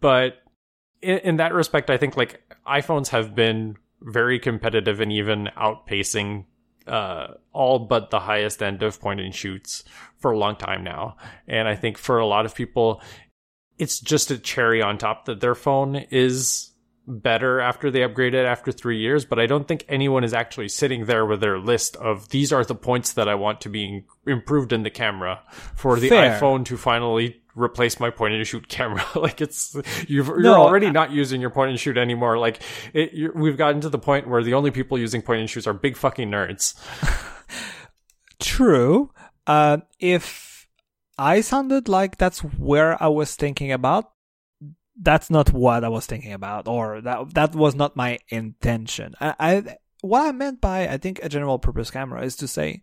[0.00, 0.42] but
[1.02, 6.44] in, in that respect, I think like iPhones have been very competitive and even outpacing
[6.86, 9.84] uh, all but the highest end of point and shoots
[10.18, 11.16] for a long time now.
[11.46, 13.02] And I think for a lot of people,
[13.76, 16.72] it's just a cherry on top that their phone is
[17.06, 19.24] better after they upgrade it after three years.
[19.24, 22.64] But I don't think anyone is actually sitting there with their list of these are
[22.64, 25.40] the points that I want to be improved in the camera
[25.74, 26.38] for the Fair.
[26.38, 29.04] iPhone to finally replace my point and shoot camera.
[29.14, 29.74] like it's
[30.06, 32.38] you've, you're No, already I- not using your point and shoot anymore.
[32.38, 32.62] Like
[32.94, 35.66] it, you're, we've gotten to the point where the only people using point and shoots
[35.66, 36.74] are big fucking nerds.
[38.40, 39.10] True.
[39.46, 40.68] Uh, if
[41.18, 44.12] I sounded like that's where I was thinking about,
[45.00, 49.14] that's not what I was thinking about, or that that was not my intention.
[49.20, 52.82] I, I what I meant by I think a general purpose camera is to say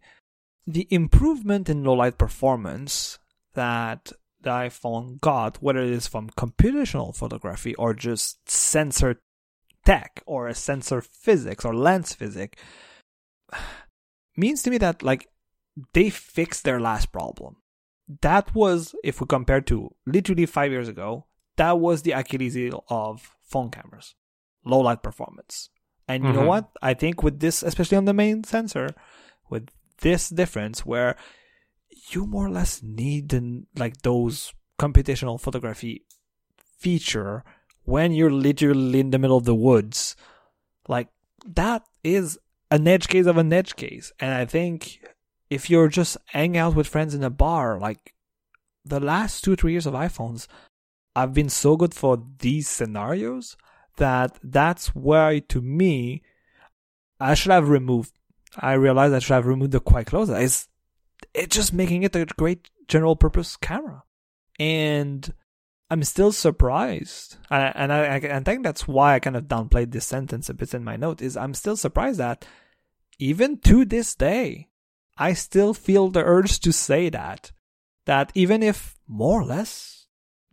[0.68, 3.20] the improvement in low light performance
[3.54, 4.12] that
[4.46, 9.20] the iPhone got, whether it is from computational photography or just sensor
[9.86, 12.58] tech or a sensor physics or lens physics,
[14.38, 15.28] means to me that like
[15.94, 17.58] they fixed their last problem.
[18.22, 21.26] That was, if we compare to literally five years ago,
[21.58, 24.16] that was the Achilles heel of phone cameras,
[24.64, 25.70] low light performance.
[26.08, 26.48] And you know Mhm.
[26.48, 26.70] what?
[26.82, 28.94] I think with this, especially on the main sensor,
[29.50, 29.70] with
[30.02, 31.16] this difference where
[32.10, 36.06] you more or less need an, like those computational photography
[36.78, 37.44] feature
[37.84, 40.16] when you're literally in the middle of the woods,
[40.88, 41.08] like
[41.46, 42.38] that is
[42.72, 44.12] an edge case of an edge case.
[44.20, 45.00] And I think
[45.50, 48.14] if you're just hanging out with friends in a bar, like
[48.84, 50.48] the last two, three years of iPhones
[51.16, 53.56] have been so good for these scenarios
[53.98, 56.22] that that's why, to me,
[57.20, 58.12] I should have removed.
[58.58, 60.30] I realized I should have removed the quite close.
[60.30, 60.68] It's,
[61.36, 64.04] it's just making it a great general purpose camera.
[64.60, 65.34] And
[65.90, 70.50] I'm still surprised, and I, I think that's why I kind of downplayed this sentence
[70.50, 71.22] a bit in my note.
[71.22, 72.46] Is I'm still surprised that
[73.20, 74.70] even to this day,
[75.18, 77.52] I still feel the urge to say that
[78.06, 80.08] that even if more or less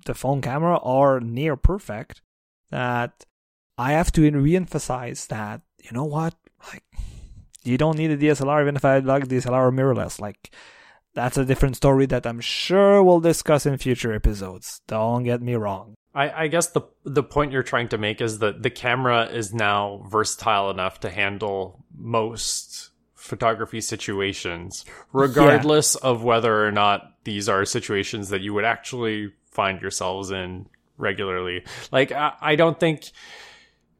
[0.04, 2.22] the phone camera are near perfect,
[2.70, 3.24] that
[3.78, 6.34] I have to re-emphasize that you know what,
[6.72, 6.84] like
[7.64, 10.50] you don't need a DSLR even if I like DSLR or mirrorless, like
[11.14, 14.80] that's a different story that I'm sure we'll discuss in future episodes.
[14.86, 15.94] Don't get me wrong.
[16.14, 19.54] I, I guess the the point you're trying to make is that the camera is
[19.54, 27.64] now versatile enough to handle most photography situations, regardless of whether or not these are
[27.64, 30.66] situations that you would actually find yourselves in
[30.98, 31.64] regularly.
[31.90, 33.10] Like I, I don't think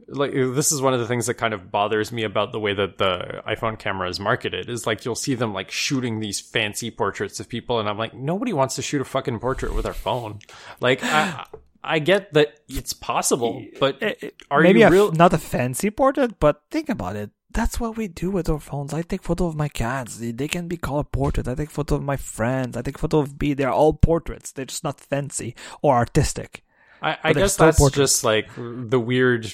[0.09, 2.75] like this is one of the things that kind of bothers me about the way
[2.75, 6.91] that the iPhone camera is marketed is like you'll see them like shooting these fancy
[6.91, 9.95] portraits of people and I'm like nobody wants to shoot a fucking portrait with their
[9.95, 10.41] phone.
[10.81, 11.47] Like I
[11.85, 15.39] I get that it's possible, but eh, eh, are Maybe you a, real not a
[15.39, 17.31] fancy portrait, but think about it.
[17.51, 18.95] That's what we do with our phones.
[18.95, 20.17] I take photo of my cats.
[20.17, 21.49] They, they can be called portraits.
[21.49, 22.77] I take photo of my friends.
[22.77, 23.53] I take photo of B.
[23.53, 24.53] They're all portraits.
[24.53, 26.65] They're just not fancy or artistic.
[27.03, 27.97] I, I guess that's portraits.
[27.97, 29.53] just like the weird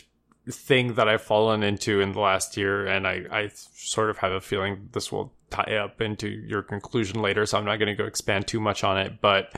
[0.51, 4.33] thing that I've fallen into in the last year, and I, I sort of have
[4.33, 7.95] a feeling this will tie up into your conclusion later, so I'm not going to
[7.95, 9.21] go expand too much on it.
[9.21, 9.55] But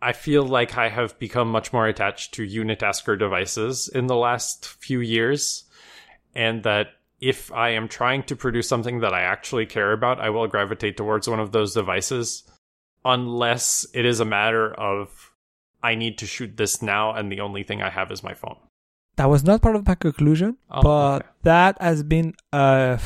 [0.00, 4.66] I feel like I have become much more attached to unitasker devices in the last
[4.66, 5.64] few years,
[6.34, 6.88] and that
[7.20, 10.96] if I am trying to produce something that I actually care about, I will gravitate
[10.96, 12.44] towards one of those devices,
[13.04, 15.32] unless it is a matter of
[15.82, 18.56] I need to shoot this now, and the only thing I have is my phone.
[19.18, 21.26] That was not part of my conclusion, Oh, but okay.
[21.42, 22.98] that has been uh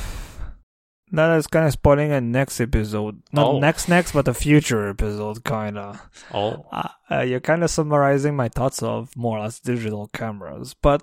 [1.11, 3.21] that is kind of spoiling a next episode.
[3.33, 3.59] Not Oh.
[3.61, 6.01] next next, but a future episode, kind of.
[6.33, 10.75] Oh, Uh, uh, you're kind of summarizing my thoughts of more or less digital cameras,
[10.81, 11.03] but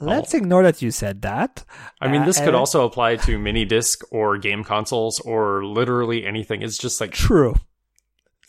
[0.00, 0.38] let's Oh.
[0.38, 1.64] ignore that you said that.
[2.00, 6.24] I mean, Uh, this could also apply to mini disc or game consoles or literally
[6.26, 6.62] anything.
[6.62, 7.54] It's just like True.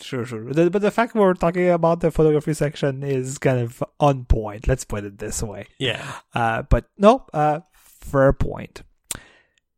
[0.04, 0.54] Sure, sure.
[0.54, 4.68] The- but the fact we're talking about the photography section is kind of on point.
[4.68, 5.68] Let's put it this way.
[5.80, 6.04] yeah,
[6.34, 8.84] Uh, but no, uh, fair point.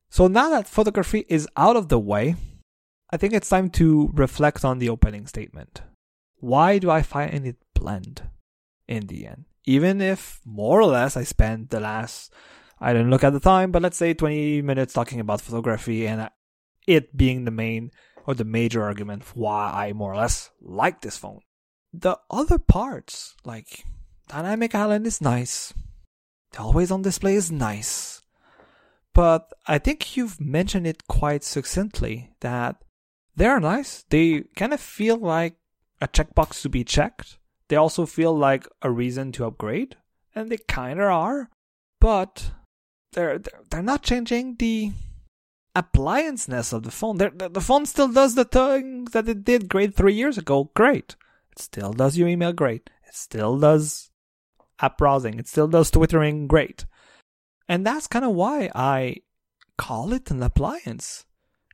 [0.10, 2.36] So now that photography is out of the way,
[3.12, 5.82] I think it's time to reflect on the opening statement.
[6.40, 8.24] Why do I find it bland
[8.88, 9.46] in the end?
[9.66, 12.34] Even if more or less I spent the last,
[12.80, 16.30] I didn't look at the time, but let's say 20 minutes talking about photography and
[16.88, 17.92] it being the main
[18.26, 21.40] or the major argument why I more or less like this phone.
[21.94, 23.86] The other parts, like
[24.28, 25.74] dynamic island is nice.
[26.52, 28.22] The always on display is nice.
[29.14, 32.76] But I think you've mentioned it quite succinctly that
[33.36, 34.04] they're nice.
[34.10, 35.56] They kind of feel like
[36.02, 37.38] a checkbox to be checked.
[37.70, 39.96] They also feel like a reason to upgrade,
[40.36, 41.50] and they kind of are.
[42.02, 42.52] But
[43.14, 43.40] they're,
[43.70, 44.92] they're not changing the
[45.76, 47.18] applianceness of the phone.
[47.18, 50.72] The the phone still does the thing that it did great three years ago.
[50.74, 51.16] Great.
[51.52, 52.90] It still does your email great.
[53.08, 54.12] It still does
[54.80, 55.40] app browsing.
[55.40, 56.86] It still does twittering great.
[57.68, 59.18] And that's kind of why I
[59.78, 61.26] call it an appliance.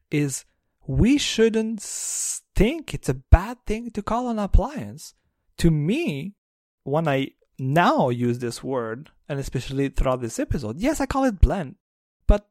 [0.10, 0.46] Is
[0.88, 5.14] we shouldn't think it's a bad thing to call an appliance
[5.62, 6.34] to me,
[6.84, 11.40] when I now use this word, and especially throughout this episode, yes, I call it
[11.40, 11.76] blend,
[12.26, 12.48] but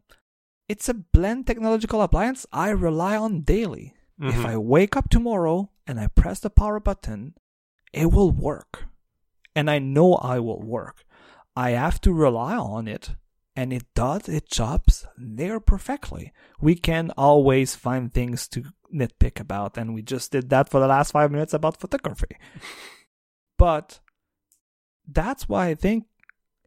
[0.70, 3.96] it's a blend technological appliance I rely on daily.
[4.20, 4.46] If Mhm.
[4.46, 7.34] I wake up tomorrow and I press the power button,
[7.92, 8.86] it will work.
[9.56, 11.04] And I know I will work.
[11.56, 13.16] I have to rely on it
[13.56, 16.32] and it does its jobs there perfectly.
[16.60, 20.86] We can always find things to nitpick about and we just did that for the
[20.86, 22.36] last 5 minutes about photography.
[23.58, 23.98] but
[25.04, 26.06] that's why I think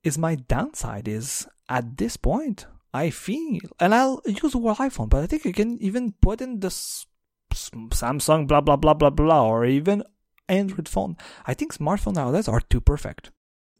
[0.03, 5.09] is my downside is at this point I feel and I'll use the word iPhone,
[5.09, 7.05] but I think you can even put in the s-
[7.51, 10.03] s- Samsung blah blah blah blah blah or even
[10.47, 11.17] Android phone.
[11.47, 13.31] I think smartphone nowadays are too perfect.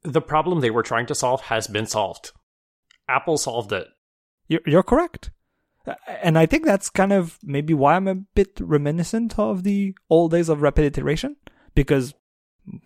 [0.04, 2.32] the problem they were trying to solve has been solved.
[3.08, 3.88] Apple solved it.
[4.50, 5.32] You're, you're correct.
[6.08, 10.32] And I think that's kind of maybe why I'm a bit reminiscent of the old
[10.32, 11.36] days of rapid iteration
[11.76, 12.14] because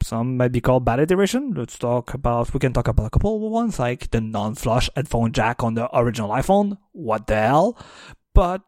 [0.03, 1.53] some might be called bad iteration.
[1.53, 4.89] Let's talk about, we can talk about a couple of ones like the non flush
[4.95, 6.77] headphone jack on the original iPhone.
[6.91, 7.77] What the hell?
[8.33, 8.61] But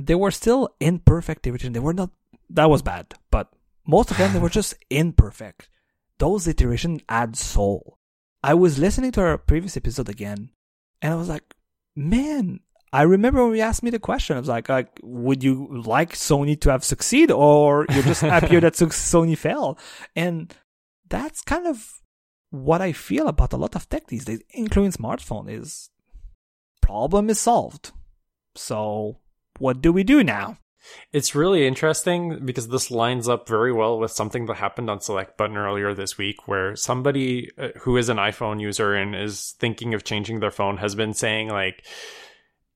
[0.00, 1.72] they were still imperfect iteration.
[1.72, 2.10] They were not,
[2.50, 3.52] that was bad, but
[3.86, 5.68] most of them, they were just imperfect.
[6.18, 7.98] Those iterations add soul.
[8.42, 10.50] I was listening to our previous episode again
[11.02, 11.54] and I was like,
[11.94, 12.60] man,
[12.92, 14.36] I remember when you asked me the question.
[14.36, 18.60] I was like, like, would you like Sony to have succeed, or you're just happier
[18.60, 19.78] that Sony failed?
[20.14, 20.54] And
[21.08, 22.00] that's kind of
[22.50, 25.50] what I feel about a lot of tech these days, including smartphone.
[25.50, 25.90] Is
[26.80, 27.92] problem is solved.
[28.54, 29.18] So
[29.58, 30.58] what do we do now?
[31.12, 35.36] It's really interesting because this lines up very well with something that happened on Select
[35.36, 39.94] Button earlier this week, where somebody uh, who is an iPhone user and is thinking
[39.94, 41.84] of changing their phone has been saying, like,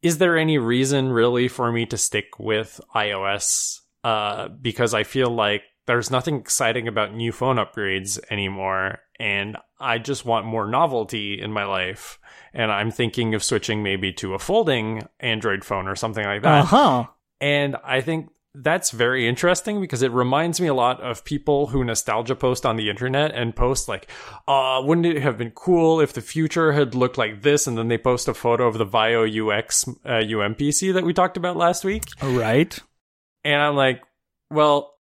[0.02, 3.80] is there any reason really for me to stick with iOS?
[4.02, 9.98] Uh, because I feel like there's nothing exciting about new phone upgrades anymore, and I
[9.98, 12.18] just want more novelty in my life.
[12.52, 16.60] And I'm thinking of switching maybe to a folding Android phone or something like that.
[16.60, 17.06] Uh huh.
[17.40, 21.84] And I think that's very interesting because it reminds me a lot of people who
[21.84, 24.10] nostalgia post on the internet and post like,
[24.48, 27.66] uh, wouldn't it have been cool if the future had looked like this?
[27.66, 31.36] And then they post a photo of the VAIO UX uh, UMPC that we talked
[31.36, 32.04] about last week.
[32.22, 32.76] Right.
[33.44, 34.02] And I'm like,
[34.50, 34.94] well,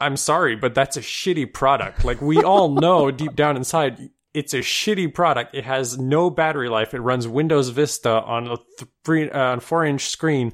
[0.00, 2.04] I'm sorry, but that's a shitty product.
[2.04, 5.54] Like we all know deep down inside, it's a shitty product.
[5.54, 6.94] It has no battery life.
[6.94, 8.56] It runs Windows Vista on a
[9.04, 10.52] three, uh, on four inch screen.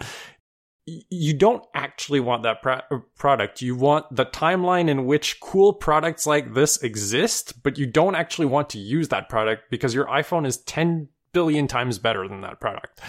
[0.87, 3.63] You don't actually want that pro- product.
[3.63, 8.47] You want the timeline in which cool products like this exist, but you don't actually
[8.47, 12.61] want to use that product because your iPhone is 10 billion times better than that
[12.61, 13.01] product.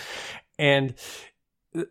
[0.58, 0.96] And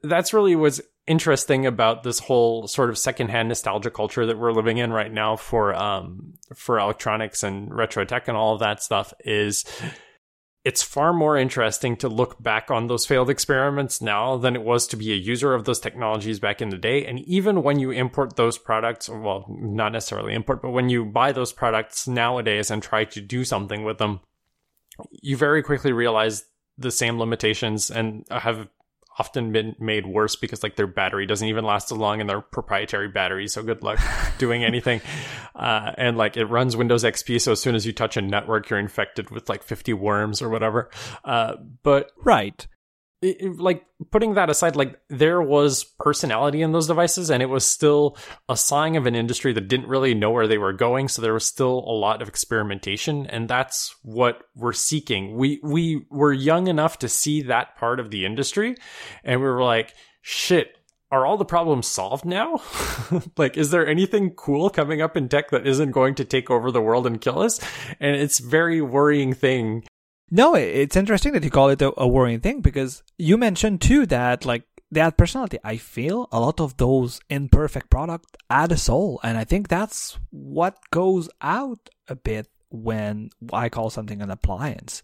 [0.03, 4.79] that's really what's interesting about this whole sort of secondhand nostalgia culture that we're living
[4.79, 9.13] in right now for um for electronics and retro tech and all of that stuff
[9.21, 9.67] is
[10.65, 14.87] it's far more interesting to look back on those failed experiments now than it was
[14.87, 17.05] to be a user of those technologies back in the day.
[17.05, 21.33] And even when you import those products, well, not necessarily import, but when you buy
[21.33, 24.21] those products nowadays and try to do something with them,
[25.11, 26.47] you very quickly realize
[26.79, 28.69] the same limitations and have
[29.19, 32.41] often been made worse because like their battery doesn't even last as long and their
[32.41, 33.99] proprietary battery so good luck
[34.39, 35.01] doing anything
[35.55, 38.69] uh, and like it runs windows xp so as soon as you touch a network
[38.71, 40.91] you're infected with like 50 worms or whatever
[41.25, 42.67] uh, but Right.
[43.25, 47.65] It, like putting that aside like there was personality in those devices and it was
[47.65, 48.17] still
[48.49, 51.33] a sign of an industry that didn't really know where they were going so there
[51.33, 56.67] was still a lot of experimentation and that's what we're seeking we we were young
[56.69, 58.77] enough to see that part of the industry
[59.25, 60.77] and we were like shit
[61.11, 62.61] are all the problems solved now?
[63.37, 66.73] like, is there anything cool coming up in tech that isn't going to take over
[66.73, 67.61] the world and kill us?
[68.01, 69.85] And it's very worrying thing
[70.31, 74.07] No, it's interesting that you call it a, a worrying thing because you mentioned too
[74.07, 74.65] that like
[74.97, 75.59] add personality.
[75.65, 80.19] I feel a lot of those imperfect products add a soul, and I think that's
[80.31, 85.03] what goes out a bit when I call something an appliance.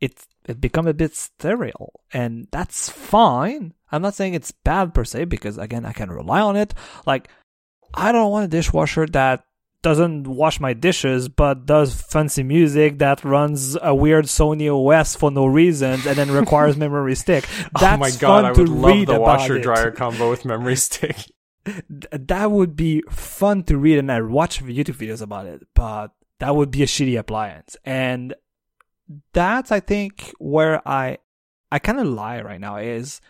[0.00, 3.74] It it become a bit sterile, and that's fine.
[3.92, 6.74] I'm not saying it's bad per se because again I can rely on it.
[7.06, 7.28] Like
[7.92, 9.44] I don't want a dishwasher that
[9.82, 15.30] doesn't wash my dishes but does fancy music that runs a weird Sony OS for
[15.30, 17.46] no reason and then requires memory stick.
[17.78, 21.16] That's oh my god, I would love the washer dryer combo with memory stick.
[22.10, 26.08] That would be fun to read and I watch YouTube videos about it, but
[26.38, 27.76] that would be a shitty appliance.
[27.84, 28.34] And
[29.34, 31.18] that's I think where I
[31.70, 33.20] I kind of lie right now is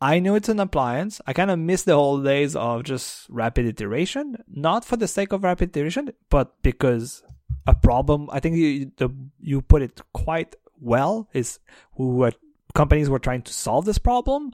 [0.00, 1.20] I know it's an appliance.
[1.26, 5.32] I kind of miss the old days of just rapid iteration, not for the sake
[5.32, 7.22] of rapid iteration, but because
[7.66, 8.28] a problem.
[8.32, 9.10] I think you the,
[9.40, 11.28] you put it quite well.
[11.34, 11.58] Is
[11.96, 12.32] were
[12.74, 14.52] companies were trying to solve this problem,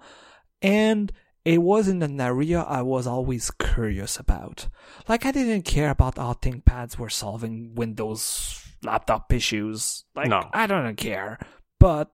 [0.63, 1.13] and
[1.45, 4.67] it was in an area I was always curious about.
[5.09, 10.05] Like I didn't care about how ThinkPads were solving Windows laptop issues.
[10.17, 10.51] Like No.
[10.53, 11.39] I don't care.
[11.79, 12.11] But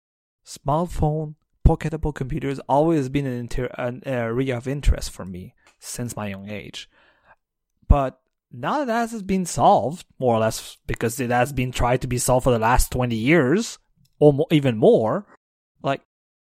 [0.47, 1.37] smartphone
[1.77, 6.49] pocketable computers always been an, inter- an area of interest for me since my young
[6.49, 6.89] age.
[7.89, 8.21] But
[8.51, 12.19] now that has been solved, more or less, because it has been tried to be
[12.19, 13.79] solved for the last 20 years,
[14.19, 15.27] or mo- even more,
[15.83, 16.03] like,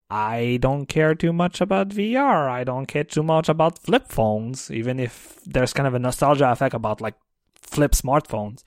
[0.09, 2.49] I don't care too much about VR.
[2.49, 6.51] I don't care too much about flip phones, even if there's kind of a nostalgia
[6.51, 7.15] effect about, like,
[7.61, 8.63] flip smartphones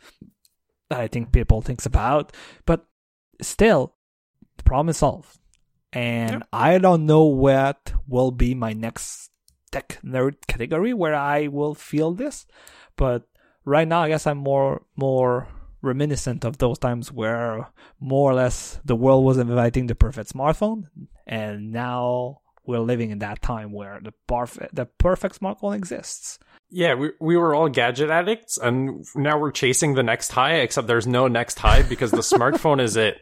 [0.89, 2.33] that I think people thinks about.
[2.65, 2.87] But
[3.41, 3.95] still,
[4.57, 5.39] the problem is solved.
[5.93, 6.49] And Yep.
[6.53, 9.31] I don't know what will be my next
[9.71, 12.47] tech nerd category where I will feel this.
[12.97, 13.25] But
[13.65, 15.49] right now, I guess I'm more more
[15.83, 20.85] reminiscent of those times where more or less the world was inviting the perfect smartphone,
[21.27, 26.39] and now we're living in that time where the perfect the perfect smartphone exists.
[26.71, 30.55] Yeah, we we were all gadget addicts, and now we're chasing the next high.
[30.57, 33.21] Except there's no next high because the smartphone is it.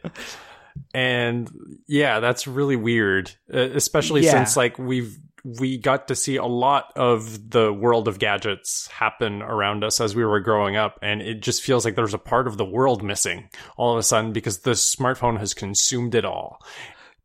[0.95, 1.51] And
[1.87, 4.33] yeah, that's really weird, uh, especially Yeah.
[4.33, 5.17] since like we've
[5.59, 10.15] we got to see a lot of the world of gadgets happen around us as
[10.15, 13.03] we were growing up, and it just feels like there's a part of the world
[13.03, 13.49] missing
[13.79, 16.61] all of a sudden because the smartphone has consumed it all.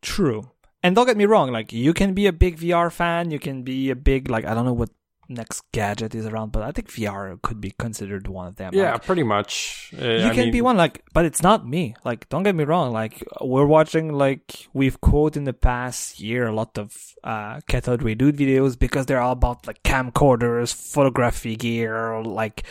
[0.01, 0.49] True.
[0.81, 3.63] And don't get me wrong, like you can be a big VR fan, you can
[3.63, 4.91] be a big like I don't know what
[5.29, 8.73] next gadget is around, but I think VR could be considered one of them.
[8.73, 9.91] Yeah, Like, pretty much.
[9.99, 12.55] Uh, you I can mean, be one like but it's not me like don't get
[12.55, 16.93] me wrong like we're watching like we've quoted in the past year a lot of
[17.23, 22.63] uh cathode ray dude videos because they're all about like camcorders photography gear like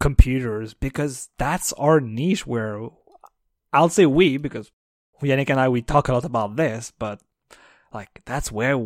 [0.00, 2.88] computers because that's our niche where
[3.72, 4.70] i'll say we because
[5.22, 7.20] yannick and i we talk a lot about this but
[7.92, 8.78] like that's where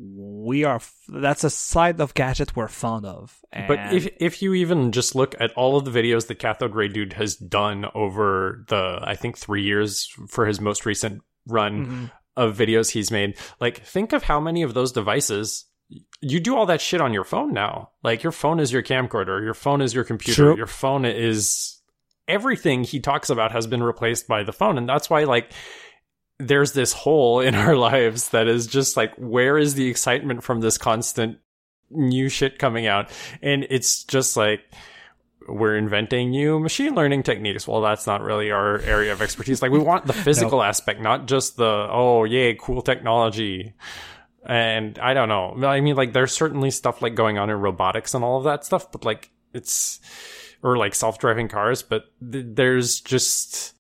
[0.00, 4.92] we are that's a side of gadget we're fond of But if if you even
[4.92, 9.00] just look at all of the videos that Cathode Ray Dude has done over the
[9.02, 12.10] I think three years for his most recent run Mhm.
[12.36, 15.64] of videos he's made, like think of how many of those devices
[16.20, 17.90] you do all that shit on your phone now.
[18.04, 21.80] Like your phone is your camcorder, your phone is your computer, your phone is
[22.28, 25.50] everything he talks about has been replaced by the phone, and that's why like
[26.38, 30.60] there's this hole in our lives that is just like where is the excitement from
[30.60, 31.38] this constant
[31.90, 33.10] new shit coming out?
[33.42, 34.60] And it's just like
[35.48, 37.66] we're inventing new machine learning techniques.
[37.66, 39.62] Well that's not really our area of expertise.
[39.62, 43.74] Like we want the physical aspect not just the oh yay cool technology.
[44.46, 45.66] And i don't know.
[45.66, 48.64] I mean like there's certainly stuff like going on in robotics and all of that
[48.64, 50.00] stuff but like it's
[50.62, 53.74] or like self-driving cars but th- there's just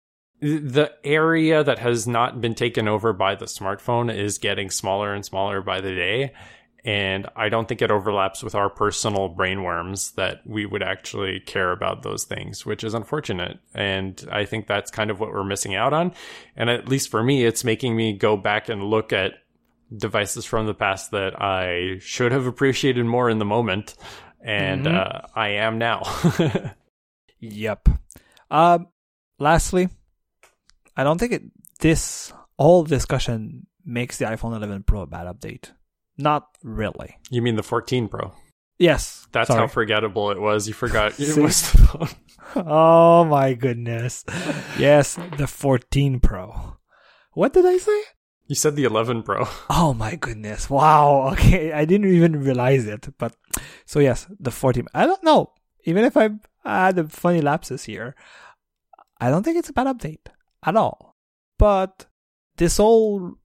[0.41, 5.25] the area that has not been taken over by the smartphone is getting smaller and
[5.25, 6.33] smaller by the day.
[6.83, 11.71] And I don't think it overlaps with our personal brainworms that we would actually care
[11.71, 13.57] about those things, which is unfortunate.
[13.73, 16.13] And I think that's kind of what we're missing out on.
[16.55, 19.31] And at least for me, it's making me go back and look at
[19.97, 23.95] devices from the past that I should have appreciated more in the moment.
[24.41, 24.95] And Mhm.
[24.95, 26.03] uh, I am now.
[27.39, 27.89] Yep.
[28.49, 28.87] Um.
[29.37, 29.89] Lastly,
[30.97, 31.43] I don't think it
[31.79, 35.71] this all discussion makes the iPhone 11 Pro a bad update.
[36.17, 37.17] Not really.
[37.29, 38.33] you mean the 14 Pro?
[38.77, 39.27] Yes.
[39.31, 39.61] That's sorry.
[39.61, 40.67] how forgettable it was.
[40.67, 42.09] You forgot it was the phone.
[42.67, 44.23] oh my goodness.
[44.77, 46.77] Yes, the 14 Pro.
[47.33, 48.01] What did I say?
[48.47, 49.47] You said the 11 Pro.
[49.69, 50.69] Oh my goodness.
[50.69, 51.29] Wow.
[51.33, 51.73] Okay.
[51.73, 53.07] I didn't even realize it.
[53.17, 53.35] But
[53.85, 54.87] so yes, the 14.
[54.93, 55.51] I don't know.
[55.83, 56.29] Even if I
[56.63, 58.15] had a funny lapses here,
[59.19, 60.27] I don't think it's a bad update
[60.65, 61.15] at all.
[61.57, 62.07] But
[62.57, 63.35] this whole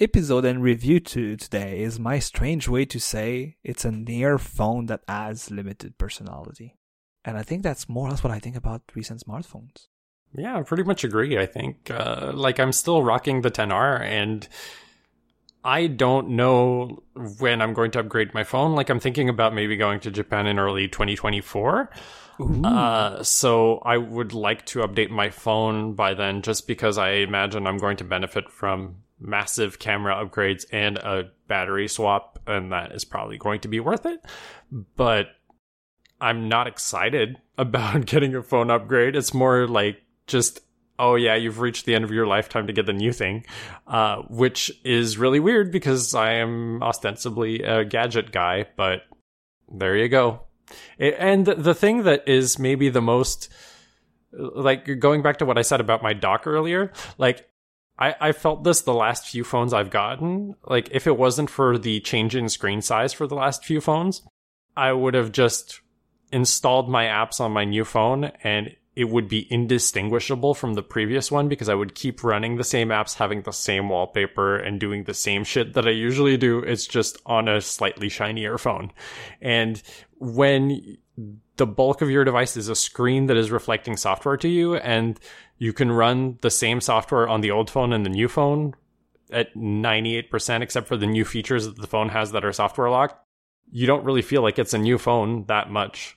[0.00, 4.86] episode and review to today is my strange way to say it's a near phone
[4.86, 6.76] that has limited personality.
[7.24, 9.88] And I think that's more or less what I think about recent smartphones.
[10.34, 11.38] Yeah, I pretty much agree.
[11.38, 14.48] I think, uh, like, I'm still rocking the 10R, and
[15.64, 17.02] I don't know
[17.38, 18.74] when I'm going to upgrade my phone.
[18.74, 21.90] Like, I'm thinking about maybe going to Japan in early 2024.
[22.40, 27.66] Uh, so I would like to update my phone by then, just because I imagine
[27.66, 33.04] I'm going to benefit from massive camera upgrades and a battery swap, and that is
[33.04, 34.24] probably going to be worth it.
[34.96, 35.28] But
[36.20, 39.16] I'm not excited about getting a phone upgrade.
[39.16, 40.60] It's more like just
[40.98, 43.44] oh yeah, you've reached the end of your lifetime to get the new thing,
[43.86, 49.04] uh, which is really weird because I am ostensibly a gadget guy, but
[49.72, 50.42] there you go.
[50.98, 53.48] And the thing that is maybe the most,
[54.32, 57.48] like going back to what I said about my dock earlier, like
[57.98, 60.56] I, I felt this the last few phones I've gotten.
[60.66, 64.22] Like if it wasn't for the change in screen size for the last few phones,
[64.76, 65.80] I would have just
[66.32, 71.30] installed my apps on my new phone and it would be indistinguishable from the previous
[71.30, 75.04] one because I would keep running the same apps, having the same wallpaper, and doing
[75.04, 76.58] the same shit that I usually do.
[76.58, 78.90] It's just on a slightly shinier phone.
[79.40, 79.80] And
[80.20, 80.98] when
[81.56, 85.18] the bulk of your device is a screen that is reflecting software to you, and
[85.58, 88.74] you can run the same software on the old phone and the new phone
[89.32, 93.16] at 98%, except for the new features that the phone has that are software locked,
[93.70, 96.16] you don't really feel like it's a new phone that much.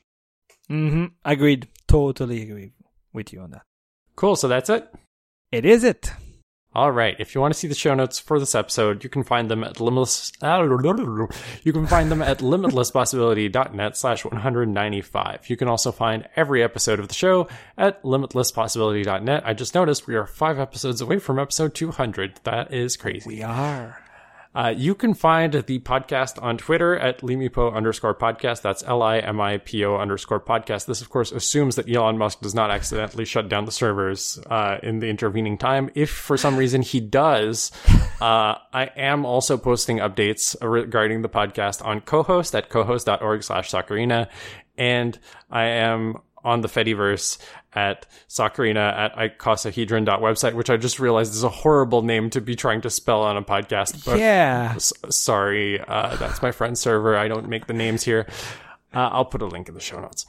[0.70, 1.06] Mm-hmm.
[1.26, 1.68] Agreed.
[1.88, 2.74] Totally agree
[3.12, 3.64] with you on that.
[4.16, 4.36] Cool.
[4.36, 4.92] So that's it.
[5.52, 6.12] It is it.
[6.76, 7.16] All right.
[7.20, 9.64] If you want to see the show notes for this episode, you can find them
[9.64, 10.32] at limitless.
[11.64, 15.50] You can find them at limitlesspossibility.net slash 195.
[15.50, 17.48] You can also find every episode of the show
[17.78, 19.44] at limitlesspossibility.net.
[19.46, 22.40] I just noticed we are five episodes away from episode 200.
[22.44, 23.28] That is crazy.
[23.28, 24.03] We are.
[24.56, 28.62] Uh, you can find the podcast on Twitter at Limipo underscore podcast.
[28.62, 30.86] That's L I M I P O underscore podcast.
[30.86, 34.78] This, of course, assumes that Elon Musk does not accidentally shut down the servers uh,
[34.84, 35.90] in the intervening time.
[35.96, 37.72] If for some reason he does,
[38.22, 44.30] uh, I am also posting updates regarding the podcast on Cohost at cohost.org slash Sakurina.
[44.78, 45.18] And
[45.50, 47.38] I am on the Fediverse
[47.76, 52.82] at Sakurina at icosahedron.website, which I just realized is a horrible name to be trying
[52.82, 54.06] to spell on a podcast.
[54.06, 54.74] But yeah.
[54.76, 55.80] S- sorry.
[55.80, 57.18] Uh, that's my friend's server.
[57.18, 58.28] I don't make the names here.
[58.94, 60.26] Uh, I'll put a link in the show notes.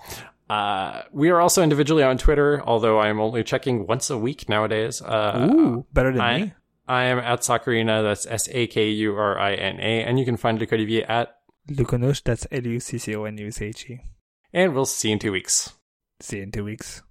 [0.49, 4.49] Uh, we are also individually on Twitter, although I am only checking once a week
[4.49, 5.01] nowadays.
[5.01, 6.55] Uh, Ooh, better than I, me.
[6.87, 8.03] I am at Sakurina.
[8.03, 10.05] That's S A K U R I N A.
[10.05, 11.37] And you can find Lucas Olivier at
[11.71, 12.23] Lucconuche.
[12.23, 14.01] That's L U C C O N U C H E.
[14.53, 15.73] And we'll see you in two weeks.
[16.21, 17.03] See you in two weeks.